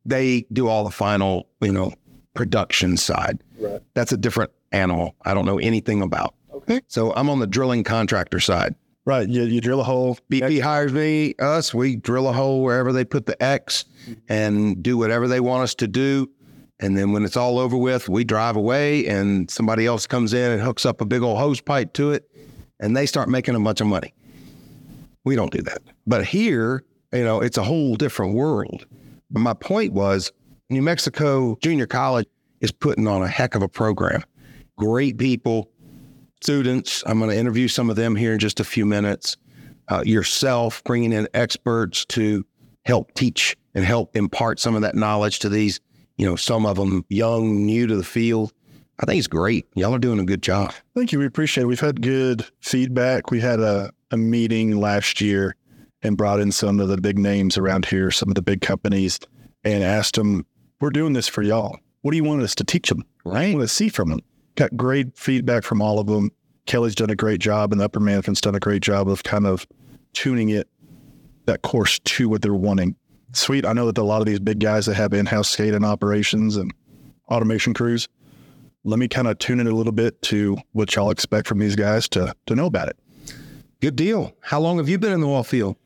they 0.03 0.45
do 0.51 0.67
all 0.67 0.83
the 0.83 0.91
final, 0.91 1.47
you 1.61 1.71
know, 1.71 1.93
production 2.33 2.97
side. 2.97 3.43
Right. 3.59 3.81
That's 3.93 4.11
a 4.11 4.17
different 4.17 4.51
animal. 4.71 5.15
I 5.23 5.33
don't 5.33 5.45
know 5.45 5.59
anything 5.59 6.01
about. 6.01 6.35
Okay. 6.53 6.81
So 6.87 7.13
I'm 7.13 7.29
on 7.29 7.39
the 7.39 7.47
drilling 7.47 7.83
contractor 7.83 8.39
side. 8.39 8.75
Right. 9.05 9.27
You, 9.27 9.43
you 9.43 9.61
drill 9.61 9.81
a 9.81 9.83
hole. 9.83 10.17
BP 10.31 10.61
hires 10.61 10.93
me, 10.93 11.33
us, 11.39 11.73
we 11.73 11.95
drill 11.95 12.27
a 12.27 12.33
hole 12.33 12.61
wherever 12.63 12.93
they 12.93 13.03
put 13.03 13.25
the 13.25 13.41
X 13.41 13.85
and 14.29 14.81
do 14.83 14.97
whatever 14.97 15.27
they 15.27 15.39
want 15.39 15.63
us 15.63 15.75
to 15.75 15.87
do. 15.87 16.29
And 16.79 16.97
then 16.97 17.11
when 17.11 17.23
it's 17.25 17.37
all 17.37 17.57
over 17.59 17.77
with, 17.77 18.09
we 18.09 18.23
drive 18.23 18.55
away 18.55 19.07
and 19.07 19.49
somebody 19.49 19.85
else 19.85 20.05
comes 20.07 20.33
in 20.33 20.51
and 20.51 20.61
hooks 20.61 20.85
up 20.85 21.01
a 21.01 21.05
big 21.05 21.21
old 21.21 21.37
hose 21.39 21.61
pipe 21.61 21.93
to 21.93 22.11
it 22.11 22.29
and 22.79 22.95
they 22.95 23.05
start 23.05 23.29
making 23.29 23.55
a 23.55 23.59
bunch 23.59 23.81
of 23.81 23.87
money. 23.87 24.13
We 25.23 25.35
don't 25.35 25.51
do 25.51 25.61
that. 25.63 25.81
But 26.05 26.25
here, 26.25 26.83
you 27.13 27.23
know, 27.23 27.41
it's 27.41 27.57
a 27.57 27.63
whole 27.63 27.95
different 27.95 28.33
world. 28.33 28.85
But 29.29 29.39
my 29.39 29.53
point 29.53 29.93
was 29.93 30.31
New 30.69 30.81
Mexico 30.81 31.57
Junior 31.61 31.85
College 31.85 32.27
is 32.59 32.71
putting 32.71 33.07
on 33.07 33.21
a 33.21 33.27
heck 33.27 33.55
of 33.55 33.61
a 33.61 33.67
program. 33.67 34.23
Great 34.81 35.19
people, 35.19 35.69
students. 36.41 37.03
I'm 37.05 37.19
going 37.19 37.29
to 37.29 37.37
interview 37.37 37.67
some 37.67 37.91
of 37.91 37.95
them 37.95 38.15
here 38.15 38.33
in 38.33 38.39
just 38.39 38.59
a 38.59 38.63
few 38.63 38.83
minutes. 38.83 39.37
Uh, 39.89 40.01
yourself, 40.03 40.83
bringing 40.85 41.13
in 41.13 41.27
experts 41.35 42.03
to 42.05 42.43
help 42.85 43.13
teach 43.13 43.55
and 43.75 43.85
help 43.85 44.15
impart 44.15 44.59
some 44.59 44.73
of 44.75 44.81
that 44.81 44.95
knowledge 44.95 45.37
to 45.37 45.49
these, 45.49 45.79
you 46.17 46.25
know, 46.25 46.35
some 46.35 46.65
of 46.65 46.77
them 46.77 47.05
young, 47.09 47.63
new 47.63 47.85
to 47.85 47.95
the 47.95 48.03
field. 48.03 48.53
I 48.99 49.05
think 49.05 49.19
it's 49.19 49.27
great. 49.27 49.67
Y'all 49.75 49.93
are 49.93 49.99
doing 49.99 50.19
a 50.19 50.25
good 50.25 50.41
job. 50.41 50.73
Thank 50.95 51.11
you. 51.11 51.19
We 51.19 51.27
appreciate 51.27 51.65
it. 51.65 51.67
We've 51.67 51.79
had 51.79 52.01
good 52.01 52.43
feedback. 52.61 53.29
We 53.29 53.39
had 53.39 53.59
a, 53.59 53.91
a 54.09 54.17
meeting 54.17 54.79
last 54.79 55.21
year 55.21 55.55
and 56.01 56.17
brought 56.17 56.39
in 56.39 56.51
some 56.51 56.79
of 56.79 56.87
the 56.87 56.97
big 56.97 57.19
names 57.19 57.55
around 57.55 57.85
here, 57.85 58.09
some 58.09 58.29
of 58.29 58.35
the 58.35 58.41
big 58.41 58.61
companies, 58.61 59.19
and 59.63 59.83
asked 59.83 60.15
them, 60.15 60.43
We're 60.79 60.89
doing 60.89 61.13
this 61.13 61.27
for 61.27 61.43
y'all. 61.43 61.77
What 62.01 62.11
do 62.11 62.17
you 62.17 62.23
want 62.23 62.41
us 62.41 62.55
to 62.55 62.63
teach 62.63 62.89
them? 62.89 63.03
What 63.21 63.33
do 63.33 63.39
you 63.41 63.45
Right. 63.49 63.55
want 63.57 63.69
to 63.69 63.75
see 63.75 63.87
from 63.89 64.09
them? 64.09 64.21
Got 64.55 64.75
great 64.75 65.17
feedback 65.17 65.63
from 65.63 65.81
all 65.81 65.99
of 65.99 66.07
them. 66.07 66.31
Kelly's 66.65 66.95
done 66.95 67.09
a 67.09 67.15
great 67.15 67.39
job, 67.39 67.71
and 67.71 67.81
the 67.81 67.85
upper 67.85 67.99
management's 67.99 68.41
done 68.41 68.55
a 68.55 68.59
great 68.59 68.81
job 68.81 69.09
of 69.09 69.23
kind 69.23 69.47
of 69.47 69.65
tuning 70.13 70.49
it, 70.49 70.67
that 71.45 71.61
course 71.61 71.99
to 71.99 72.29
what 72.29 72.41
they're 72.41 72.53
wanting. 72.53 72.95
Sweet. 73.33 73.65
I 73.65 73.73
know 73.73 73.85
that 73.85 73.97
a 73.97 74.03
lot 74.03 74.21
of 74.21 74.27
these 74.27 74.39
big 74.39 74.59
guys 74.59 74.85
that 74.85 74.95
have 74.95 75.13
in 75.13 75.25
house 75.25 75.55
SCADA 75.55 75.83
operations 75.85 76.57
and 76.57 76.73
automation 77.29 77.73
crews, 77.73 78.09
let 78.83 78.99
me 78.99 79.07
kind 79.07 79.27
of 79.27 79.37
tune 79.39 79.59
it 79.59 79.67
a 79.67 79.75
little 79.75 79.93
bit 79.93 80.21
to 80.23 80.57
what 80.73 80.95
y'all 80.95 81.11
expect 81.11 81.47
from 81.47 81.59
these 81.59 81.75
guys 81.75 82.09
to 82.09 82.35
to 82.47 82.55
know 82.55 82.65
about 82.65 82.89
it. 82.89 82.97
Good 83.79 83.95
deal. 83.95 84.33
How 84.41 84.59
long 84.59 84.77
have 84.77 84.89
you 84.89 84.97
been 84.97 85.13
in 85.13 85.21
the 85.21 85.27
oil 85.27 85.43
field? 85.43 85.77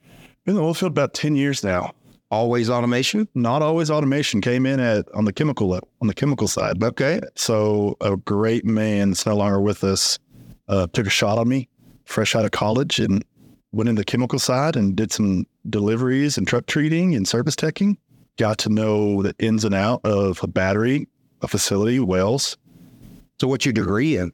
Been 0.44 0.56
in 0.56 0.56
the 0.56 0.64
oil 0.64 0.74
field 0.74 0.92
about 0.92 1.14
ten 1.14 1.36
years 1.36 1.64
now. 1.64 1.94
Always 2.32 2.70
automation? 2.70 3.28
Not 3.36 3.62
always 3.62 3.90
automation. 3.92 4.42
Came 4.42 4.66
in 4.66 4.80
at 4.80 5.06
on 5.14 5.26
the 5.26 5.34
chemical 5.34 5.68
level, 5.68 5.88
on 6.02 6.08
the 6.08 6.14
chemical 6.14 6.48
side. 6.48 6.84
Okay. 6.84 7.22
So 7.36 7.96
a 8.02 8.18
great 8.18 8.66
man 8.66 9.10
that's 9.10 9.26
no 9.26 9.36
longer 9.36 9.62
with 9.62 9.84
us 9.84 10.18
uh, 10.68 10.88
took 10.92 11.06
a 11.06 11.12
shot 11.12 11.38
on 11.38 11.48
me, 11.48 11.70
fresh 12.06 12.36
out 12.36 12.44
of 12.46 12.52
college, 12.52 13.00
and 13.00 13.24
went 13.72 13.90
in 13.90 13.96
the 13.96 14.04
chemical 14.04 14.40
side 14.40 14.76
and 14.76 14.96
did 14.96 15.12
some 15.12 15.46
deliveries 15.70 16.38
and 16.38 16.48
truck 16.48 16.66
treating 16.66 17.14
and 17.14 17.28
service 17.28 17.56
teching. 17.56 17.98
Got 18.38 18.58
to 18.60 18.70
know 18.70 19.22
the 19.22 19.36
ins 19.40 19.64
and 19.64 19.76
out 19.76 20.02
of 20.04 20.42
a 20.44 20.48
battery, 20.48 21.08
a 21.42 21.48
facility, 21.48 22.00
wells, 22.00 22.58
So 23.40 23.48
what's 23.48 23.66
your 23.66 23.74
degree 23.74 24.18
in? 24.18 24.32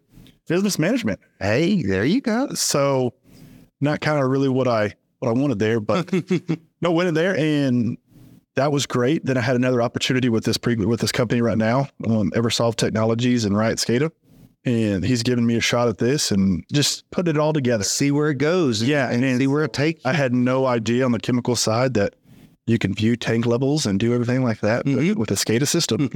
business 0.47 0.77
management. 0.77 1.19
Hey, 1.39 1.81
there 1.81 2.03
you 2.03 2.19
go. 2.19 2.53
So 2.55 3.13
not 3.79 4.01
kind 4.01 4.21
of 4.21 4.29
really 4.29 4.49
what 4.49 4.67
I 4.67 4.95
what 5.21 5.29
I 5.29 5.39
wanted 5.39 5.59
there, 5.59 5.79
but 5.79 6.11
no, 6.81 6.91
went 6.91 7.07
in 7.07 7.13
there 7.13 7.37
and 7.37 7.97
that 8.55 8.71
was 8.71 8.85
great. 8.87 9.23
Then 9.23 9.37
I 9.37 9.41
had 9.41 9.55
another 9.55 9.81
opportunity 9.81 10.29
with 10.29 10.43
this 10.43 10.57
pre- 10.57 10.75
with 10.75 10.99
this 10.99 11.11
company 11.11 11.41
right 11.41 11.57
now, 11.57 11.87
um, 12.07 12.31
Eversolve 12.31 12.75
Technologies 12.75 13.45
and 13.45 13.55
Riot 13.55 13.77
SCADA, 13.77 14.11
and 14.65 15.05
he's 15.05 15.21
giving 15.23 15.45
me 15.45 15.55
a 15.55 15.61
shot 15.61 15.87
at 15.87 15.99
this 15.99 16.31
and 16.31 16.63
just 16.73 17.09
put 17.11 17.27
it 17.27 17.37
all 17.37 17.53
together. 17.53 17.83
see 17.83 18.11
where 18.11 18.29
it 18.31 18.39
goes. 18.39 18.81
Yeah, 18.83 19.09
and 19.09 19.23
and 19.23 19.39
see 19.39 19.47
where 19.47 19.63
it 19.63 19.73
takes. 19.73 20.03
I 20.05 20.13
had 20.13 20.33
no 20.33 20.65
idea 20.65 21.05
on 21.05 21.11
the 21.11 21.19
chemical 21.19 21.55
side 21.55 21.93
that 21.93 22.15
you 22.65 22.77
can 22.79 22.93
view 22.95 23.15
tank 23.15 23.45
levels 23.45 23.85
and 23.85 23.99
do 23.99 24.13
everything 24.13 24.43
like 24.43 24.59
that 24.61 24.85
Mhm. 24.85 25.15
with 25.17 25.29
a 25.31 25.35
SCADA 25.35 25.67
system. 25.67 26.09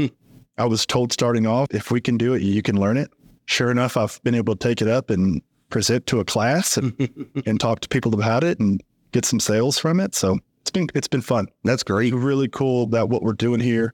I 0.58 0.66
was 0.66 0.86
told 0.86 1.14
starting 1.14 1.46
off, 1.46 1.68
if 1.72 1.92
we 1.92 2.02
can 2.02 2.18
do 2.18 2.34
it, 2.34 2.42
you 2.42 2.62
can 2.64 2.80
learn 2.80 2.98
it. 2.98 3.12
Sure 3.46 3.70
enough, 3.70 3.98
I've 3.98 4.20
been 4.24 4.36
able 4.36 4.56
to 4.56 4.68
take 4.68 4.82
it 4.82 4.88
up 4.88 5.10
and 5.12 5.42
present 5.70 6.06
to 6.08 6.20
a 6.20 6.26
class 6.26 6.78
and, 6.78 6.94
and 7.46 7.60
talk 7.60 7.80
to 7.82 7.88
people 7.90 8.14
about 8.14 8.44
it 8.44 8.60
and 8.60 8.82
get 9.16 9.26
some 9.26 9.40
sales 9.40 9.80
from 9.80 10.00
it. 10.02 10.14
So 10.14 10.38
it's 10.62 10.72
been 10.72 10.88
it's 10.94 11.08
been 11.08 11.22
fun. 11.22 11.48
That's 11.64 11.84
great. 11.84 12.14
Really 12.14 12.50
cool 12.50 12.86
that 12.88 13.08
what 13.10 13.24
we're 13.24 13.34
doing 13.34 13.62
here. 13.62 13.94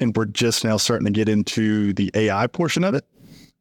And 0.00 0.14
we're 0.14 0.26
just 0.26 0.64
now 0.64 0.76
starting 0.76 1.06
to 1.06 1.12
get 1.12 1.28
into 1.28 1.94
the 1.94 2.10
AI 2.14 2.48
portion 2.48 2.84
of 2.84 2.94
it. 2.94 3.04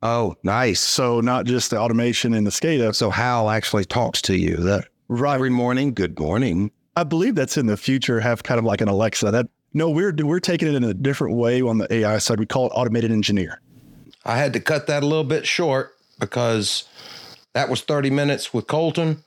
Oh, 0.02 0.36
nice. 0.44 0.82
So 0.82 1.22
not 1.22 1.46
just 1.46 1.70
the 1.70 1.78
automation 1.80 2.34
and 2.34 2.46
the 2.46 2.52
SCADA. 2.52 2.94
So 2.94 3.10
Hal 3.10 3.50
actually 3.50 3.86
talks 3.86 4.22
to 4.24 4.36
you 4.36 4.58
that 4.58 4.86
Right. 5.08 5.36
every 5.36 5.52
morning. 5.52 5.94
Good 5.94 6.20
morning. 6.20 6.72
I 6.96 7.04
believe 7.04 7.36
that's 7.36 7.56
in 7.58 7.68
the 7.68 7.78
future. 7.78 8.20
Have 8.20 8.42
kind 8.44 8.58
of 8.58 8.66
like 8.66 8.82
an 8.82 8.88
Alexa. 8.88 9.30
That 9.32 9.48
no, 9.74 9.90
we're 9.92 10.14
we're 10.24 10.40
taking 10.40 10.68
it 10.68 10.74
in 10.76 10.84
a 10.84 10.94
different 10.94 11.36
way 11.38 11.62
on 11.62 11.78
the 11.78 11.94
AI 11.94 12.18
side. 12.18 12.40
We 12.40 12.48
call 12.48 12.66
it 12.68 12.72
automated 12.74 13.12
engineer. 13.12 13.62
I 14.26 14.38
had 14.38 14.54
to 14.54 14.60
cut 14.60 14.88
that 14.88 15.04
a 15.04 15.06
little 15.06 15.24
bit 15.24 15.46
short 15.46 15.94
because 16.20 16.86
that 17.56 17.70
was 17.70 17.82
30 17.82 18.12
minutes 18.12 18.54
with 18.54 18.68
Colton 18.68 19.24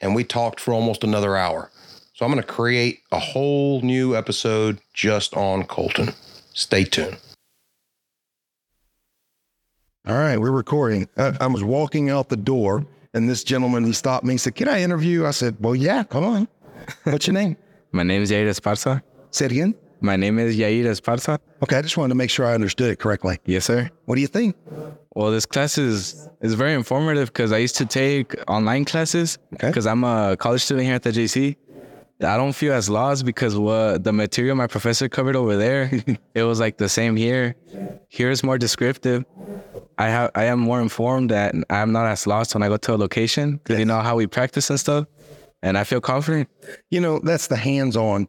and 0.00 0.14
we 0.14 0.24
talked 0.24 0.60
for 0.60 0.74
almost 0.74 1.04
another 1.04 1.36
hour. 1.36 1.70
So 2.12 2.26
I'm 2.26 2.32
going 2.32 2.42
to 2.42 2.46
create 2.46 3.00
a 3.12 3.20
whole 3.20 3.80
new 3.80 4.16
episode 4.16 4.80
just 4.92 5.34
on 5.34 5.64
Colton. 5.64 6.10
Stay 6.52 6.84
tuned. 6.84 7.16
All 10.06 10.16
right, 10.16 10.38
we're 10.38 10.50
recording. 10.50 11.08
I, 11.16 11.36
I 11.40 11.46
was 11.46 11.62
walking 11.62 12.10
out 12.10 12.28
the 12.28 12.36
door 12.36 12.84
and 13.14 13.30
this 13.30 13.44
gentleman 13.44 13.84
he 13.84 13.92
stopped 13.92 14.24
me 14.24 14.32
and 14.32 14.40
said, 14.40 14.56
Can 14.56 14.68
I 14.68 14.82
interview? 14.82 15.24
I 15.24 15.30
said, 15.30 15.56
Well, 15.60 15.76
yeah, 15.76 16.02
come 16.02 16.24
on. 16.24 16.48
What's 17.04 17.28
your 17.28 17.34
name? 17.34 17.56
My 17.92 18.02
name 18.02 18.22
is 18.22 18.32
Yair 18.32 18.48
Esparza. 18.48 19.02
Say 19.30 19.46
it 19.46 19.52
again. 19.52 19.74
My 20.00 20.16
name 20.16 20.38
is 20.38 20.56
Yair 20.56 20.84
Esparza. 20.84 21.38
Okay, 21.62 21.76
I 21.76 21.82
just 21.82 21.96
wanted 21.96 22.10
to 22.10 22.14
make 22.14 22.30
sure 22.30 22.46
I 22.46 22.54
understood 22.54 22.90
it 22.90 22.98
correctly. 22.98 23.38
Yes, 23.46 23.64
sir. 23.64 23.90
What 24.04 24.14
do 24.14 24.20
you 24.20 24.26
think? 24.28 24.54
Well, 25.14 25.30
this 25.30 25.44
class 25.46 25.76
is 25.78 26.28
is 26.40 26.54
very 26.54 26.74
informative 26.74 27.28
because 27.32 27.50
I 27.52 27.58
used 27.58 27.76
to 27.76 27.86
take 27.86 28.34
online 28.48 28.84
classes 28.84 29.38
Okay. 29.54 29.66
because 29.68 29.86
I'm 29.86 30.04
a 30.04 30.36
college 30.38 30.62
student 30.62 30.86
here 30.86 30.94
at 30.94 31.02
the 31.02 31.10
JC. 31.10 31.56
I 32.20 32.36
don't 32.36 32.52
feel 32.52 32.72
as 32.72 32.88
lost 32.90 33.24
because 33.24 33.56
what 33.56 34.02
the 34.04 34.12
material 34.12 34.56
my 34.56 34.66
professor 34.66 35.08
covered 35.08 35.36
over 35.36 35.56
there, 35.56 35.90
it 36.34 36.42
was 36.42 36.58
like 36.60 36.76
the 36.78 36.88
same 36.88 37.16
here. 37.16 37.54
Here 38.08 38.30
is 38.30 38.42
more 38.44 38.58
descriptive. 38.58 39.24
I 39.98 40.08
have 40.08 40.30
I 40.36 40.44
am 40.44 40.60
more 40.60 40.80
informed 40.80 41.30
that 41.30 41.54
I'm 41.70 41.90
not 41.92 42.06
as 42.06 42.26
lost 42.26 42.54
when 42.54 42.62
I 42.62 42.68
go 42.68 42.76
to 42.76 42.94
a 42.94 42.96
location 42.96 43.56
because 43.56 43.78
you 43.80 43.84
know 43.84 44.00
how 44.00 44.14
we 44.16 44.26
practice 44.28 44.70
and 44.70 44.78
stuff, 44.78 45.06
and 45.62 45.76
I 45.76 45.82
feel 45.84 46.00
confident. 46.00 46.48
You 46.90 47.00
know, 47.00 47.18
that's 47.18 47.48
the 47.48 47.56
hands 47.56 47.96
on 47.96 48.28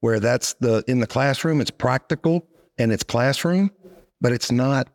where 0.00 0.20
that's 0.20 0.54
the 0.60 0.82
in 0.86 1.00
the 1.00 1.06
classroom, 1.06 1.60
it's 1.60 1.70
practical 1.70 2.46
and 2.78 2.92
it's 2.92 3.02
classroom, 3.04 3.70
but 4.20 4.32
it's 4.32 4.50
not 4.50 4.88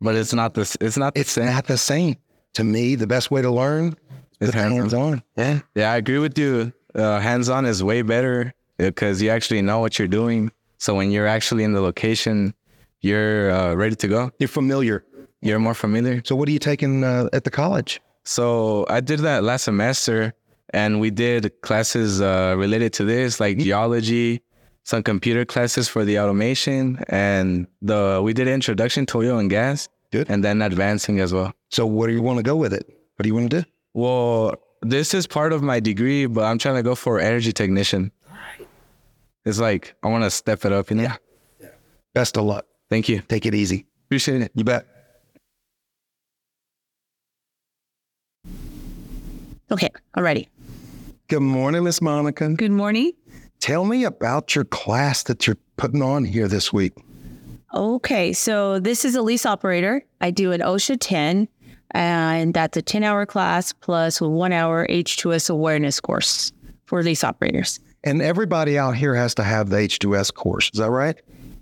But 0.00 0.14
it's 0.16 0.32
not 0.34 0.54
this. 0.54 0.76
It's 0.80 0.96
not. 0.96 1.14
The 1.14 1.20
it's 1.20 1.32
same. 1.32 1.46
not 1.46 1.66
the 1.66 1.78
same. 1.78 2.16
To 2.54 2.64
me, 2.64 2.94
the 2.94 3.06
best 3.06 3.30
way 3.30 3.42
to 3.42 3.50
learn 3.50 3.96
is 4.40 4.48
Is 4.50 4.54
hands-on. 4.54 4.78
hands 4.80 4.94
on. 4.94 5.22
Yeah. 5.36 5.60
Yeah, 5.74 5.92
I 5.92 5.96
agree 5.96 6.18
with 6.18 6.38
you. 6.38 6.72
Uh, 6.94 7.18
hands-on 7.20 7.64
is 7.66 7.82
way 7.82 8.02
better 8.02 8.52
because 8.78 9.20
you 9.22 9.30
actually 9.30 9.62
know 9.62 9.78
what 9.80 9.98
you're 9.98 10.08
doing. 10.08 10.50
So 10.78 10.94
when 10.94 11.10
you're 11.10 11.26
actually 11.26 11.64
in 11.64 11.72
the 11.72 11.80
location, 11.80 12.54
you're 13.00 13.50
uh, 13.50 13.74
ready 13.74 13.96
to 13.96 14.08
go. 14.08 14.30
You're 14.38 14.48
familiar. 14.48 15.04
You're 15.42 15.58
more 15.58 15.74
familiar. 15.74 16.22
So 16.24 16.36
what 16.36 16.48
are 16.48 16.52
you 16.52 16.58
taking 16.60 17.02
uh, 17.02 17.28
at 17.32 17.42
the 17.44 17.50
college? 17.50 18.00
So 18.24 18.86
I 18.88 19.00
did 19.00 19.20
that 19.20 19.42
last 19.42 19.64
semester, 19.64 20.32
and 20.70 21.00
we 21.00 21.10
did 21.10 21.52
classes 21.62 22.20
uh, 22.20 22.54
related 22.56 22.92
to 22.94 23.04
this, 23.04 23.40
like 23.40 23.58
geology, 23.58 24.40
some 24.84 25.02
computer 25.02 25.44
classes 25.44 25.88
for 25.88 26.04
the 26.04 26.18
automation, 26.18 27.02
and 27.08 27.66
the 27.82 28.20
we 28.22 28.32
did 28.32 28.48
introduction 28.48 29.06
to 29.06 29.18
oil 29.18 29.38
and 29.38 29.50
gas, 29.50 29.88
Good. 30.12 30.30
and 30.30 30.44
then 30.44 30.62
advancing 30.62 31.20
as 31.20 31.32
well. 31.32 31.52
So 31.70 31.86
what 31.86 32.06
do 32.06 32.12
you 32.12 32.22
want 32.22 32.38
to 32.38 32.42
go 32.42 32.54
with 32.54 32.72
it? 32.72 32.86
What 33.16 33.22
do 33.22 33.28
you 33.28 33.34
want 33.34 33.50
to 33.50 33.62
do? 33.62 33.68
Well, 33.94 34.56
this 34.82 35.14
is 35.14 35.26
part 35.26 35.52
of 35.52 35.62
my 35.62 35.80
degree, 35.80 36.26
but 36.26 36.44
I'm 36.44 36.58
trying 36.58 36.76
to 36.76 36.82
go 36.82 36.94
for 36.94 37.18
energy 37.18 37.52
technician. 37.52 38.12
It's 39.44 39.58
like 39.58 39.94
I 40.02 40.08
want 40.08 40.24
to 40.24 40.30
step 40.30 40.64
it 40.64 40.72
up, 40.72 40.90
you 40.90 40.96
know. 40.96 41.02
Yeah. 41.60 41.68
Best 42.14 42.36
of 42.36 42.44
luck. 42.44 42.66
Thank 42.90 43.08
you. 43.08 43.20
Take 43.20 43.44
it 43.46 43.54
easy. 43.54 43.86
Appreciate 44.06 44.42
it. 44.42 44.52
You 44.54 44.64
bet. 44.64 44.86
Okay, 49.70 49.88
alrighty. 50.16 50.48
Good 51.28 51.40
morning, 51.40 51.84
Miss 51.84 52.00
Monica. 52.02 52.50
Good 52.50 52.70
morning. 52.70 53.12
Tell 53.64 53.86
me 53.86 54.04
about 54.04 54.54
your 54.54 54.66
class 54.66 55.22
that 55.22 55.46
you're 55.46 55.56
putting 55.78 56.02
on 56.02 56.26
here 56.26 56.48
this 56.48 56.70
week. 56.70 56.92
Okay, 57.72 58.34
so 58.34 58.78
this 58.78 59.06
is 59.06 59.14
a 59.14 59.22
lease 59.22 59.46
operator. 59.46 60.04
I 60.20 60.32
do 60.32 60.52
an 60.52 60.60
OSHA 60.60 60.98
10, 61.00 61.48
and 61.92 62.52
that's 62.52 62.76
a 62.76 62.82
10 62.82 63.02
hour 63.04 63.24
class 63.24 63.72
plus 63.72 64.20
a 64.20 64.28
one 64.28 64.52
hour 64.52 64.86
H2S 64.88 65.48
awareness 65.48 65.98
course 65.98 66.52
for 66.84 67.02
lease 67.02 67.24
operators. 67.24 67.80
And 68.04 68.20
everybody 68.20 68.76
out 68.76 68.96
here 68.96 69.14
has 69.14 69.34
to 69.36 69.42
have 69.42 69.70
the 69.70 69.76
H2S 69.76 70.34
course. 70.34 70.70
Is 70.74 70.78
that 70.80 70.90
right? 70.90 71.18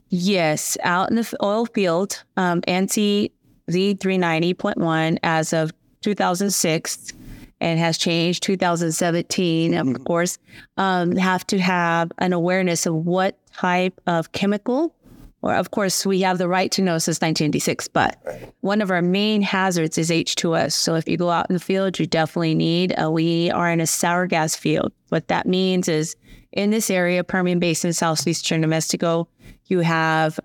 Yes, 0.08 0.76
out 0.82 1.08
in 1.08 1.14
the 1.14 1.36
oil 1.40 1.66
field, 1.66 2.24
um, 2.36 2.62
ANSI 2.62 3.30
Z390.1 3.70 5.18
as 5.22 5.52
of 5.52 5.70
2006 6.00 7.12
and 7.62 7.78
has 7.78 7.96
changed 7.96 8.42
2017, 8.42 9.74
of 9.74 10.04
course, 10.04 10.36
um, 10.76 11.14
have 11.14 11.46
to 11.46 11.60
have 11.60 12.10
an 12.18 12.32
awareness 12.32 12.86
of 12.86 12.94
what 12.94 13.38
type 13.54 13.98
of 14.08 14.32
chemical, 14.32 14.92
or 15.42 15.54
of 15.54 15.70
course, 15.70 16.04
we 16.04 16.20
have 16.22 16.38
the 16.38 16.48
right 16.48 16.72
to 16.72 16.82
know 16.82 16.98
since 16.98 17.18
1986, 17.18 17.86
but 17.88 18.18
one 18.60 18.80
of 18.80 18.90
our 18.90 19.00
main 19.00 19.42
hazards 19.42 19.96
is 19.96 20.10
H2S. 20.10 20.72
So 20.72 20.96
if 20.96 21.08
you 21.08 21.16
go 21.16 21.30
out 21.30 21.48
in 21.48 21.54
the 21.54 21.60
field, 21.60 22.00
you 22.00 22.06
definitely 22.06 22.56
need, 22.56 22.94
uh, 23.00 23.10
we 23.10 23.50
are 23.52 23.70
in 23.70 23.80
a 23.80 23.86
sour 23.86 24.26
gas 24.26 24.56
field. 24.56 24.92
What 25.10 25.28
that 25.28 25.46
means 25.46 25.88
is 25.88 26.16
in 26.50 26.70
this 26.70 26.90
area, 26.90 27.22
Permian 27.22 27.60
Basin, 27.60 27.92
Southeastern 27.92 28.60
New 28.60 28.68
Mexico, 28.68 29.28
you 29.66 29.80
have 29.80 30.38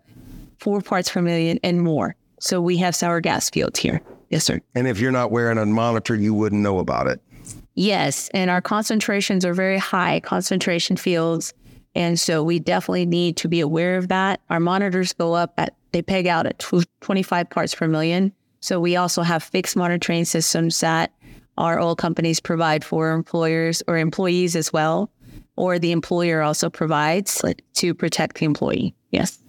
four 0.59 0.81
parts 0.81 1.11
per 1.11 1.21
million 1.21 1.59
and 1.63 1.81
more. 1.81 2.15
So 2.39 2.61
we 2.61 2.77
have 2.77 2.95
sour 2.95 3.21
gas 3.21 3.49
fields 3.49 3.79
here. 3.79 4.01
Yes, 4.29 4.43
sir. 4.43 4.59
And 4.75 4.87
if 4.87 4.99
you're 4.99 5.11
not 5.11 5.31
wearing 5.31 5.57
a 5.57 5.65
monitor, 5.65 6.15
you 6.15 6.33
wouldn't 6.33 6.61
know 6.61 6.79
about 6.79 7.07
it. 7.07 7.21
Yes, 7.75 8.29
and 8.33 8.49
our 8.49 8.61
concentrations 8.61 9.45
are 9.45 9.53
very 9.53 9.77
high 9.77 10.19
concentration 10.19 10.97
fields. 10.97 11.53
And 11.95 12.19
so 12.19 12.43
we 12.43 12.59
definitely 12.59 13.05
need 13.05 13.37
to 13.37 13.47
be 13.47 13.59
aware 13.59 13.97
of 13.97 14.07
that. 14.09 14.41
Our 14.49 14.59
monitors 14.59 15.13
go 15.13 15.33
up 15.33 15.53
at, 15.57 15.75
they 15.91 16.01
peg 16.01 16.27
out 16.27 16.45
at 16.45 16.59
25 17.01 17.49
parts 17.49 17.73
per 17.73 17.87
million. 17.87 18.33
So 18.59 18.79
we 18.79 18.95
also 18.95 19.21
have 19.21 19.43
fixed 19.43 19.75
monitoring 19.75 20.25
systems 20.25 20.79
that 20.81 21.13
our 21.57 21.79
oil 21.79 21.95
companies 21.95 22.39
provide 22.39 22.83
for 22.83 23.11
employers 23.11 23.81
or 23.87 23.97
employees 23.97 24.55
as 24.55 24.73
well, 24.73 25.11
or 25.55 25.79
the 25.79 25.91
employer 25.91 26.41
also 26.41 26.69
provides 26.69 27.41
to 27.75 27.93
protect 27.93 28.39
the 28.39 28.45
employee. 28.45 28.93
Yes. 29.11 29.39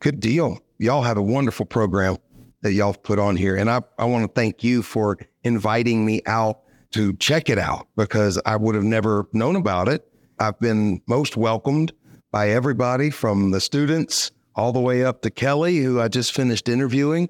Good 0.00 0.18
deal. 0.20 0.58
Y'all 0.78 1.02
have 1.02 1.18
a 1.18 1.22
wonderful 1.22 1.66
program 1.66 2.16
that 2.62 2.72
y'all 2.72 2.94
put 2.94 3.18
on 3.18 3.36
here. 3.36 3.56
And 3.56 3.70
I, 3.70 3.82
I 3.98 4.04
want 4.04 4.24
to 4.24 4.32
thank 4.32 4.64
you 4.64 4.82
for 4.82 5.18
inviting 5.44 6.04
me 6.04 6.22
out 6.26 6.60
to 6.92 7.14
check 7.14 7.48
it 7.48 7.58
out 7.58 7.88
because 7.96 8.40
I 8.46 8.56
would 8.56 8.74
have 8.74 8.84
never 8.84 9.26
known 9.32 9.56
about 9.56 9.88
it. 9.88 10.06
I've 10.38 10.58
been 10.58 11.02
most 11.06 11.36
welcomed 11.36 11.92
by 12.30 12.50
everybody 12.50 13.10
from 13.10 13.50
the 13.50 13.60
students 13.60 14.30
all 14.54 14.72
the 14.72 14.80
way 14.80 15.04
up 15.04 15.22
to 15.22 15.30
Kelly, 15.30 15.78
who 15.78 16.00
I 16.00 16.08
just 16.08 16.34
finished 16.34 16.68
interviewing, 16.68 17.28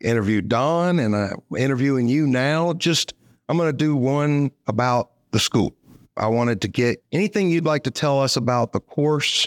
interviewed 0.00 0.48
Don, 0.48 0.98
and 0.98 1.14
I'm 1.14 1.42
interviewing 1.56 2.08
you 2.08 2.26
now. 2.26 2.72
Just, 2.72 3.14
I'm 3.48 3.56
going 3.56 3.70
to 3.70 3.76
do 3.76 3.96
one 3.96 4.50
about 4.66 5.10
the 5.30 5.38
school. 5.38 5.74
I 6.16 6.26
wanted 6.26 6.60
to 6.62 6.68
get 6.68 7.02
anything 7.12 7.50
you'd 7.50 7.64
like 7.64 7.84
to 7.84 7.90
tell 7.90 8.20
us 8.20 8.36
about 8.36 8.72
the 8.72 8.80
course 8.80 9.46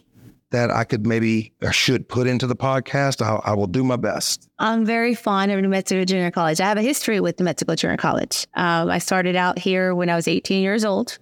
that 0.51 0.71
I 0.71 0.83
could 0.83 1.05
maybe 1.05 1.53
or 1.61 1.71
should 1.71 2.07
put 2.07 2.27
into 2.27 2.47
the 2.47 2.55
podcast. 2.55 3.21
I, 3.21 3.39
I 3.49 3.53
will 3.53 3.67
do 3.67 3.83
my 3.83 3.95
best. 3.95 4.47
I'm 4.59 4.85
very 4.85 5.15
fond 5.15 5.51
of 5.51 5.61
New 5.61 5.69
Mexico 5.69 6.05
Junior 6.05 6.31
College. 6.31 6.61
I 6.61 6.67
have 6.67 6.77
a 6.77 6.81
history 6.81 7.19
with 7.19 7.39
New 7.39 7.45
Mexico 7.45 7.75
Junior 7.75 7.97
College. 7.97 8.47
Um, 8.53 8.89
I 8.89 8.99
started 8.99 9.35
out 9.35 9.59
here 9.59 9.93
when 9.95 10.09
I 10.09 10.15
was 10.15 10.27
18 10.27 10.61
years 10.63 10.85
old. 10.85 11.17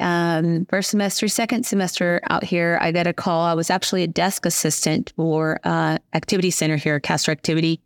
Um, 0.00 0.64
first 0.66 0.90
semester, 0.90 1.26
second 1.26 1.66
semester 1.66 2.20
out 2.30 2.44
here, 2.44 2.78
I 2.80 2.92
got 2.92 3.06
a 3.06 3.12
call. 3.12 3.44
I 3.44 3.54
was 3.54 3.68
actually 3.68 4.04
a 4.04 4.06
desk 4.06 4.46
assistant 4.46 5.12
for 5.16 5.58
uh, 5.64 5.98
activity 6.14 6.50
center 6.50 6.76
here, 6.76 6.96
at 6.96 7.02
Caster 7.02 7.32
Activity, 7.32 7.80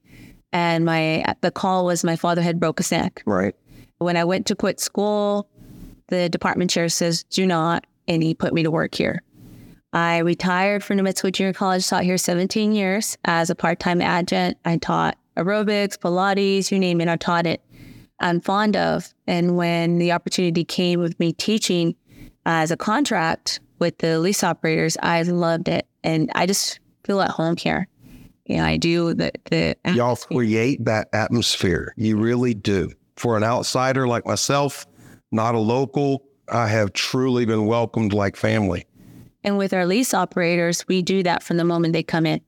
and 0.52 0.84
my 0.84 1.24
the 1.40 1.50
call 1.50 1.86
was 1.86 2.04
my 2.04 2.16
father 2.16 2.42
had 2.42 2.60
broke 2.60 2.78
his 2.78 2.92
neck. 2.92 3.22
Right. 3.24 3.54
When 3.98 4.18
I 4.18 4.24
went 4.24 4.46
to 4.48 4.54
quit 4.54 4.78
school, 4.78 5.48
the 6.08 6.28
department 6.28 6.70
chair 6.70 6.90
says, 6.90 7.22
"Do 7.24 7.46
not," 7.46 7.86
and 8.06 8.22
he 8.22 8.34
put 8.34 8.52
me 8.52 8.62
to 8.62 8.70
work 8.70 8.94
here. 8.94 9.22
I 9.92 10.18
retired 10.18 10.82
from 10.82 10.96
New 10.96 11.02
Mexico 11.02 11.30
Junior 11.30 11.52
College, 11.52 11.86
taught 11.86 12.04
here 12.04 12.16
17 12.16 12.72
years 12.72 13.18
as 13.24 13.50
a 13.50 13.54
part 13.54 13.78
time 13.78 14.00
adjunct. 14.00 14.58
I 14.64 14.78
taught 14.78 15.18
aerobics, 15.36 15.98
Pilates, 15.98 16.70
you 16.70 16.78
name 16.78 17.00
it, 17.00 17.08
I 17.08 17.16
taught 17.16 17.46
it. 17.46 17.62
I'm 18.20 18.40
fond 18.40 18.76
of. 18.76 19.12
And 19.26 19.56
when 19.56 19.98
the 19.98 20.12
opportunity 20.12 20.64
came 20.64 21.00
with 21.00 21.18
me 21.18 21.32
teaching 21.32 21.94
as 22.46 22.70
a 22.70 22.76
contract 22.76 23.60
with 23.80 23.98
the 23.98 24.18
lease 24.18 24.42
operators, 24.42 24.96
I 25.02 25.22
loved 25.22 25.68
it. 25.68 25.86
And 26.04 26.30
I 26.34 26.46
just 26.46 26.80
feel 27.04 27.20
at 27.20 27.30
home 27.30 27.56
here. 27.56 27.88
You 28.46 28.58
know, 28.58 28.64
I 28.64 28.76
do 28.76 29.14
the, 29.14 29.32
the 29.50 29.76
Y'all 29.92 30.16
create 30.16 30.84
that 30.84 31.08
atmosphere. 31.12 31.92
You 31.96 32.16
really 32.16 32.54
do. 32.54 32.90
For 33.16 33.36
an 33.36 33.44
outsider 33.44 34.08
like 34.08 34.26
myself, 34.26 34.86
not 35.32 35.54
a 35.54 35.58
local, 35.58 36.24
I 36.48 36.66
have 36.68 36.92
truly 36.92 37.44
been 37.44 37.66
welcomed 37.66 38.12
like 38.12 38.36
family. 38.36 38.86
And 39.44 39.58
with 39.58 39.72
our 39.72 39.86
lease 39.86 40.14
operators, 40.14 40.86
we 40.88 41.02
do 41.02 41.22
that 41.22 41.42
from 41.42 41.56
the 41.56 41.64
moment 41.64 41.92
they 41.92 42.02
come 42.02 42.26
in. 42.26 42.40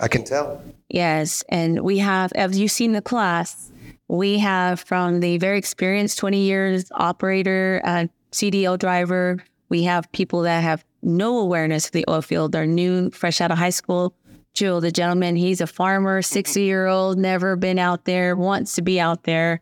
I 0.00 0.08
can 0.08 0.24
tell. 0.24 0.62
Yes. 0.88 1.42
And 1.48 1.80
we 1.80 1.98
have, 1.98 2.32
as 2.32 2.58
you've 2.58 2.70
seen 2.70 2.92
the 2.92 3.02
class, 3.02 3.70
we 4.08 4.38
have 4.38 4.80
from 4.80 5.20
the 5.20 5.38
very 5.38 5.58
experienced 5.58 6.18
20 6.18 6.38
years 6.38 6.90
operator, 6.92 7.80
uh, 7.84 8.06
CDL 8.32 8.78
driver, 8.78 9.42
We 9.70 9.84
have 9.84 10.10
people 10.12 10.42
that 10.42 10.62
have 10.62 10.84
no 11.02 11.38
awareness 11.38 11.86
of 11.86 11.92
the 11.92 12.04
oil 12.08 12.20
field. 12.20 12.52
They're 12.52 12.66
new, 12.66 13.10
fresh 13.10 13.40
out 13.40 13.50
of 13.50 13.58
high 13.58 13.70
school. 13.70 14.14
Joe, 14.52 14.78
the 14.78 14.92
gentleman, 14.92 15.36
he's 15.36 15.60
a 15.60 15.66
farmer, 15.66 16.22
60 16.22 16.62
year 16.62 16.86
old, 16.86 17.18
never 17.18 17.56
been 17.56 17.78
out 17.78 18.04
there, 18.04 18.36
wants 18.36 18.74
to 18.74 18.82
be 18.82 19.00
out 19.00 19.24
there. 19.24 19.60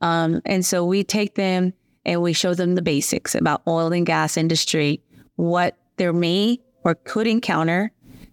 Um, 0.00 0.42
and 0.44 0.66
so 0.66 0.84
we 0.84 1.02
take 1.02 1.34
them 1.34 1.72
and 2.04 2.20
we 2.20 2.32
show 2.32 2.52
them 2.52 2.74
the 2.74 2.82
basics 2.82 3.34
about 3.34 3.62
oil 3.66 3.92
and 3.92 4.04
gas 4.04 4.36
industry, 4.36 5.02
what 5.36 5.78
they 5.96 6.10
may 6.10 6.60
or 6.84 6.94
could 6.94 7.26
encounter, 7.26 7.92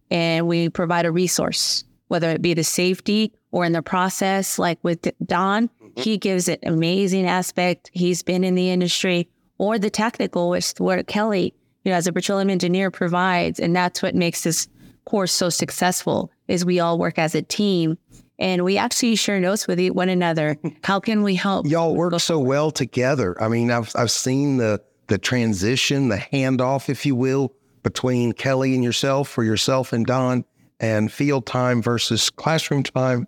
and 0.09 0.47
we 0.47 0.69
provide 0.69 1.05
a 1.05 1.11
resource, 1.11 1.83
whether 2.07 2.29
it 2.29 2.41
be 2.41 2.53
the 2.53 2.63
safety 2.63 3.33
or 3.51 3.65
in 3.65 3.71
the 3.71 3.81
process, 3.81 4.59
like 4.59 4.79
with 4.83 5.07
Don, 5.25 5.67
mm-hmm. 5.67 6.01
he 6.01 6.17
gives 6.17 6.47
it 6.47 6.59
amazing 6.63 7.25
aspect. 7.25 7.89
He's 7.93 8.23
been 8.23 8.43
in 8.43 8.55
the 8.55 8.69
industry, 8.69 9.29
or 9.57 9.77
the 9.77 9.89
technical, 9.89 10.49
which 10.49 10.73
where 10.77 11.03
Kelly, 11.03 11.53
you 11.83 11.91
know, 11.91 11.97
as 11.97 12.07
a 12.07 12.13
petroleum 12.13 12.49
engineer 12.49 12.91
provides, 12.91 13.59
and 13.59 13.75
that's 13.75 14.01
what 14.01 14.15
makes 14.15 14.43
this 14.43 14.67
course 15.05 15.31
so 15.31 15.49
successful. 15.49 16.31
Is 16.47 16.65
we 16.65 16.79
all 16.79 16.97
work 16.97 17.17
as 17.17 17.33
a 17.33 17.41
team 17.41 17.97
and 18.41 18.63
we 18.63 18.75
actually 18.77 19.15
share 19.15 19.39
notes 19.39 19.67
with 19.67 19.79
one 19.91 20.09
another. 20.09 20.57
How 20.83 20.99
can 20.99 21.21
we 21.21 21.35
help? 21.35 21.67
Y'all 21.67 21.95
work 21.95 22.19
so 22.19 22.39
well 22.39 22.71
together. 22.71 23.41
I 23.41 23.47
mean, 23.47 23.71
I've 23.71 23.91
I've 23.95 24.11
seen 24.11 24.57
the 24.57 24.81
the 25.11 25.17
transition, 25.17 26.07
the 26.07 26.15
handoff, 26.15 26.87
if 26.87 27.05
you 27.05 27.15
will, 27.15 27.53
between 27.83 28.31
Kelly 28.31 28.73
and 28.75 28.83
yourself, 28.83 29.37
or 29.37 29.43
yourself 29.43 29.91
and 29.91 30.05
Don, 30.05 30.45
and 30.79 31.11
field 31.11 31.45
time 31.45 31.81
versus 31.81 32.29
classroom 32.29 32.81
time. 32.81 33.27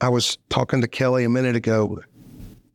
I 0.00 0.08
was 0.08 0.38
talking 0.48 0.80
to 0.80 0.88
Kelly 0.88 1.22
a 1.22 1.28
minute 1.28 1.54
ago. 1.54 2.02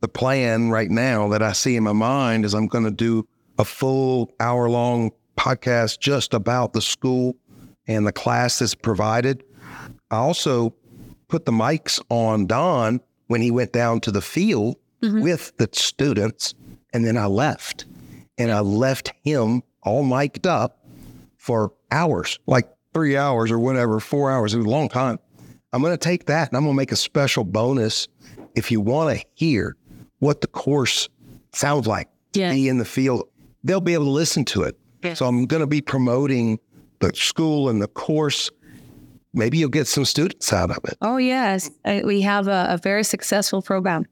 The 0.00 0.08
plan 0.08 0.70
right 0.70 0.90
now 0.90 1.28
that 1.28 1.42
I 1.42 1.52
see 1.52 1.76
in 1.76 1.84
my 1.84 1.92
mind 1.92 2.46
is 2.46 2.54
I'm 2.54 2.66
going 2.66 2.84
to 2.84 2.90
do 2.90 3.28
a 3.58 3.64
full 3.64 4.32
hour 4.40 4.70
long 4.70 5.10
podcast 5.36 6.00
just 6.00 6.32
about 6.32 6.72
the 6.72 6.80
school 6.80 7.36
and 7.86 8.06
the 8.06 8.12
class 8.12 8.60
that's 8.60 8.74
provided. 8.74 9.44
I 10.10 10.16
also 10.16 10.74
put 11.28 11.44
the 11.44 11.52
mics 11.52 12.00
on 12.08 12.46
Don 12.46 13.02
when 13.26 13.42
he 13.42 13.50
went 13.50 13.72
down 13.72 14.00
to 14.00 14.10
the 14.10 14.22
field 14.22 14.76
mm-hmm. 15.02 15.20
with 15.20 15.54
the 15.58 15.68
students, 15.72 16.54
and 16.94 17.04
then 17.04 17.18
I 17.18 17.26
left. 17.26 17.84
And 18.40 18.50
I 18.50 18.60
left 18.60 19.12
him 19.22 19.62
all 19.82 20.02
mic'd 20.02 20.46
up 20.46 20.82
for 21.36 21.74
hours, 21.90 22.38
like 22.46 22.68
three 22.94 23.14
hours 23.14 23.50
or 23.50 23.58
whatever, 23.58 24.00
four 24.00 24.30
hours. 24.30 24.54
It 24.54 24.58
was 24.58 24.66
a 24.66 24.70
long 24.70 24.88
time. 24.88 25.18
I'm 25.74 25.82
going 25.82 25.92
to 25.92 25.98
take 25.98 26.24
that 26.24 26.48
and 26.48 26.56
I'm 26.56 26.64
going 26.64 26.74
to 26.74 26.76
make 26.76 26.90
a 26.90 26.96
special 26.96 27.44
bonus 27.44 28.08
if 28.54 28.70
you 28.70 28.80
want 28.80 29.16
to 29.16 29.26
hear 29.34 29.76
what 30.20 30.40
the 30.40 30.46
course 30.46 31.08
sounds 31.52 31.86
like. 31.86 32.08
Yeah. 32.32 32.50
Be 32.52 32.68
in 32.68 32.78
the 32.78 32.84
field. 32.86 33.28
They'll 33.62 33.82
be 33.82 33.92
able 33.92 34.06
to 34.06 34.10
listen 34.10 34.46
to 34.46 34.62
it. 34.62 34.78
Yeah. 35.04 35.14
So 35.14 35.26
I'm 35.26 35.44
going 35.44 35.60
to 35.60 35.66
be 35.66 35.82
promoting 35.82 36.58
the 37.00 37.12
school 37.14 37.68
and 37.68 37.82
the 37.82 37.88
course. 37.88 38.50
Maybe 39.34 39.58
you'll 39.58 39.68
get 39.68 39.86
some 39.86 40.06
students 40.06 40.50
out 40.50 40.70
of 40.70 40.78
it. 40.84 40.96
Oh, 41.02 41.18
yes. 41.18 41.70
Uh, 41.84 42.00
we 42.04 42.22
have 42.22 42.48
a, 42.48 42.68
a 42.70 42.78
very 42.78 43.04
successful 43.04 43.60
program. 43.60 44.06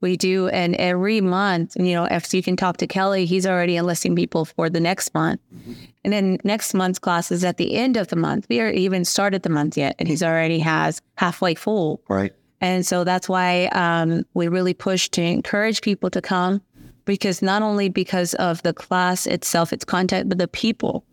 We 0.00 0.16
do. 0.16 0.48
And 0.48 0.74
every 0.76 1.20
month, 1.20 1.76
you 1.76 1.94
know, 1.94 2.04
if 2.04 2.32
you 2.34 2.42
can 2.42 2.56
talk 2.56 2.76
to 2.78 2.86
Kelly, 2.86 3.24
he's 3.24 3.46
already 3.46 3.76
enlisting 3.76 4.14
people 4.14 4.44
for 4.44 4.68
the 4.68 4.80
next 4.80 5.14
month. 5.14 5.40
Mm-hmm. 5.54 5.72
And 6.04 6.12
then 6.12 6.38
next 6.44 6.74
month's 6.74 6.98
class 6.98 7.32
is 7.32 7.42
at 7.44 7.56
the 7.56 7.74
end 7.74 7.96
of 7.96 8.08
the 8.08 8.16
month. 8.16 8.46
We 8.50 8.60
are 8.60 8.70
even 8.70 9.04
started 9.04 9.42
the 9.42 9.48
month 9.48 9.78
yet, 9.78 9.96
and 9.98 10.06
he's 10.06 10.22
already 10.22 10.58
has 10.58 11.00
halfway 11.16 11.54
full. 11.54 12.02
Right. 12.08 12.34
And 12.60 12.84
so 12.86 13.04
that's 13.04 13.28
why 13.28 13.66
um, 13.66 14.24
we 14.34 14.48
really 14.48 14.74
push 14.74 15.08
to 15.10 15.22
encourage 15.22 15.80
people 15.80 16.10
to 16.10 16.20
come 16.20 16.60
because 17.04 17.42
not 17.42 17.62
only 17.62 17.88
because 17.88 18.34
of 18.34 18.62
the 18.62 18.72
class 18.72 19.26
itself, 19.26 19.72
its 19.72 19.84
content, 19.84 20.28
but 20.28 20.38
the 20.38 20.48
people. 20.48 21.04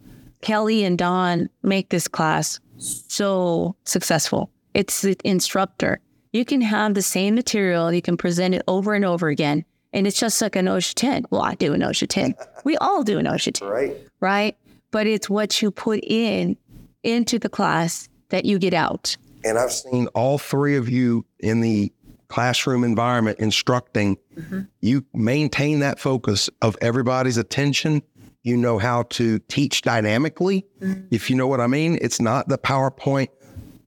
Kelly 0.41 0.83
and 0.83 0.97
Don 0.97 1.49
make 1.61 1.89
this 1.89 2.07
class 2.07 2.59
so 2.77 3.75
successful. 3.83 4.49
It's 4.73 5.01
the 5.01 5.17
instructor. 5.23 5.99
You 6.31 6.45
can 6.45 6.61
have 6.61 6.93
the 6.93 7.01
same 7.01 7.35
material, 7.35 7.91
you 7.91 8.01
can 8.01 8.17
present 8.17 8.55
it 8.55 8.63
over 8.67 8.93
and 8.93 9.03
over 9.03 9.27
again, 9.27 9.65
and 9.93 10.07
it's 10.07 10.19
just 10.19 10.41
like 10.41 10.55
an 10.55 10.65
OSHA 10.65 10.93
10. 10.95 11.25
Well, 11.29 11.41
I 11.41 11.55
do 11.55 11.73
an 11.73 11.81
OSHA 11.81 12.07
10. 12.07 12.35
We 12.63 12.77
all 12.77 13.03
do 13.03 13.17
an 13.17 13.25
OSHA 13.25 13.53
10. 13.55 13.67
Right. 13.67 13.97
Right. 14.19 14.57
But 14.91 15.07
it's 15.07 15.29
what 15.29 15.61
you 15.61 15.71
put 15.71 15.99
in 16.03 16.57
into 17.03 17.39
the 17.39 17.49
class 17.49 18.07
that 18.29 18.45
you 18.45 18.59
get 18.59 18.73
out. 18.73 19.17
And 19.43 19.57
I've 19.57 19.71
seen 19.71 20.07
all 20.07 20.37
three 20.37 20.77
of 20.77 20.87
you 20.87 21.25
in 21.39 21.61
the 21.61 21.91
classroom 22.27 22.83
environment 22.83 23.39
instructing. 23.39 24.17
Mm-hmm. 24.37 24.61
You 24.79 25.05
maintain 25.13 25.79
that 25.79 25.99
focus 25.99 26.49
of 26.61 26.77
everybody's 26.81 27.37
attention. 27.37 28.01
You 28.43 28.55
know 28.55 28.77
how 28.77 29.03
to 29.03 29.39
teach 29.39 29.81
dynamically, 29.81 30.65
mm-hmm. 30.79 31.01
if 31.11 31.29
you 31.29 31.35
know 31.35 31.47
what 31.47 31.59
I 31.59 31.67
mean. 31.67 31.97
It's 32.01 32.21
not 32.21 32.47
the 32.47 32.57
PowerPoint 32.57 33.27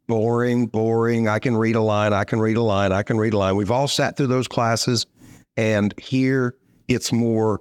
boring, 0.06 0.66
boring. 0.66 1.28
I 1.28 1.38
can 1.38 1.56
read 1.56 1.76
a 1.76 1.80
line, 1.80 2.12
I 2.12 2.24
can 2.24 2.40
read 2.40 2.56
a 2.56 2.62
line, 2.62 2.92
I 2.92 3.02
can 3.02 3.18
read 3.18 3.32
a 3.34 3.38
line. 3.38 3.56
We've 3.56 3.70
all 3.70 3.88
sat 3.88 4.16
through 4.16 4.28
those 4.28 4.48
classes. 4.48 5.06
And 5.56 5.94
here 5.98 6.56
it's 6.88 7.12
more 7.12 7.60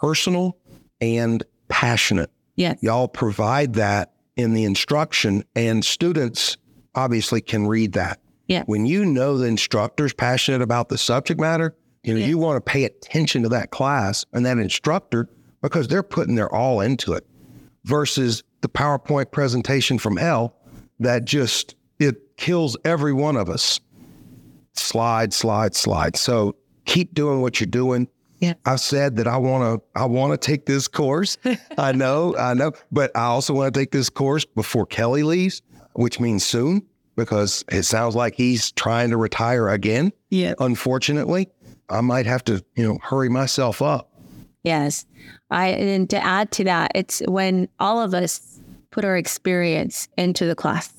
personal 0.00 0.56
and 1.00 1.42
passionate. 1.68 2.30
Yes. 2.56 2.78
Y'all 2.82 3.08
provide 3.08 3.74
that 3.74 4.12
in 4.36 4.54
the 4.54 4.64
instruction, 4.64 5.44
and 5.54 5.84
students 5.84 6.56
obviously 6.94 7.40
can 7.40 7.66
read 7.66 7.92
that. 7.92 8.20
Yeah. 8.46 8.62
When 8.66 8.86
you 8.86 9.04
know 9.04 9.36
the 9.36 9.46
instructor's 9.46 10.14
passionate 10.14 10.62
about 10.62 10.88
the 10.88 10.98
subject 10.98 11.40
matter, 11.40 11.76
you 12.02 12.14
know, 12.14 12.20
yeah. 12.20 12.26
you 12.26 12.38
want 12.38 12.56
to 12.56 12.60
pay 12.60 12.84
attention 12.84 13.42
to 13.42 13.48
that 13.50 13.70
class 13.70 14.24
and 14.32 14.46
that 14.46 14.58
instructor 14.58 15.28
because 15.60 15.88
they're 15.88 16.02
putting 16.02 16.36
their 16.36 16.52
all 16.52 16.80
into 16.80 17.12
it 17.12 17.26
versus 17.84 18.42
the 18.60 18.68
PowerPoint 18.68 19.30
presentation 19.30 19.98
from 19.98 20.16
hell 20.16 20.54
that 21.00 21.24
just 21.24 21.74
it 21.98 22.36
kills 22.36 22.76
every 22.84 23.12
one 23.12 23.36
of 23.36 23.48
us. 23.48 23.80
Slide, 24.74 25.32
slide, 25.32 25.74
slide. 25.74 26.16
So 26.16 26.56
keep 26.84 27.14
doing 27.14 27.40
what 27.40 27.60
you're 27.60 27.66
doing. 27.66 28.08
Yeah. 28.38 28.54
I 28.64 28.76
said 28.76 29.16
that 29.16 29.26
I 29.26 29.36
want 29.36 29.82
to 29.82 30.00
I 30.00 30.04
want 30.06 30.32
to 30.40 30.46
take 30.46 30.66
this 30.66 30.86
course. 30.86 31.36
I 31.78 31.92
know, 31.92 32.36
I 32.36 32.54
know, 32.54 32.72
but 32.92 33.10
I 33.16 33.24
also 33.24 33.52
want 33.52 33.74
to 33.74 33.80
take 33.80 33.90
this 33.90 34.08
course 34.08 34.44
before 34.44 34.86
Kelly 34.86 35.24
leaves, 35.24 35.60
which 35.94 36.20
means 36.20 36.44
soon 36.44 36.82
because 37.16 37.64
it 37.70 37.82
sounds 37.82 38.14
like 38.14 38.34
he's 38.36 38.70
trying 38.72 39.10
to 39.10 39.16
retire 39.16 39.68
again. 39.68 40.12
Yeah. 40.30 40.54
Unfortunately, 40.60 41.48
I 41.88 42.00
might 42.00 42.26
have 42.26 42.44
to, 42.44 42.64
you 42.76 42.86
know, 42.86 42.98
hurry 43.02 43.28
myself 43.28 43.82
up. 43.82 44.08
Yes. 44.62 45.04
I 45.50 45.68
and 45.68 46.08
to 46.10 46.22
add 46.22 46.52
to 46.52 46.64
that, 46.64 46.92
it's 46.94 47.20
when 47.26 47.68
all 47.80 48.00
of 48.00 48.14
us 48.14 48.47
put 48.90 49.04
our 49.04 49.16
experience 49.16 50.08
into 50.16 50.46
the 50.46 50.54
class. 50.54 50.92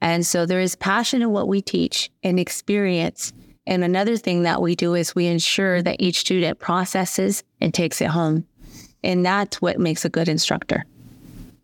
And 0.00 0.24
so 0.24 0.46
there 0.46 0.60
is 0.60 0.76
passion 0.76 1.22
in 1.22 1.30
what 1.30 1.48
we 1.48 1.60
teach 1.60 2.10
and 2.22 2.40
experience 2.40 3.32
and 3.70 3.84
another 3.84 4.16
thing 4.16 4.42
that 4.42 4.60
we 4.60 4.74
do 4.74 4.94
is 4.94 5.14
we 5.14 5.26
ensure 5.26 5.80
that 5.80 5.96
each 6.00 6.18
student 6.18 6.58
processes 6.58 7.44
and 7.60 7.72
takes 7.72 8.00
it 8.00 8.08
home. 8.08 8.44
And 9.04 9.24
that's 9.24 9.62
what 9.62 9.78
makes 9.78 10.04
a 10.04 10.08
good 10.08 10.28
instructor. 10.28 10.84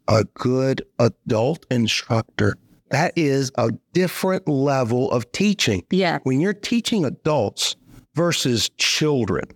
A 0.08 0.24
good 0.34 0.82
adult 1.00 1.66
instructor. 1.70 2.56
That 2.90 3.12
is 3.16 3.50
a 3.58 3.72
different 3.92 4.46
level 4.46 5.10
of 5.10 5.30
teaching. 5.32 5.84
Yeah. 5.90 6.20
When 6.22 6.40
you're 6.40 6.54
teaching 6.54 7.04
adults 7.04 7.74
versus 8.14 8.70
children, 8.76 9.46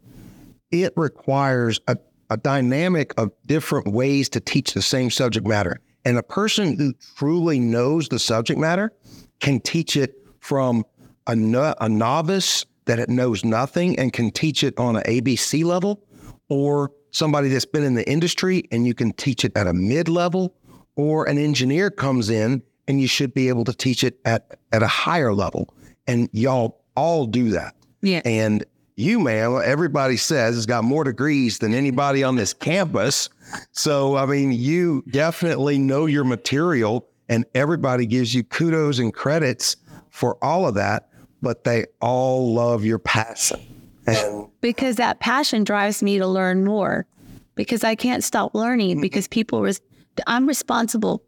it 0.73 0.93
requires 0.97 1.81
a, 1.87 1.97
a 2.31 2.37
dynamic 2.37 3.13
of 3.19 3.33
different 3.47 3.89
ways 3.89 4.29
to 4.31 4.41
teach 4.41 4.73
the 4.73 4.83
same 4.83 5.11
subject 5.11 5.47
matter. 5.47 5.81
And 6.05 6.17
a 6.17 6.23
person 6.23 6.79
who 6.79 6.95
truly 7.17 7.61
knows 7.61 8.09
the 8.09 8.19
subject 8.19 8.59
matter 8.59 8.93
can 9.41 9.61
teach 9.61 9.97
it 9.97 10.15
from 10.41 10.85
a, 11.27 11.37
no, 11.37 11.75
a 11.81 11.89
novice 11.89 12.65
that 12.87 13.09
knows 13.09 13.45
nothing 13.45 13.99
and 13.99 14.13
can 14.13 14.31
teach 14.31 14.65
it 14.65 14.79
on 14.79 14.97
an 14.97 15.03
ABC 15.03 15.65
level, 15.65 16.03
or 16.49 16.91
somebody 17.11 17.49
that's 17.49 17.67
been 17.67 17.85
in 17.85 17.95
the 17.95 18.09
industry 18.09 18.65
and 18.73 18.87
you 18.87 18.95
can 18.95 19.13
teach 19.13 19.45
it 19.45 19.53
at 19.57 19.67
a 19.67 19.73
mid 19.73 20.09
level, 20.09 20.55
or 20.97 21.29
an 21.29 21.39
engineer 21.39 21.91
comes 21.91 22.31
in 22.31 22.63
and 22.89 23.01
you 23.01 23.07
should 23.07 23.35
be 23.35 23.49
able 23.49 23.65
to 23.65 23.73
teach 23.73 24.03
it 24.03 24.19
at, 24.25 24.59
at 24.73 24.83
a 24.83 24.87
higher 24.87 25.33
level. 25.33 25.73
And 26.07 26.29
y'all 26.33 26.83
all 26.97 27.27
do 27.27 27.51
that. 27.51 27.75
Yeah. 28.03 28.23
And 28.25 28.65
you, 29.01 29.19
man, 29.19 29.61
everybody 29.65 30.17
says 30.17 30.55
has 30.55 30.67
got 30.67 30.85
more 30.85 31.05
degrees 31.05 31.59
than 31.59 31.75
anybody 31.75 32.23
on 32.23 32.37
this 32.37 32.53
campus. 32.53 33.29
So, 33.73 34.17
I 34.17 34.27
mean, 34.27 34.53
you 34.53 35.03
definitely 35.11 35.79
know 35.79 36.07
your 36.07 36.25
material, 36.25 37.09
and 37.29 37.45
everybody 37.55 38.07
gives 38.07 38.35
you 38.35 38.45
kudos 38.45 38.99
and 38.99 39.13
credits 39.13 39.77
for 40.11 40.37
all 40.45 40.69
of 40.69 40.75
that 40.75 41.11
but 41.43 41.65
they 41.65 41.87
all 42.01 42.53
love 42.53 42.85
your 42.85 42.99
passion. 42.99 43.61
And 44.07 44.49
because 44.61 44.97
that 44.97 45.21
passion 45.21 45.65
drives 45.65 46.03
me 46.03 46.19
to 46.19 46.27
learn 46.27 46.65
more 46.65 47.07
because 47.55 47.85
I 47.85 47.95
can't 47.95 48.25
stop 48.25 48.55
learning 48.55 49.01
because 49.01 49.29
people, 49.29 49.63
res- 49.63 49.81
I'm 50.27 50.47
responsible 50.47 51.23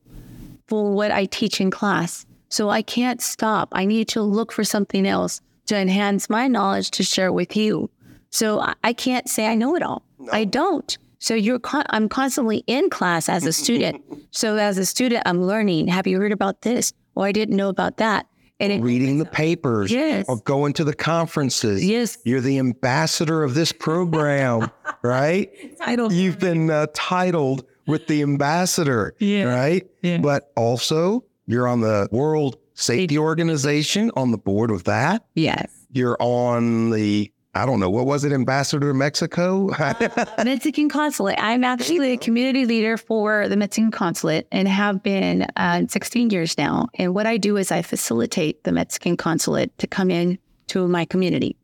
for 0.66 0.92
what 0.92 1.10
I 1.10 1.26
teach 1.26 1.60
in 1.60 1.70
class. 1.70 2.26
So 2.48 2.68
I 2.68 2.82
can't 2.82 3.20
stop. 3.20 3.68
I 3.72 3.84
need 3.84 4.08
to 4.08 4.22
look 4.22 4.52
for 4.52 4.64
something 4.64 5.06
else 5.06 5.40
to 5.66 5.76
enhance 5.76 6.28
my 6.30 6.48
knowledge 6.48 6.90
to 6.92 7.02
share 7.02 7.32
with 7.32 7.56
you. 7.56 7.90
So 8.30 8.64
I, 8.82 8.92
can't 8.92 9.28
say 9.28 9.46
I 9.46 9.54
know 9.54 9.76
it 9.76 9.82
all. 9.82 10.02
No. 10.18 10.32
I 10.32 10.44
don't. 10.44 10.96
So 11.18 11.34
you're 11.34 11.58
con- 11.58 11.84
I'm 11.90 12.08
constantly 12.08 12.64
in 12.66 12.90
class 12.90 13.28
as 13.28 13.46
a 13.46 13.52
student. 13.62 14.02
so 14.30 14.56
as 14.56 14.78
a 14.78 14.86
student, 14.86 15.22
I'm 15.26 15.42
learning. 15.42 15.88
Have 15.88 16.06
you 16.06 16.18
heard 16.18 16.32
about 16.32 16.62
this? 16.62 16.92
Or 17.14 17.26
I 17.26 17.32
didn't 17.32 17.56
know 17.56 17.68
about 17.68 17.98
that. 17.98 18.26
And 18.58 18.72
it, 18.72 18.80
Reading 18.80 19.18
the 19.18 19.24
papers 19.26 19.90
Yes. 19.90 20.24
or 20.28 20.36
going 20.38 20.72
to 20.74 20.84
the 20.84 20.94
conferences. 20.94 21.84
Yes. 21.84 22.16
You're 22.24 22.40
the 22.40 22.58
ambassador 22.58 23.42
of 23.42 23.54
this 23.54 23.72
program, 23.72 24.70
right? 25.02 25.50
Title. 25.78 26.12
You've 26.12 26.38
been 26.38 26.70
uh, 26.70 26.86
titled 26.94 27.66
with 27.86 28.06
the 28.06 28.22
ambassador, 28.22 29.14
Yeah. 29.18 29.44
right? 29.44 29.86
Yeah. 30.02 30.18
But 30.18 30.52
also, 30.56 31.24
you're 31.46 31.66
on 31.66 31.80
the 31.80 32.08
World 32.12 32.56
Safety 32.74 33.18
Organization 33.18 34.10
on 34.16 34.30
the 34.30 34.38
board 34.38 34.70
of 34.70 34.84
that. 34.84 35.24
yes. 35.34 35.70
You're 35.94 36.16
on 36.20 36.88
the, 36.88 37.30
I 37.54 37.66
don't 37.66 37.78
know, 37.78 37.90
what 37.90 38.06
was 38.06 38.24
it, 38.24 38.32
ambassador 38.32 38.88
to 38.88 38.94
Mexico? 38.94 39.68
Mexican 40.42 40.88
consulate. 40.88 41.38
I'm 41.38 41.64
actually 41.64 42.12
a 42.12 42.16
community 42.16 42.64
leader 42.64 42.96
for 42.96 43.46
the 43.46 43.56
Mexican 43.56 43.90
consulate 43.90 44.48
and 44.50 44.66
have 44.68 45.02
been 45.02 45.46
uh, 45.56 45.82
16 45.86 46.30
years 46.30 46.56
now. 46.56 46.88
And 46.94 47.14
what 47.14 47.26
I 47.26 47.36
do 47.36 47.58
is 47.58 47.70
I 47.70 47.82
facilitate 47.82 48.64
the 48.64 48.72
Mexican 48.72 49.18
consulate 49.18 49.76
to 49.78 49.86
come 49.86 50.10
in 50.10 50.38
to 50.68 50.88
my 50.88 51.04
community. 51.04 51.56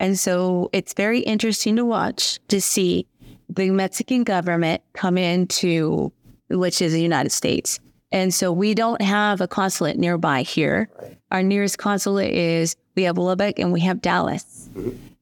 And 0.00 0.18
so 0.18 0.70
it's 0.72 0.94
very 0.94 1.20
interesting 1.20 1.76
to 1.76 1.84
watch 1.84 2.38
to 2.48 2.62
see 2.62 3.06
the 3.48 3.70
Mexican 3.70 4.24
government 4.24 4.82
come 4.94 5.18
into, 5.18 6.12
which 6.48 6.80
is 6.80 6.92
the 6.92 7.02
United 7.02 7.30
States. 7.30 7.78
And 8.16 8.32
so 8.32 8.50
we 8.50 8.72
don't 8.72 9.02
have 9.02 9.42
a 9.42 9.46
consulate 9.46 9.98
nearby 9.98 10.40
here. 10.40 10.88
Our 11.30 11.42
nearest 11.42 11.76
consulate 11.76 12.32
is 12.32 12.74
we 12.94 13.02
have 13.02 13.18
Lubbock 13.18 13.58
and 13.58 13.74
we 13.74 13.80
have 13.80 14.00
Dallas 14.00 14.70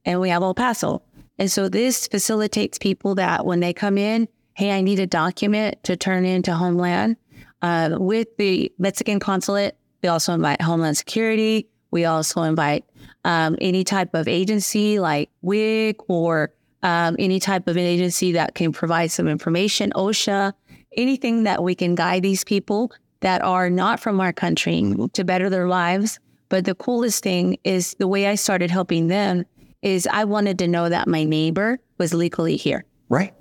and 0.05 0.21
we 0.21 0.29
have 0.29 0.45
El 0.45 0.55
Paso. 0.55 1.03
And 1.37 1.51
so 1.51 1.69
this 1.69 2.07
facilitates 2.07 2.79
people 2.79 3.17
that 3.17 3.47
when 3.47 3.59
they 3.59 3.73
come 3.73 3.99
in, 3.99 4.29
hey, 4.53 4.71
I 4.71 4.81
need 4.81 5.01
a 5.01 5.09
document 5.09 5.83
to 5.83 5.97
turn 5.97 6.25
into 6.25 6.55
Homeland. 6.55 7.17
Uh, 7.63 7.97
with 7.99 8.29
the 8.37 8.73
Mexican 8.79 9.19
consulate, 9.19 9.77
we 10.01 10.09
also 10.09 10.33
invite 10.33 10.63
Homeland 10.63 10.97
Security. 10.97 11.69
We 11.91 12.05
also 12.05 12.43
invite 12.43 12.85
um, 13.25 13.57
any 13.61 13.83
type 13.83 14.15
of 14.15 14.29
agency 14.29 15.01
like 15.01 15.31
WIC 15.43 15.97
or 16.09 16.53
um, 16.85 17.17
any 17.19 17.41
type 17.41 17.67
of 17.67 17.77
an 17.77 17.83
agency 17.83 18.31
that 18.33 18.55
can 18.55 18.71
provide 18.71 19.11
some 19.11 19.27
information, 19.27 19.91
OSHA, 19.97 20.53
anything 20.97 21.45
that 21.45 21.63
we 21.63 21.75
can 21.75 21.95
guide 21.95 22.23
these 22.23 22.45
people 22.45 22.93
that 23.21 23.43
are 23.43 23.71
not 23.71 24.01
from 24.01 24.21
our 24.21 24.33
country 24.33 24.95
to 25.13 25.25
better 25.25 25.49
their 25.49 25.69
lives. 25.69 26.19
But 26.49 26.67
the 26.67 26.75
coolest 26.75 27.23
thing 27.23 27.57
is 27.65 27.97
the 27.99 28.07
way 28.07 28.27
I 28.27 28.35
started 28.35 28.71
helping 28.71 29.09
them 29.09 29.45
is 29.83 30.07
I 30.07 30.25
wanted 30.25 30.59
to 30.61 30.69
know 30.69 30.89
that 30.89 31.09
my 31.09 31.25
neighbor 31.25 31.79
was 31.99 32.15
legally 32.15 32.57
here. 32.57 32.85
right. 33.09 33.35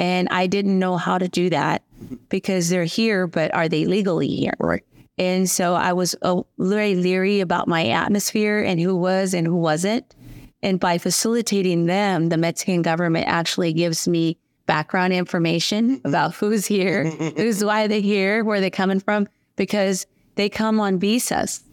And 0.00 0.28
I 0.30 0.46
didn't 0.46 0.78
know 0.78 0.96
how 0.96 1.18
to 1.18 1.26
do 1.26 1.50
that 1.50 1.82
because 2.28 2.68
they're 2.68 2.84
here, 2.84 3.26
but 3.26 3.52
are 3.52 3.68
they 3.68 3.84
legally 3.84 4.28
here? 4.28 4.54
Right. 4.60 4.84
And 5.18 5.50
so 5.50 5.74
I 5.74 5.92
was 5.92 6.14
uh, 6.22 6.42
very 6.58 6.94
leery 6.94 7.40
about 7.40 7.66
my 7.66 7.88
atmosphere 7.88 8.60
and 8.60 8.80
who 8.80 8.94
was 8.94 9.34
and 9.34 9.44
who 9.44 9.56
wasn't. 9.56 10.14
And 10.62 10.78
by 10.78 10.98
facilitating 10.98 11.86
them, 11.86 12.28
the 12.28 12.36
Mexican 12.36 12.82
government 12.82 13.26
actually 13.26 13.72
gives 13.72 14.06
me 14.06 14.38
background 14.68 15.12
information 15.12 16.00
about 16.04 16.34
who's 16.34 16.64
here, 16.66 17.04
who's 17.36 17.64
why 17.64 17.88
they're 17.88 18.00
here, 18.00 18.44
where 18.44 18.60
they're 18.60 18.70
coming 18.70 19.00
from, 19.00 19.26
because 19.56 20.06
they 20.36 20.48
come 20.48 20.78
on 20.78 21.00
visas. 21.00 21.64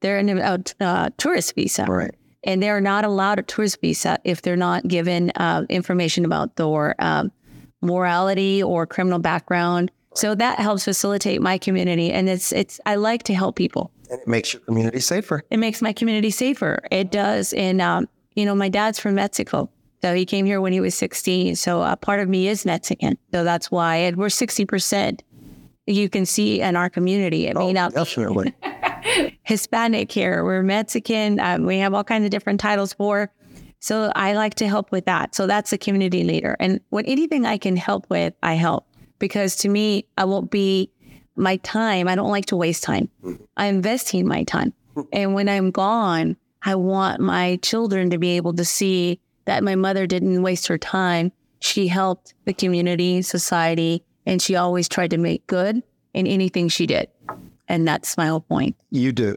They're 0.00 0.18
in 0.20 0.28
a 0.38 0.58
uh, 0.80 1.10
tourist 1.16 1.54
visa 1.56 1.84
Right. 1.88 2.14
and 2.44 2.62
they're 2.62 2.80
not 2.80 3.04
allowed 3.04 3.38
a 3.40 3.42
tourist 3.42 3.80
visa 3.80 4.18
if 4.24 4.42
they're 4.42 4.56
not 4.70 4.86
given 4.86 5.30
uh, 5.36 5.64
information 5.68 6.24
about 6.24 6.54
their 6.56 6.94
um, 7.00 7.32
morality 7.80 8.62
or 8.62 8.86
criminal 8.86 9.18
background. 9.18 9.90
So 10.14 10.34
that 10.34 10.58
helps 10.58 10.84
facilitate 10.84 11.40
my 11.40 11.56
community, 11.56 12.12
and 12.12 12.28
it's 12.28 12.52
it's 12.52 12.78
I 12.84 12.96
like 12.96 13.22
to 13.24 13.34
help 13.34 13.56
people. 13.56 13.90
And 14.10 14.20
it 14.20 14.28
makes 14.28 14.52
your 14.52 14.60
community 14.60 15.00
safer. 15.00 15.42
It 15.50 15.56
makes 15.56 15.80
my 15.80 15.92
community 15.94 16.30
safer. 16.30 16.80
It 16.90 17.10
does, 17.10 17.54
and 17.54 17.80
um, 17.80 18.06
you 18.34 18.44
know, 18.44 18.54
my 18.54 18.68
dad's 18.68 18.98
from 19.00 19.14
Mexico, 19.14 19.70
so 20.02 20.14
he 20.14 20.26
came 20.26 20.46
here 20.46 20.60
when 20.60 20.72
he 20.72 20.80
was 20.80 20.94
16. 20.94 21.56
So 21.56 21.82
a 21.82 21.96
part 21.96 22.20
of 22.20 22.28
me 22.28 22.48
is 22.48 22.64
Mexican, 22.64 23.18
so 23.32 23.44
that's 23.44 23.70
why, 23.70 23.96
and 23.96 24.16
we're 24.16 24.30
60 24.30 24.64
percent. 24.66 25.22
You 25.86 26.08
can 26.08 26.26
see 26.26 26.60
in 26.60 26.76
our 26.76 26.88
community. 26.88 27.50
I 27.50 27.54
mean, 27.54 27.76
uh, 27.76 27.88
Definitely. 27.90 28.54
Hispanic 29.42 30.12
here. 30.12 30.44
We're 30.44 30.62
Mexican. 30.62 31.40
Um, 31.40 31.66
we 31.66 31.78
have 31.78 31.92
all 31.92 32.04
kinds 32.04 32.24
of 32.24 32.30
different 32.30 32.60
titles 32.60 32.92
for. 32.92 33.32
So 33.80 34.12
I 34.14 34.34
like 34.34 34.54
to 34.56 34.68
help 34.68 34.92
with 34.92 35.06
that. 35.06 35.34
So 35.34 35.48
that's 35.48 35.72
a 35.72 35.78
community 35.78 36.22
leader. 36.22 36.56
And 36.60 36.80
when 36.90 37.04
anything 37.06 37.44
I 37.44 37.58
can 37.58 37.76
help 37.76 38.08
with, 38.08 38.32
I 38.40 38.54
help 38.54 38.86
because 39.18 39.56
to 39.56 39.68
me, 39.68 40.06
I 40.16 40.24
won't 40.24 40.52
be 40.52 40.88
my 41.34 41.56
time. 41.58 42.06
I 42.06 42.14
don't 42.14 42.30
like 42.30 42.46
to 42.46 42.56
waste 42.56 42.84
time. 42.84 43.08
I'm 43.56 43.76
investing 43.76 44.26
my 44.26 44.44
time. 44.44 44.72
And 45.12 45.34
when 45.34 45.48
I'm 45.48 45.72
gone, 45.72 46.36
I 46.62 46.76
want 46.76 47.20
my 47.20 47.56
children 47.62 48.10
to 48.10 48.18
be 48.18 48.36
able 48.36 48.52
to 48.54 48.64
see 48.64 49.18
that 49.44 49.64
my 49.64 49.74
mother 49.74 50.06
didn't 50.06 50.42
waste 50.42 50.66
her 50.68 50.78
time. 50.78 51.32
She 51.60 51.88
helped 51.88 52.34
the 52.44 52.52
community, 52.52 53.22
society, 53.22 54.04
and 54.26 54.40
she 54.40 54.56
always 54.56 54.88
tried 54.88 55.10
to 55.10 55.18
make 55.18 55.46
good 55.46 55.82
in 56.14 56.26
anything 56.26 56.68
she 56.68 56.86
did. 56.86 57.08
And 57.68 57.86
that's 57.86 58.16
my 58.16 58.26
whole 58.26 58.40
point. 58.40 58.76
You 58.90 59.12
do. 59.12 59.36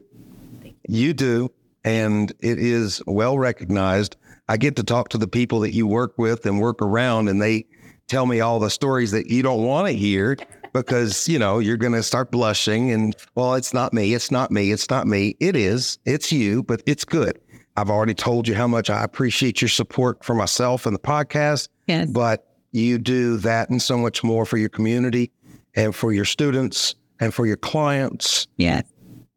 You 0.87 1.13
do. 1.13 1.51
And 1.83 2.31
it 2.39 2.59
is 2.59 3.01
well 3.05 3.37
recognized. 3.37 4.17
I 4.49 4.57
get 4.57 4.75
to 4.77 4.83
talk 4.83 5.09
to 5.09 5.17
the 5.17 5.27
people 5.27 5.59
that 5.61 5.73
you 5.73 5.87
work 5.87 6.17
with 6.17 6.45
and 6.45 6.59
work 6.59 6.81
around, 6.81 7.29
and 7.29 7.41
they 7.41 7.65
tell 8.07 8.25
me 8.25 8.39
all 8.41 8.59
the 8.59 8.69
stories 8.69 9.11
that 9.11 9.27
you 9.27 9.41
don't 9.41 9.63
want 9.63 9.87
to 9.87 9.93
hear 9.93 10.37
because, 10.73 11.27
you 11.27 11.39
know, 11.39 11.59
you're 11.59 11.77
going 11.77 11.93
to 11.93 12.03
start 12.03 12.31
blushing 12.31 12.91
and, 12.91 13.15
well, 13.35 13.55
it's 13.55 13.73
not 13.73 13.93
me. 13.93 14.13
It's 14.13 14.29
not 14.29 14.51
me. 14.51 14.71
It's 14.71 14.89
not 14.89 15.07
me. 15.07 15.35
It 15.39 15.55
is. 15.55 15.97
It's 16.05 16.31
you, 16.31 16.63
but 16.63 16.83
it's 16.85 17.05
good. 17.05 17.39
I've 17.77 17.89
already 17.89 18.13
told 18.13 18.47
you 18.47 18.55
how 18.55 18.67
much 18.67 18.89
I 18.89 19.03
appreciate 19.03 19.61
your 19.61 19.69
support 19.69 20.23
for 20.23 20.33
myself 20.33 20.85
and 20.85 20.95
the 20.95 20.99
podcast, 20.99 21.67
Yes. 21.87 22.09
but 22.09 22.47
you 22.71 22.97
do 22.97 23.37
that 23.37 23.69
and 23.69 23.81
so 23.81 23.97
much 23.97 24.23
more 24.23 24.45
for 24.45 24.57
your 24.57 24.69
community 24.69 25.31
and 25.75 25.95
for 25.95 26.11
your 26.13 26.25
students 26.25 26.95
and 27.19 27.33
for 27.33 27.45
your 27.45 27.57
clients 27.57 28.47
Yes. 28.57 28.83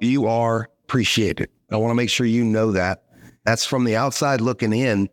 you 0.01 0.27
are 0.27 0.69
appreciated. 0.85 1.49
I 1.71 1.77
want 1.77 1.91
to 1.91 1.95
make 1.97 2.11
sure 2.11 2.27
you 2.27 2.45
know 2.45 2.73
that. 2.73 3.03
That's 3.45 3.65
from 3.65 3.85
the 3.85 3.97
outside 3.97 4.41
looking 4.41 4.73
in. 4.73 5.09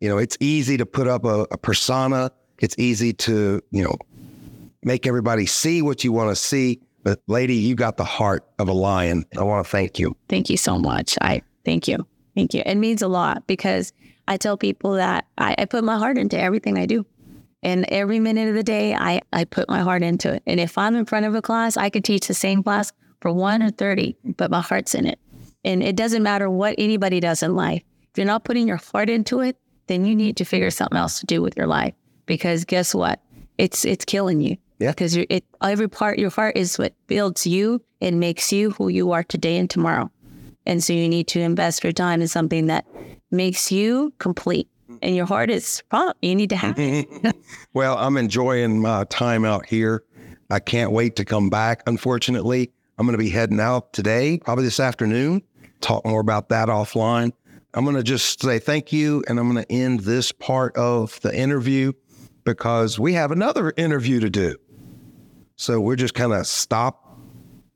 You 0.00 0.08
know, 0.08 0.18
it's 0.18 0.36
easy 0.40 0.76
to 0.76 0.86
put 0.86 1.06
up 1.08 1.24
a, 1.24 1.46
a 1.50 1.56
persona. 1.58 2.30
It's 2.58 2.74
easy 2.78 3.12
to, 3.14 3.60
you 3.70 3.82
know, 3.84 3.96
make 4.82 5.06
everybody 5.06 5.46
see 5.46 5.82
what 5.82 6.04
you 6.04 6.12
want 6.12 6.30
to 6.30 6.36
see. 6.36 6.80
But 7.02 7.20
lady, 7.26 7.54
you 7.54 7.74
got 7.74 7.96
the 7.96 8.04
heart 8.04 8.44
of 8.58 8.68
a 8.68 8.72
lion. 8.72 9.24
I 9.38 9.42
want 9.42 9.64
to 9.64 9.70
thank 9.70 9.98
you. 9.98 10.16
Thank 10.28 10.50
you 10.50 10.56
so 10.56 10.78
much. 10.78 11.16
I 11.20 11.42
thank 11.64 11.88
you. 11.88 12.06
Thank 12.36 12.52
you. 12.52 12.62
It 12.64 12.76
means 12.76 13.00
a 13.00 13.08
lot 13.08 13.46
because 13.46 13.92
I 14.28 14.36
tell 14.36 14.58
people 14.58 14.92
that 14.92 15.26
I, 15.38 15.54
I 15.58 15.64
put 15.64 15.82
my 15.82 15.98
heart 15.98 16.18
into 16.18 16.38
everything 16.38 16.78
I 16.78 16.84
do. 16.84 17.04
And 17.62 17.86
every 17.88 18.20
minute 18.20 18.48
of 18.48 18.54
the 18.54 18.62
day, 18.62 18.94
I, 18.94 19.22
I 19.32 19.44
put 19.44 19.68
my 19.68 19.80
heart 19.80 20.02
into 20.02 20.34
it. 20.34 20.42
And 20.46 20.60
if 20.60 20.76
I'm 20.76 20.94
in 20.94 21.06
front 21.06 21.24
of 21.24 21.34
a 21.34 21.42
class, 21.42 21.76
I 21.78 21.88
could 21.88 22.04
teach 22.04 22.28
the 22.28 22.34
same 22.34 22.62
class 22.62 22.92
for 23.20 23.32
one 23.32 23.62
or 23.62 23.70
30, 23.70 24.14
but 24.36 24.50
my 24.50 24.60
heart's 24.60 24.94
in 24.94 25.06
it. 25.06 25.18
And 25.64 25.82
it 25.82 25.96
doesn't 25.96 26.22
matter 26.22 26.50
what 26.50 26.74
anybody 26.76 27.20
does 27.20 27.42
in 27.42 27.56
life. 27.56 27.82
If 28.02 28.18
you're 28.18 28.26
not 28.26 28.44
putting 28.44 28.68
your 28.68 28.76
heart 28.76 29.08
into 29.08 29.40
it, 29.40 29.56
then 29.86 30.04
you 30.04 30.14
need 30.14 30.36
to 30.36 30.44
figure 30.44 30.70
something 30.70 30.98
else 30.98 31.18
to 31.20 31.26
do 31.26 31.40
with 31.40 31.56
your 31.56 31.66
life. 31.66 31.94
Because 32.26 32.66
guess 32.66 32.94
what? 32.94 33.20
It's 33.56 33.84
it's 33.84 34.04
killing 34.04 34.40
you. 34.40 34.58
Yeah. 34.78 34.90
Because 34.90 35.16
it 35.16 35.44
every 35.62 35.88
part 35.88 36.18
your 36.18 36.30
heart 36.30 36.56
is 36.56 36.78
what 36.78 36.94
builds 37.06 37.46
you 37.46 37.82
and 38.00 38.20
makes 38.20 38.52
you 38.52 38.72
who 38.72 38.88
you 38.88 39.12
are 39.12 39.24
today 39.24 39.56
and 39.56 39.70
tomorrow. 39.70 40.10
And 40.66 40.82
so 40.82 40.92
you 40.92 41.08
need 41.08 41.28
to 41.28 41.40
invest 41.40 41.84
your 41.84 41.92
time 41.92 42.20
in 42.20 42.28
something 42.28 42.66
that 42.66 42.86
makes 43.30 43.70
you 43.70 44.12
complete. 44.18 44.68
And 45.02 45.14
your 45.14 45.26
heart 45.26 45.50
is 45.50 45.82
prompt. 45.90 46.18
You 46.22 46.34
need 46.34 46.50
to 46.50 46.56
have 46.56 46.78
it. 46.78 47.08
well, 47.74 47.96
I'm 47.98 48.16
enjoying 48.16 48.80
my 48.80 49.04
time 49.04 49.44
out 49.44 49.66
here. 49.66 50.02
I 50.50 50.58
can't 50.60 50.92
wait 50.92 51.16
to 51.16 51.24
come 51.24 51.50
back. 51.50 51.82
Unfortunately, 51.86 52.72
I'm 52.98 53.06
going 53.06 53.18
to 53.18 53.22
be 53.22 53.30
heading 53.30 53.60
out 53.60 53.92
today, 53.92 54.38
probably 54.38 54.64
this 54.64 54.80
afternoon. 54.80 55.42
Talk 55.80 56.06
more 56.06 56.20
about 56.20 56.48
that 56.48 56.68
offline. 56.68 57.32
I'm 57.74 57.84
going 57.84 57.96
to 57.96 58.02
just 58.02 58.40
say 58.40 58.58
thank 58.58 58.92
you, 58.92 59.22
and 59.28 59.38
I'm 59.38 59.52
going 59.52 59.62
to 59.62 59.70
end 59.70 60.00
this 60.00 60.32
part 60.32 60.74
of 60.76 61.20
the 61.20 61.36
interview 61.36 61.92
because 62.44 62.98
we 62.98 63.12
have 63.12 63.32
another 63.32 63.74
interview 63.76 64.20
to 64.20 64.30
do. 64.30 64.56
So 65.56 65.80
we're 65.80 65.96
just 65.96 66.14
kind 66.14 66.32
of 66.32 66.46
stop, 66.46 67.18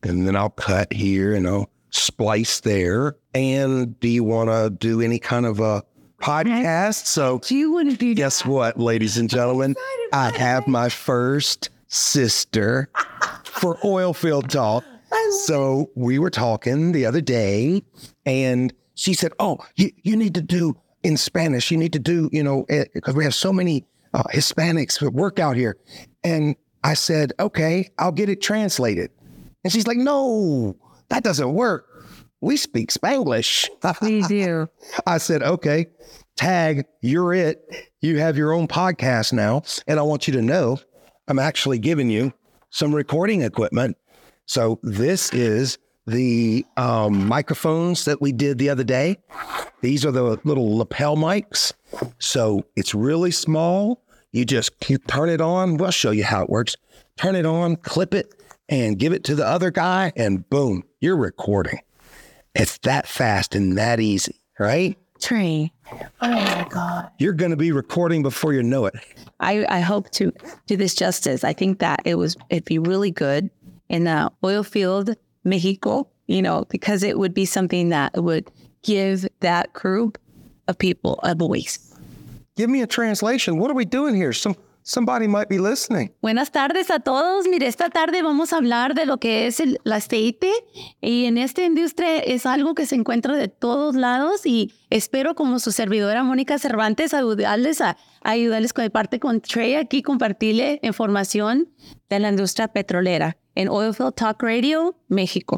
and 0.02 0.26
then 0.26 0.36
I'll 0.36 0.50
cut 0.50 0.92
here 0.92 1.34
and 1.34 1.46
I'll 1.46 1.70
splice 1.90 2.60
there. 2.60 3.16
And 3.34 3.98
do 4.00 4.08
you 4.08 4.24
want 4.24 4.50
to 4.50 4.70
do 4.70 5.00
any 5.00 5.18
kind 5.18 5.46
of 5.46 5.60
a 5.60 5.82
podcast? 6.20 7.06
So 7.06 7.38
Do 7.40 7.56
you 7.56 7.72
want 7.72 7.90
to 7.90 7.96
do 7.96 8.14
Guess 8.14 8.44
what, 8.44 8.78
ladies 8.78 9.16
and 9.16 9.28
gentlemen? 9.28 9.74
I 10.12 10.30
have 10.36 10.66
my 10.66 10.88
first 10.88 11.70
sister 11.88 12.90
for 13.44 13.78
oil 13.84 14.12
Oilfield 14.12 14.48
Talk. 14.48 14.84
So 15.44 15.90
we 15.96 16.20
were 16.20 16.30
talking 16.30 16.92
the 16.92 17.04
other 17.04 17.20
day, 17.20 17.82
and 18.24 18.72
she 18.94 19.12
said, 19.12 19.32
"Oh, 19.40 19.58
you, 19.74 19.90
you 20.02 20.16
need 20.16 20.34
to 20.34 20.40
do 20.40 20.76
in 21.02 21.16
Spanish. 21.16 21.70
You 21.70 21.76
need 21.76 21.92
to 21.94 21.98
do, 21.98 22.28
you 22.32 22.42
know, 22.42 22.64
because 22.94 23.14
we 23.14 23.24
have 23.24 23.34
so 23.34 23.52
many 23.52 23.84
uh, 24.14 24.22
Hispanics 24.32 25.00
work 25.12 25.38
out 25.38 25.56
here. 25.56 25.76
And 26.24 26.56
I 26.84 26.94
said, 26.94 27.32
okay, 27.38 27.90
I'll 27.98 28.12
get 28.12 28.28
it 28.28 28.40
translated. 28.40 29.10
And 29.64 29.72
she's 29.72 29.86
like, 29.86 29.98
no, 29.98 30.76
that 31.10 31.22
doesn't 31.22 31.52
work. 31.52 31.86
We 32.40 32.56
speak 32.56 32.90
Spanglish. 32.90 33.68
We 34.00 34.22
do. 34.22 34.68
I 35.06 35.18
said, 35.18 35.42
okay, 35.42 35.86
tag, 36.36 36.86
you're 37.02 37.34
it. 37.34 37.90
You 38.00 38.18
have 38.18 38.36
your 38.36 38.52
own 38.52 38.66
podcast 38.66 39.32
now. 39.32 39.62
And 39.86 39.98
I 40.00 40.02
want 40.02 40.26
you 40.26 40.32
to 40.34 40.42
know 40.42 40.78
I'm 41.28 41.38
actually 41.38 41.78
giving 41.78 42.08
you 42.08 42.32
some 42.70 42.94
recording 42.94 43.42
equipment. 43.42 43.98
So 44.46 44.80
this 44.82 45.32
is 45.34 45.78
the 46.06 46.64
um, 46.76 47.28
microphones 47.28 48.04
that 48.06 48.22
we 48.22 48.32
did 48.32 48.58
the 48.58 48.70
other 48.70 48.84
day. 48.84 49.18
These 49.82 50.04
are 50.06 50.10
the 50.10 50.40
little 50.44 50.76
lapel 50.78 51.16
mics. 51.16 51.72
So 52.18 52.64
it's 52.74 52.94
really 52.94 53.30
small. 53.30 54.02
You 54.32 54.44
just 54.44 54.72
turn 55.08 55.28
it 55.28 55.40
on. 55.40 55.76
We'll 55.76 55.90
show 55.90 56.10
you 56.10 56.24
how 56.24 56.42
it 56.42 56.50
works. 56.50 56.74
Turn 57.16 57.36
it 57.36 57.44
on, 57.44 57.76
clip 57.76 58.14
it, 58.14 58.39
and 58.70 58.98
give 58.98 59.12
it 59.12 59.24
to 59.24 59.34
the 59.34 59.46
other 59.46 59.70
guy, 59.70 60.12
and 60.16 60.48
boom, 60.48 60.84
you're 61.00 61.16
recording. 61.16 61.80
It's 62.54 62.78
that 62.78 63.06
fast 63.06 63.54
and 63.54 63.76
that 63.76 64.00
easy, 64.00 64.40
right? 64.58 64.96
Tree. 65.20 65.72
Oh 65.92 66.30
my 66.30 66.66
God. 66.70 67.10
You're 67.18 67.34
going 67.34 67.50
to 67.50 67.56
be 67.56 67.72
recording 67.72 68.22
before 68.22 68.54
you 68.54 68.62
know 68.62 68.86
it. 68.86 68.94
I, 69.40 69.66
I 69.68 69.80
hope 69.80 70.10
to 70.12 70.32
do 70.66 70.76
this 70.76 70.94
justice. 70.94 71.44
I 71.44 71.52
think 71.52 71.80
that 71.80 72.00
it 72.06 72.14
was 72.14 72.36
it'd 72.48 72.64
be 72.64 72.78
really 72.78 73.10
good 73.10 73.50
in 73.90 74.04
the 74.04 74.30
oil 74.42 74.62
field 74.62 75.14
Mexico, 75.44 76.08
you 76.26 76.40
know, 76.40 76.64
because 76.70 77.02
it 77.02 77.18
would 77.18 77.34
be 77.34 77.44
something 77.44 77.90
that 77.90 78.22
would 78.22 78.50
give 78.82 79.26
that 79.40 79.72
group 79.74 80.16
of 80.68 80.78
people 80.78 81.20
a 81.22 81.34
voice. 81.34 81.94
Give 82.56 82.70
me 82.70 82.80
a 82.82 82.86
translation. 82.86 83.58
What 83.58 83.70
are 83.70 83.74
we 83.74 83.84
doing 83.84 84.14
here? 84.14 84.32
Some 84.32 84.56
somebody 84.90 85.28
might 85.28 85.48
be 85.48 85.58
listening. 85.58 86.12
Buenas 86.20 86.50
tardes 86.50 86.90
a 86.90 86.98
todos. 86.98 87.46
Mire, 87.48 87.66
esta 87.66 87.90
tarde 87.90 88.22
vamos 88.22 88.52
a 88.52 88.56
hablar 88.56 88.94
de 88.94 89.06
lo 89.06 89.18
que 89.18 89.46
es 89.46 89.60
el, 89.60 89.78
el 89.84 89.92
aceite 89.92 90.52
y 91.00 91.26
en 91.26 91.38
esta 91.38 91.62
industria 91.62 92.18
es 92.18 92.44
algo 92.44 92.74
que 92.74 92.86
se 92.86 92.96
encuentra 92.96 93.36
de 93.36 93.48
todos 93.48 93.94
lados 93.94 94.44
y 94.44 94.72
espero 94.90 95.34
como 95.34 95.60
su 95.60 95.70
servidora 95.70 96.24
Mónica 96.24 96.58
Cervantes 96.58 97.14
ayudarles 97.14 97.80
a, 97.80 97.96
a 98.22 98.30
ayudarles 98.30 98.72
con 98.72 98.84
el 98.84 98.90
parte 98.90 99.20
con 99.20 99.40
Trey 99.40 99.74
aquí 99.74 100.02
compartirle 100.02 100.80
información 100.82 101.68
de 102.08 102.18
la 102.18 102.30
industria 102.30 102.68
petrolera 102.68 103.36
en 103.54 103.68
Oilfield 103.68 104.14
Talk 104.14 104.42
Radio 104.42 104.96
México. 105.08 105.56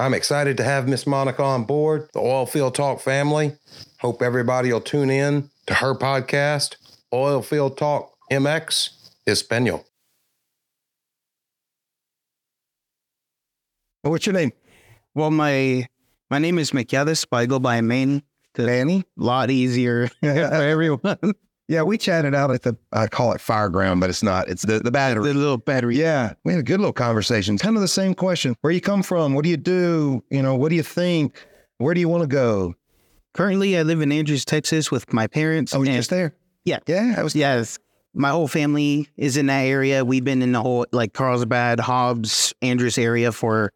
I'm 0.00 0.14
excited 0.14 0.56
to 0.58 0.62
have 0.62 0.86
Miss 0.86 1.06
Monica 1.08 1.42
on 1.42 1.64
board, 1.64 2.08
the 2.12 2.20
Oilfield 2.20 2.74
Talk 2.74 3.00
family. 3.00 3.56
Hope 4.00 4.22
everybody 4.22 4.72
will 4.72 4.80
tune 4.80 5.10
in 5.10 5.50
to 5.66 5.74
her 5.74 5.94
podcast, 5.98 6.76
Oilfield 7.12 7.76
Talk 7.76 8.17
MX 8.30 8.90
Espanol. 9.26 9.84
What's 14.02 14.26
your 14.26 14.32
name? 14.32 14.52
Well, 15.14 15.30
my 15.30 15.86
my 16.30 16.38
name 16.38 16.58
is 16.58 16.70
Melquiades, 16.70 17.26
but 17.30 17.38
I 17.38 17.46
go 17.46 17.58
by 17.58 17.80
Manny. 17.80 18.22
Manny? 18.56 19.04
A 19.18 19.22
lot 19.22 19.50
easier 19.50 20.08
for 20.20 20.26
everyone. 20.28 21.34
Yeah, 21.68 21.82
we 21.82 21.98
chatted 21.98 22.34
out 22.34 22.50
at 22.50 22.62
the, 22.62 22.76
I 22.92 23.06
call 23.08 23.32
it 23.32 23.40
Fireground, 23.42 24.00
but 24.00 24.08
it's 24.08 24.22
not. 24.22 24.48
It's 24.48 24.62
the, 24.62 24.78
the 24.78 24.90
battery. 24.90 25.28
the 25.28 25.34
little 25.34 25.58
battery. 25.58 25.96
Yeah, 25.98 26.32
we 26.44 26.52
had 26.52 26.60
a 26.60 26.62
good 26.62 26.80
little 26.80 26.94
conversation. 26.94 27.58
Kind 27.58 27.76
of 27.76 27.82
the 27.82 27.88
same 27.88 28.14
question. 28.14 28.56
Where 28.62 28.72
you 28.72 28.80
come 28.80 29.02
from? 29.02 29.34
What 29.34 29.44
do 29.44 29.50
you 29.50 29.58
do? 29.58 30.24
You 30.30 30.42
know, 30.42 30.54
what 30.54 30.70
do 30.70 30.76
you 30.76 30.82
think? 30.82 31.46
Where 31.76 31.92
do 31.92 32.00
you 32.00 32.08
want 32.08 32.22
to 32.22 32.26
go? 32.26 32.74
Currently, 33.34 33.76
I 33.78 33.82
live 33.82 34.00
in 34.00 34.10
Andrews, 34.10 34.46
Texas, 34.46 34.90
with 34.90 35.12
my 35.12 35.26
parents. 35.26 35.74
Oh, 35.74 35.82
you 35.82 35.88
and- 35.88 35.96
just 35.96 36.08
there? 36.10 36.34
Yeah. 36.64 36.78
Yeah, 36.86 37.14
I 37.18 37.22
was. 37.22 37.36
Yes. 37.36 37.78
My 38.18 38.30
whole 38.30 38.48
family 38.48 39.08
is 39.16 39.36
in 39.36 39.46
that 39.46 39.60
area. 39.60 40.04
We've 40.04 40.24
been 40.24 40.42
in 40.42 40.50
the 40.50 40.60
whole 40.60 40.86
like 40.90 41.12
Carlsbad, 41.12 41.78
Hobbs, 41.78 42.52
Andrews 42.60 42.98
area 42.98 43.30
for 43.30 43.72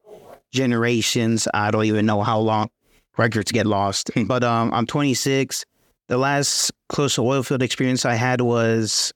generations. 0.51 1.47
I 1.55 1.71
don't 1.71 1.85
even 1.85 2.07
know 2.07 2.23
how 2.23 2.41
long. 2.41 2.69
Records 3.17 3.53
get 3.53 3.67
lost. 3.67 4.11
but 4.27 4.43
um, 4.43 4.75
I'm 4.75 4.85
26. 4.85 5.65
The 6.09 6.19
last 6.19 6.73
close 6.89 7.15
to 7.15 7.23
oil 7.23 7.45
field 7.45 7.63
experience 7.63 8.05
I 8.05 8.15
had 8.15 8.41
was 8.41 9.13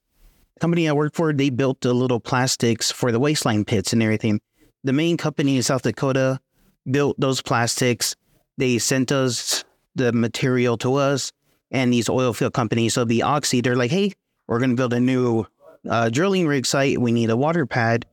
the 0.55 0.61
company 0.61 0.87
I 0.87 0.93
worked 0.93 1.17
for. 1.17 1.33
They 1.33 1.49
built 1.49 1.81
the 1.81 1.93
little 1.93 2.21
plastics 2.21 2.89
for 2.89 3.11
the 3.11 3.19
waistline 3.19 3.65
pits 3.65 3.91
and 3.91 4.01
everything. 4.01 4.39
The 4.85 4.93
main 4.93 5.17
company 5.17 5.57
in 5.57 5.63
South 5.63 5.81
Dakota 5.81 6.39
built 6.89 7.19
those 7.19 7.41
plastics. 7.41 8.15
They 8.57 8.77
sent 8.77 9.11
us 9.11 9.65
the 9.93 10.13
material 10.13 10.77
to 10.77 10.95
us 10.95 11.33
and 11.69 11.91
these 11.91 12.07
oil 12.07 12.31
field 12.31 12.53
companies. 12.53 12.93
So 12.93 13.03
the 13.03 13.23
Oxy, 13.23 13.59
they're 13.59 13.75
like, 13.75 13.91
hey, 13.91 14.13
we're 14.47 14.59
going 14.59 14.71
to 14.71 14.75
build 14.75 14.93
a 14.93 14.99
new 14.99 15.45
uh, 15.89 16.09
drilling 16.09 16.47
rig 16.47 16.65
site. 16.65 16.99
We 16.99 17.11
need 17.11 17.29
a 17.29 17.37
water 17.37 17.65
pad. 17.65 18.05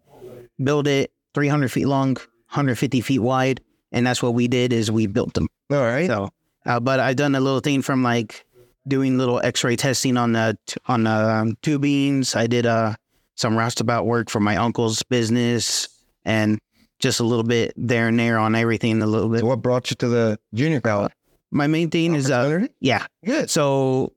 Build 0.62 0.86
it 0.86 1.12
300 1.34 1.70
feet 1.70 1.86
long, 1.86 2.14
150 2.14 3.00
feet 3.00 3.18
wide. 3.18 3.60
And 3.92 4.06
that's 4.06 4.22
what 4.22 4.34
we 4.34 4.48
did 4.48 4.72
is 4.72 4.90
we 4.90 5.06
built 5.06 5.34
them. 5.34 5.48
All 5.70 5.78
right. 5.78 6.06
So, 6.06 6.30
uh, 6.66 6.80
but 6.80 7.00
I've 7.00 7.16
done 7.16 7.34
a 7.34 7.40
little 7.40 7.60
thing 7.60 7.82
from 7.82 8.02
like 8.02 8.44
doing 8.86 9.18
little 9.18 9.40
X-ray 9.40 9.76
testing 9.76 10.16
on 10.16 10.32
the 10.32 10.58
t- 10.66 10.76
on 10.86 11.04
the 11.04 11.10
um, 11.10 11.56
tubings. 11.62 12.36
I 12.36 12.46
did 12.46 12.66
uh, 12.66 12.94
some 13.34 13.56
roustabout 13.56 14.04
work 14.04 14.30
for 14.30 14.40
my 14.40 14.56
uncle's 14.56 15.02
business, 15.04 15.88
and 16.24 16.58
just 16.98 17.20
a 17.20 17.24
little 17.24 17.44
bit 17.44 17.72
there 17.76 18.08
and 18.08 18.18
there 18.18 18.38
on 18.38 18.54
everything. 18.54 19.00
A 19.00 19.06
little 19.06 19.28
bit. 19.28 19.40
So 19.40 19.46
what 19.46 19.62
brought 19.62 19.90
you 19.90 19.96
to 19.96 20.08
the 20.08 20.38
junior 20.54 20.80
college? 20.80 21.12
My 21.50 21.66
main 21.66 21.90
thing 21.90 22.14
is 22.14 22.30
uh, 22.30 22.66
yeah. 22.80 23.06
Good. 23.24 23.48
So 23.48 24.12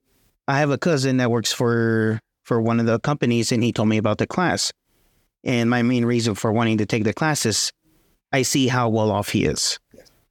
I 0.48 0.60
have 0.60 0.70
a 0.70 0.78
cousin 0.78 1.18
that 1.18 1.32
works 1.32 1.52
for 1.52 2.20
for 2.44 2.62
one 2.62 2.80
of 2.80 2.86
the 2.86 3.00
companies, 3.00 3.52
and 3.52 3.62
he 3.62 3.74
told 3.74 3.90
me 3.90 3.98
about 3.98 4.20
the 4.20 4.28
class. 4.28 4.72
And 5.44 5.70
my 5.70 5.82
main 5.82 6.06
reason 6.06 6.34
for 6.34 6.52
wanting 6.52 6.78
to 6.78 6.86
take 6.86 7.04
the 7.04 7.14
class 7.14 7.46
is 7.46 7.72
I 8.32 8.42
see 8.44 8.68
how 8.68 8.90
well 8.90 9.12
off 9.12 9.30
he 9.30 9.46
is. 9.46 9.80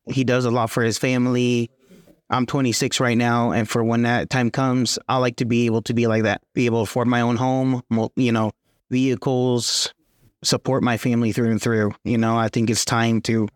He 0.07 0.25
does 0.25 0.45
a 0.45 0.51
lot 0.51 0.71
for 0.71 0.83
his 0.83 0.99
family. 0.99 1.71
I'm 2.31 2.47
26 2.47 2.99
right 3.01 3.17
now, 3.17 3.53
and 3.53 3.69
for 3.69 3.85
when 3.85 4.03
that 4.03 4.31
time 4.31 4.51
comes, 4.51 4.99
I 5.09 5.19
like 5.19 5.37
to 5.37 5.45
be 5.45 5.67
able 5.67 5.83
to 5.83 5.95
be 5.95 6.07
like 6.07 6.25
that, 6.25 6.43
be 6.55 6.67
able 6.67 6.79
to 6.79 6.91
afford 6.91 7.07
my 7.07 7.21
own 7.21 7.37
home, 7.37 7.83
you 8.17 8.33
know, 8.33 8.51
vehicles, 8.91 9.93
support 10.43 10.83
my 10.83 10.97
family 10.97 11.33
through 11.33 11.51
and 11.51 11.63
through. 11.63 11.93
You 12.05 12.19
know, 12.19 12.37
I 12.37 12.49
think 12.49 12.69
it's 12.69 12.85
time 12.85 13.21
to, 13.23 13.49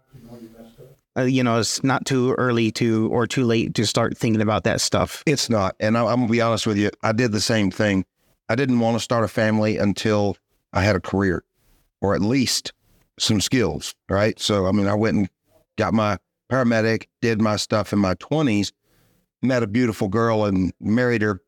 uh, 1.17 1.23
you 1.23 1.43
know, 1.43 1.59
it's 1.59 1.83
not 1.83 2.07
too 2.07 2.35
early 2.39 2.71
to 2.73 3.09
or 3.09 3.27
too 3.27 3.45
late 3.45 3.75
to 3.75 3.87
start 3.87 4.17
thinking 4.17 4.41
about 4.41 4.65
that 4.65 4.81
stuff. 4.81 5.23
It's 5.27 5.51
not. 5.51 5.75
And 5.81 5.97
I, 5.99 6.03
I'm 6.03 6.17
going 6.17 6.29
to 6.29 6.33
be 6.33 6.41
honest 6.41 6.67
with 6.67 6.77
you. 6.77 6.91
I 7.03 7.13
did 7.13 7.33
the 7.33 7.41
same 7.41 7.71
thing. 7.71 8.05
I 8.49 8.55
didn't 8.55 8.81
want 8.81 8.97
to 8.97 9.01
start 9.01 9.25
a 9.25 9.29
family 9.29 9.77
until 9.77 10.37
I 10.73 10.83
had 10.83 10.97
a 10.97 11.01
career 11.01 11.45
or 12.01 12.15
at 12.15 12.21
least 12.21 12.73
some 13.19 13.41
skills. 13.41 13.95
Right. 14.09 14.39
So, 14.39 14.67
I 14.67 14.73
mean, 14.73 14.87
I 14.87 14.95
went 14.95 15.17
and 15.17 15.29
got 15.77 15.95
my 15.95 16.19
paramedic, 16.51 17.07
did 17.21 17.41
my 17.41 17.57
stuff 17.57 17.93
in 17.93 17.99
my 17.99 18.15
20s, 18.15 18.73
met 19.43 19.63
a 19.63 19.67
beautiful 19.67 20.09
girl 20.09 20.45
and 20.45 20.73
married 20.81 21.23
her 21.23 21.41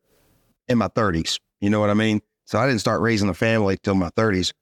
in 0.67 0.77
my 0.77 0.87
30s. 0.87 1.39
You 1.61 1.69
know 1.69 1.79
what 1.79 1.89
I 1.89 1.93
mean? 1.93 2.21
So 2.45 2.59
I 2.59 2.67
didn't 2.67 2.81
start 2.81 3.01
raising 3.01 3.29
a 3.29 3.33
family 3.33 3.77
till 3.77 3.95
my 3.95 4.09
30s. 4.11 4.53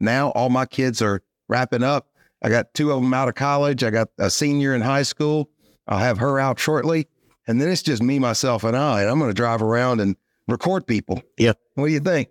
Now 0.00 0.30
all 0.30 0.50
my 0.50 0.66
kids 0.66 1.00
are 1.00 1.22
wrapping 1.48 1.84
up. 1.84 2.08
I 2.42 2.48
got 2.48 2.74
two 2.74 2.90
of 2.92 3.00
them 3.02 3.14
out 3.14 3.28
of 3.28 3.34
college. 3.34 3.84
I 3.84 3.90
got 3.90 4.08
a 4.18 4.28
senior 4.30 4.74
in 4.74 4.80
high 4.80 5.02
school. 5.04 5.48
I'll 5.86 5.98
have 5.98 6.18
her 6.18 6.38
out 6.40 6.58
shortly. 6.58 7.08
And 7.46 7.60
then 7.60 7.68
it's 7.68 7.82
just 7.82 8.02
me, 8.02 8.18
myself, 8.18 8.64
and 8.64 8.76
I. 8.76 9.02
And 9.02 9.10
I'm 9.10 9.18
going 9.18 9.30
to 9.30 9.34
drive 9.34 9.62
around 9.62 10.00
and 10.00 10.16
record 10.48 10.86
people. 10.86 11.22
Yeah. 11.38 11.52
What 11.74 11.86
do 11.86 11.92
you 11.92 12.00
think? 12.00 12.28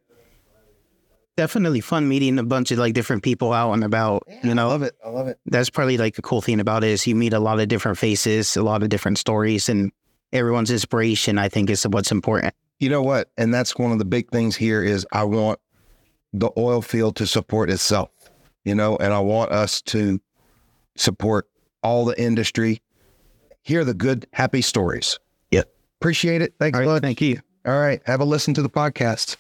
Definitely 1.37 1.81
fun 1.81 2.07
meeting 2.07 2.37
a 2.39 2.43
bunch 2.43 2.71
of 2.71 2.77
like 2.77 2.93
different 2.93 3.23
people 3.23 3.53
out 3.53 3.71
and 3.73 3.83
about. 3.83 4.23
Yeah, 4.27 4.39
You 4.43 4.51
I 4.51 4.63
love 4.63 4.83
it. 4.83 4.95
I 5.03 5.09
love 5.09 5.27
it. 5.27 5.39
that's 5.45 5.69
probably 5.69 5.97
like 5.97 6.17
a 6.17 6.21
cool 6.21 6.41
thing 6.41 6.59
about 6.59 6.83
it 6.83 6.89
is 6.89 7.07
you 7.07 7.15
meet 7.15 7.33
a 7.33 7.39
lot 7.39 7.59
of 7.59 7.67
different 7.67 7.97
faces, 7.97 8.55
a 8.57 8.63
lot 8.63 8.83
of 8.83 8.89
different 8.89 9.17
stories, 9.17 9.69
and 9.69 9.91
everyone's 10.33 10.69
inspiration. 10.71 11.37
I 11.37 11.47
think 11.49 11.69
is 11.69 11.83
what's 11.87 12.11
important. 12.11 12.53
You 12.79 12.89
know 12.89 13.01
what? 13.01 13.31
And 13.37 13.53
that's 13.53 13.77
one 13.77 13.91
of 13.91 13.99
the 13.99 14.05
big 14.05 14.29
things 14.29 14.55
here 14.55 14.83
is 14.83 15.05
I 15.13 15.23
want 15.23 15.59
the 16.33 16.51
oil 16.57 16.81
field 16.81 17.15
to 17.17 17.27
support 17.27 17.69
itself, 17.69 18.09
you 18.65 18.75
know, 18.75 18.95
and 18.97 19.13
I 19.13 19.19
want 19.19 19.51
us 19.51 19.81
to 19.83 20.19
support 20.95 21.47
all 21.83 22.05
the 22.05 22.19
industry, 22.21 22.81
hear 23.61 23.83
the 23.83 23.93
good, 23.93 24.27
happy 24.33 24.61
stories. 24.61 25.17
Yep. 25.51 25.71
Appreciate 25.99 26.41
it. 26.41 26.53
Thanks, 26.59 26.75
All 26.75 26.81
right, 26.81 26.87
bud. 26.87 27.01
thank 27.01 27.21
you. 27.21 27.39
All 27.65 27.79
right. 27.79 28.01
Have 28.05 28.21
a 28.21 28.25
listen 28.25 28.53
to 28.55 28.61
the 28.61 28.69
podcast. 28.69 29.37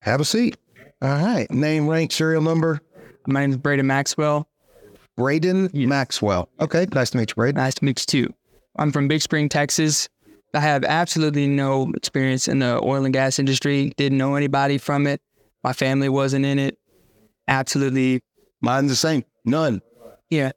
Have 0.00 0.20
a 0.20 0.24
seat. 0.24 0.56
All 1.00 1.08
right. 1.10 1.50
Name, 1.50 1.88
rank, 1.88 2.12
serial 2.12 2.42
number. 2.42 2.80
My 3.26 3.40
name 3.40 3.50
is 3.50 3.56
Braden 3.56 3.86
Maxwell. 3.86 4.48
Braden 5.16 5.70
Maxwell. 5.74 6.48
Okay. 6.60 6.86
Nice 6.92 7.10
to 7.10 7.18
meet 7.18 7.30
you, 7.30 7.34
Braden. 7.34 7.56
Nice 7.56 7.74
to 7.74 7.84
meet 7.84 8.00
you 8.00 8.26
too. 8.26 8.34
I'm 8.76 8.90
from 8.90 9.06
Big 9.08 9.20
Spring, 9.20 9.48
Texas. 9.48 10.08
I 10.54 10.60
have 10.60 10.84
absolutely 10.84 11.46
no 11.46 11.92
experience 11.96 12.46
in 12.48 12.58
the 12.58 12.80
oil 12.82 13.04
and 13.04 13.12
gas 13.12 13.38
industry. 13.38 13.92
Didn't 13.96 14.18
know 14.18 14.34
anybody 14.34 14.78
from 14.78 15.06
it. 15.06 15.20
My 15.64 15.72
family 15.72 16.08
wasn't 16.08 16.44
in 16.44 16.58
it. 16.58 16.78
Absolutely. 17.48 18.20
Mine's 18.60 18.90
the 18.90 18.96
same. 18.96 19.24
None. 19.44 19.82
Yeah. 20.30 20.52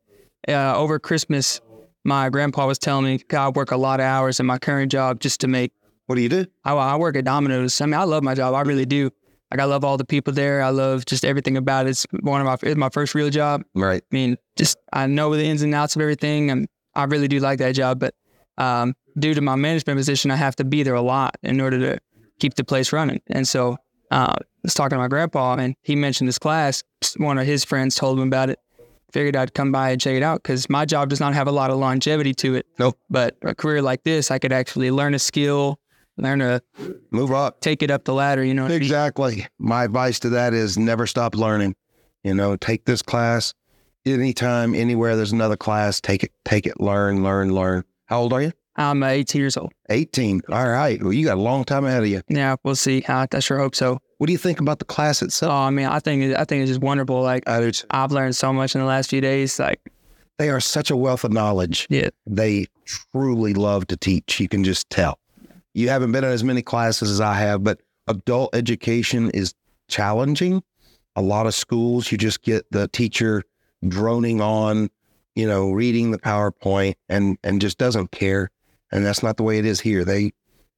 Uh, 0.47 0.77
over 0.77 0.99
Christmas, 0.99 1.59
my 2.03 2.29
grandpa 2.29 2.67
was 2.67 2.77
telling 2.77 3.05
me, 3.05 3.19
God, 3.27 3.45
I 3.45 3.49
work 3.49 3.71
a 3.71 3.77
lot 3.77 3.99
of 3.99 4.05
hours 4.05 4.39
in 4.39 4.45
my 4.45 4.59
current 4.59 4.91
job 4.91 5.19
just 5.19 5.41
to 5.41 5.47
make 5.47 5.73
What 6.05 6.15
do 6.15 6.21
you 6.21 6.29
do? 6.29 6.45
I, 6.63 6.73
I 6.73 6.95
work 6.97 7.15
at 7.15 7.25
Domino's. 7.25 7.81
I 7.81 7.85
mean, 7.87 7.95
I 7.95 8.03
love 8.03 8.23
my 8.23 8.35
job. 8.35 8.53
I 8.53 8.61
really 8.61 8.85
do. 8.85 9.09
Like, 9.51 9.59
I 9.59 9.65
love 9.65 9.83
all 9.83 9.97
the 9.97 10.05
people 10.05 10.33
there. 10.33 10.61
I 10.61 10.69
love 10.69 11.05
just 11.05 11.25
everything 11.25 11.57
about 11.57 11.87
it. 11.87 11.91
It's 11.91 12.05
one 12.21 12.41
of 12.41 12.45
my 12.45 12.57
it's 12.67 12.77
my 12.77 12.89
first 12.89 13.15
real 13.15 13.29
job. 13.29 13.63
Right. 13.73 14.03
I 14.11 14.15
mean, 14.15 14.37
just 14.55 14.77
I 14.93 15.07
know 15.07 15.35
the 15.35 15.43
ins 15.43 15.61
and 15.61 15.73
outs 15.73 15.95
of 15.95 16.01
everything, 16.01 16.51
and 16.51 16.67
I 16.93 17.05
really 17.05 17.27
do 17.27 17.39
like 17.39 17.59
that 17.59 17.73
job. 17.73 17.99
But 17.99 18.15
um, 18.57 18.95
due 19.17 19.33
to 19.33 19.41
my 19.41 19.55
management 19.55 19.97
position, 19.97 20.31
I 20.31 20.35
have 20.35 20.55
to 20.57 20.63
be 20.63 20.83
there 20.83 20.95
a 20.95 21.01
lot 21.01 21.37
in 21.41 21.59
order 21.61 21.79
to 21.79 21.99
keep 22.39 22.55
the 22.55 22.63
place 22.63 22.91
running. 22.91 23.21
And 23.27 23.47
so 23.47 23.77
uh, 24.15 24.33
I 24.37 24.45
was 24.63 24.73
talking 24.73 24.95
to 24.95 24.99
my 24.99 25.07
grandpa, 25.07 25.55
and 25.55 25.75
he 25.81 25.95
mentioned 25.95 26.27
this 26.27 26.39
class. 26.39 26.83
One 27.17 27.37
of 27.37 27.45
his 27.45 27.63
friends 27.63 27.95
told 27.95 28.17
him 28.19 28.27
about 28.27 28.49
it. 28.49 28.59
Figured 29.11 29.35
I'd 29.35 29.53
come 29.53 29.71
by 29.71 29.91
and 29.91 30.01
check 30.01 30.15
it 30.15 30.23
out 30.23 30.41
because 30.43 30.69
my 30.69 30.85
job 30.85 31.09
does 31.09 31.19
not 31.19 31.33
have 31.33 31.47
a 31.47 31.51
lot 31.51 31.69
of 31.69 31.77
longevity 31.77 32.33
to 32.35 32.55
it. 32.55 32.65
Nope. 32.79 32.97
But 33.09 33.37
a 33.43 33.53
career 33.53 33.81
like 33.81 34.03
this, 34.03 34.31
I 34.31 34.39
could 34.39 34.51
actually 34.51 34.91
learn 34.91 35.13
a 35.13 35.19
skill, 35.19 35.79
learn 36.17 36.39
to 36.39 36.61
Move 37.11 37.31
up. 37.31 37.61
take 37.61 37.81
it 37.83 37.91
up 37.91 38.03
the 38.05 38.13
ladder. 38.13 38.43
You 38.43 38.53
know, 38.53 38.63
what 38.63 38.71
I 38.71 38.75
mean? 38.75 38.81
Exactly. 38.81 39.47
My 39.59 39.83
advice 39.85 40.19
to 40.19 40.29
that 40.29 40.53
is 40.53 40.77
never 40.77 41.07
stop 41.07 41.35
learning. 41.35 41.75
You 42.23 42.33
know, 42.33 42.55
take 42.57 42.85
this 42.85 43.01
class 43.01 43.53
anytime, 44.05 44.75
anywhere 44.75 45.15
there's 45.15 45.31
another 45.31 45.57
class, 45.57 46.01
take 46.01 46.23
it, 46.23 46.31
take 46.43 46.65
it, 46.65 46.79
learn, 46.79 47.23
learn, 47.23 47.53
learn. 47.53 47.83
How 48.07 48.21
old 48.21 48.33
are 48.33 48.41
you? 48.41 48.51
I'm 48.75 49.01
uh, 49.03 49.07
18 49.07 49.39
years 49.39 49.55
old. 49.55 49.71
18. 49.89 50.41
All 50.49 50.67
right. 50.67 51.01
Well, 51.01 51.13
you 51.13 51.25
got 51.25 51.37
a 51.37 51.41
long 51.41 51.63
time 51.63 51.85
ahead 51.85 52.03
of 52.03 52.09
you. 52.09 52.21
Yeah, 52.27 52.55
we'll 52.63 52.75
see. 52.75 53.03
I, 53.07 53.27
I 53.31 53.39
sure 53.39 53.57
hope 53.57 53.75
so. 53.75 53.99
What 54.17 54.27
do 54.27 54.31
you 54.33 54.37
think 54.39 54.59
about 54.59 54.79
the 54.79 54.85
class 54.85 55.21
itself? 55.21 55.51
Oh, 55.51 55.55
I 55.55 55.69
mean, 55.69 55.87
I 55.87 55.99
think 55.99 56.23
it- 56.23 56.37
I 56.37 56.45
think 56.45 56.61
it's 56.61 56.69
just 56.71 56.81
wonderful. 56.81 57.21
Like 57.21 57.47
I. 57.47 57.71
I've 57.89 58.11
learned 58.11 58.35
so 58.35 58.53
much 58.53 58.75
in 58.75 58.81
the 58.81 58.87
last 58.87 59.09
few 59.09 59.21
days. 59.21 59.59
Like 59.59 59.79
They 60.37 60.49
are 60.49 60.59
such 60.59 60.89
a 60.89 60.95
wealth 60.95 61.23
of 61.23 61.31
knowledge. 61.33 61.87
Yeah. 61.89 62.09
They 62.25 62.67
truly 62.85 63.53
love 63.53 63.87
to 63.87 63.97
teach. 63.97 64.39
You 64.39 64.47
can 64.47 64.63
just 64.63 64.89
tell. 64.89 65.19
You 65.73 65.89
haven't 65.89 66.11
been 66.13 66.23
in 66.23 66.29
as 66.31 66.43
many 66.43 66.61
classes 66.61 67.09
as 67.11 67.19
I 67.19 67.33
have, 67.33 67.63
but 67.63 67.81
adult 68.07 68.55
education 68.55 69.29
is 69.31 69.53
challenging. 69.89 70.63
A 71.17 71.21
lot 71.21 71.47
of 71.47 71.53
schools, 71.55 72.11
you 72.11 72.17
just 72.17 72.41
get 72.41 72.65
the 72.71 72.87
teacher 72.89 73.43
droning 73.87 74.41
on, 74.41 74.89
you 75.35 75.47
know, 75.47 75.71
reading 75.71 76.11
the 76.11 76.19
PowerPoint 76.19 76.95
and 77.09 77.37
and 77.43 77.59
just 77.59 77.77
doesn't 77.77 78.11
care. 78.11 78.49
And 78.91 79.05
that's 79.05 79.23
not 79.23 79.35
the 79.37 79.43
way 79.43 79.57
it 79.57 79.65
is 79.65 79.81
here. 79.81 80.05
They 80.05 80.31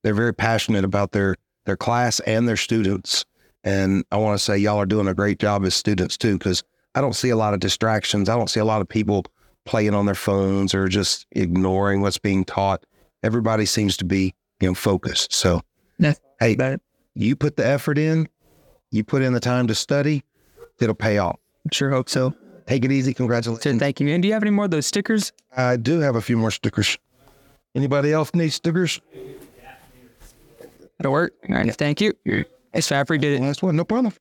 they're 0.04 0.14
very 0.16 0.34
passionate 0.34 0.84
about 0.84 1.12
their 1.12 1.36
their 1.66 1.78
class 1.78 2.20
and 2.22 2.48
their 2.48 2.58
students. 2.58 3.26
And 3.68 4.06
I 4.14 4.18
want 4.18 4.40
to 4.40 4.42
say 4.42 4.58
y'all 4.58 4.78
are 4.78 4.86
doing 4.86 5.10
a 5.10 5.14
great 5.14 5.40
job 5.40 5.66
as 5.66 5.76
students 5.76 6.16
too, 6.16 6.38
because 6.38 6.64
I 6.96 7.02
don't 7.02 7.18
see 7.18 7.32
a 7.32 7.36
lot 7.36 7.54
of 7.54 7.60
distractions. 7.60 8.30
I 8.30 8.38
don't 8.38 8.50
see 8.50 8.62
a 8.62 8.66
lot 8.66 8.80
of 8.80 8.88
people 8.88 9.26
playing 9.66 9.94
on 9.94 10.06
their 10.06 10.16
phones 10.16 10.74
or 10.74 10.88
just 10.88 11.28
ignoring 11.34 12.00
what's 12.00 12.18
being 12.18 12.46
taught. 12.46 12.86
Everybody 13.24 13.66
seems 13.66 13.98
to 13.98 14.06
be, 14.06 14.34
you 14.62 14.70
know, 14.70 14.74
focused. 14.74 15.34
So, 15.34 15.64
That's 16.00 16.18
hey, 16.40 16.54
it. 16.54 16.82
you 17.14 17.36
put 17.36 17.58
the 17.58 17.68
effort 17.68 17.98
in, 17.98 18.30
you 18.90 19.04
put 19.04 19.22
in 19.22 19.34
the 19.34 19.42
time 19.42 19.68
to 19.68 19.76
study, 19.76 20.24
it'll 20.80 20.96
pay 20.96 21.18
off. 21.18 21.38
Sure 21.74 21.92
hope 21.92 22.08
so. 22.08 22.34
Take 22.68 22.86
it 22.86 22.92
easy. 22.94 23.14
Congratulations. 23.14 23.82
thank 23.82 24.00
you. 24.00 24.08
And 24.08 24.22
do 24.22 24.30
you 24.30 24.34
have 24.34 24.44
any 24.44 24.52
more 24.52 24.66
of 24.66 24.72
those 24.72 24.86
stickers? 24.86 25.34
I 25.58 25.76
do 25.76 26.00
have 26.00 26.16
a 26.16 26.22
few 26.22 26.38
more 26.38 26.52
stickers. 26.52 26.98
Anybody 27.76 28.14
else 28.14 28.34
need 28.34 28.54
stickers? 28.54 29.02
That'll 30.98 31.12
work. 31.12 31.34
All 31.50 31.56
right. 31.56 31.76
Thank 31.76 32.00
you. 32.00 32.14
Thanks. 32.82 33.10
Did 33.10 33.24
it. 33.24 33.42
Last 33.42 33.64
one, 33.64 33.76
no 33.76 33.84
problem. 33.84 34.14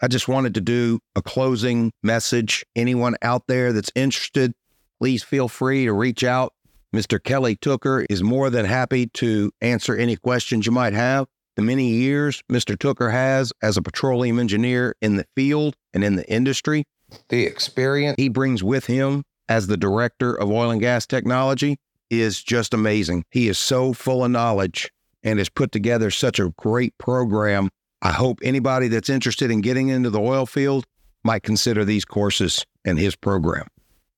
I 0.00 0.08
just 0.08 0.28
wanted 0.28 0.54
to 0.54 0.60
do 0.60 1.00
a 1.16 1.22
closing 1.22 1.92
message. 2.02 2.64
Anyone 2.76 3.16
out 3.22 3.44
there 3.48 3.72
that's 3.72 3.90
interested, 3.94 4.52
please 5.00 5.22
feel 5.22 5.48
free 5.48 5.86
to 5.86 5.92
reach 5.92 6.22
out. 6.22 6.52
Mr. 6.94 7.22
Kelly 7.22 7.56
Tooker 7.56 8.06
is 8.08 8.22
more 8.22 8.48
than 8.50 8.64
happy 8.64 9.06
to 9.14 9.50
answer 9.60 9.96
any 9.96 10.16
questions 10.16 10.66
you 10.66 10.72
might 10.72 10.92
have. 10.92 11.26
The 11.56 11.62
many 11.62 11.88
years 11.88 12.42
Mr. 12.50 12.78
Tooker 12.78 13.10
has 13.10 13.52
as 13.62 13.76
a 13.76 13.82
petroleum 13.82 14.38
engineer 14.38 14.94
in 15.02 15.16
the 15.16 15.26
field 15.34 15.74
and 15.92 16.04
in 16.04 16.16
the 16.16 16.30
industry, 16.30 16.84
the 17.28 17.44
experience 17.44 18.14
he 18.18 18.28
brings 18.28 18.62
with 18.62 18.86
him 18.86 19.24
as 19.48 19.66
the 19.66 19.76
director 19.76 20.34
of 20.34 20.50
oil 20.50 20.70
and 20.70 20.80
gas 20.80 21.06
technology 21.06 21.78
is 22.10 22.42
just 22.42 22.72
amazing. 22.72 23.24
He 23.30 23.48
is 23.48 23.58
so 23.58 23.92
full 23.92 24.24
of 24.24 24.30
knowledge 24.30 24.90
and 25.22 25.38
has 25.38 25.48
put 25.48 25.72
together 25.72 26.10
such 26.10 26.38
a 26.38 26.52
great 26.56 26.96
program 26.98 27.68
I 28.00 28.12
hope 28.12 28.38
anybody 28.42 28.86
that's 28.88 29.08
interested 29.08 29.50
in 29.50 29.60
getting 29.60 29.88
into 29.88 30.10
the 30.10 30.20
oil 30.20 30.46
field 30.46 30.86
might 31.24 31.42
consider 31.42 31.84
these 31.84 32.04
courses 32.04 32.64
and 32.84 32.98
his 32.98 33.16
program. 33.16 33.66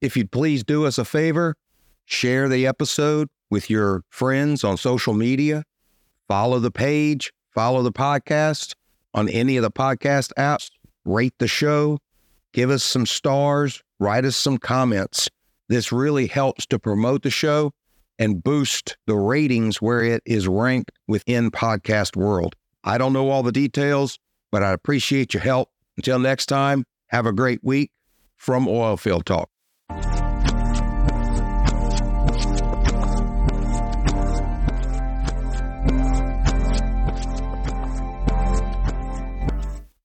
If 0.02 0.16
you'd 0.16 0.30
please 0.30 0.62
do 0.62 0.84
us 0.84 0.98
a 0.98 1.04
favor, 1.04 1.56
share 2.04 2.48
the 2.48 2.66
episode 2.66 3.28
with 3.50 3.70
your 3.70 4.02
friends 4.10 4.64
on 4.64 4.76
social 4.76 5.14
media, 5.14 5.64
follow 6.28 6.58
the 6.58 6.70
page, 6.70 7.32
follow 7.54 7.82
the 7.82 7.92
podcast 7.92 8.74
on 9.14 9.28
any 9.30 9.56
of 9.56 9.62
the 9.62 9.70
podcast 9.70 10.30
apps, 10.38 10.70
rate 11.06 11.34
the 11.38 11.48
show, 11.48 11.98
give 12.52 12.68
us 12.70 12.84
some 12.84 13.06
stars, 13.06 13.82
write 13.98 14.26
us 14.26 14.36
some 14.36 14.58
comments. 14.58 15.28
This 15.68 15.90
really 15.90 16.26
helps 16.26 16.66
to 16.66 16.78
promote 16.78 17.22
the 17.22 17.30
show 17.30 17.72
and 18.20 18.44
boost 18.44 18.98
the 19.06 19.16
ratings 19.16 19.80
where 19.80 20.02
it 20.02 20.22
is 20.26 20.46
ranked 20.46 20.92
within 21.08 21.50
podcast 21.50 22.14
world. 22.14 22.54
I 22.84 22.98
don't 22.98 23.14
know 23.14 23.30
all 23.30 23.42
the 23.42 23.50
details, 23.50 24.18
but 24.52 24.62
I 24.62 24.72
appreciate 24.72 25.34
your 25.34 25.42
help. 25.42 25.70
Until 25.96 26.18
next 26.18 26.46
time, 26.46 26.84
have 27.08 27.26
a 27.26 27.32
great 27.32 27.60
week 27.64 27.90
from 28.36 28.66
Oilfield 28.66 29.24
Talk. 29.24 29.48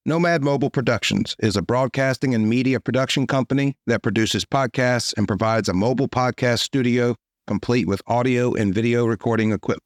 Nomad 0.08 0.44
Mobile 0.44 0.70
Productions 0.70 1.36
is 1.40 1.58
a 1.58 1.64
broadcasting 1.64 2.36
and 2.36 2.48
media 2.48 2.80
production 2.80 3.26
company 3.26 3.76
that 3.88 4.04
produces 4.04 4.46
podcasts 4.46 5.14
and 5.18 5.28
provides 5.28 5.68
a 5.68 5.74
mobile 5.74 6.08
podcast 6.08 6.60
studio 6.60 7.16
complete 7.48 7.88
with 7.88 8.02
audio 8.08 8.54
and 8.54 8.74
video 8.74 9.06
recording 9.06 9.52
equipment. 9.52 9.84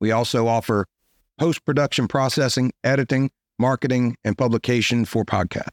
We 0.00 0.10
also 0.10 0.46
offer 0.46 0.86
post 1.38 1.64
production 1.64 2.08
processing, 2.08 2.72
editing, 2.84 3.30
marketing, 3.58 4.16
and 4.24 4.36
publication 4.36 5.04
for 5.04 5.24
podcasts. 5.24 5.68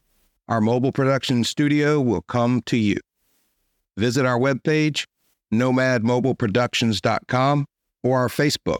Our 0.48 0.60
mobile 0.60 0.92
production 0.92 1.44
studio 1.44 2.00
will 2.00 2.22
come 2.22 2.62
to 2.66 2.76
you. 2.76 2.96
Visit 3.96 4.24
our 4.24 4.38
webpage, 4.38 5.06
nomadmobileproductions.com, 5.52 7.66
or 8.02 8.18
our 8.18 8.28
Facebook, 8.28 8.78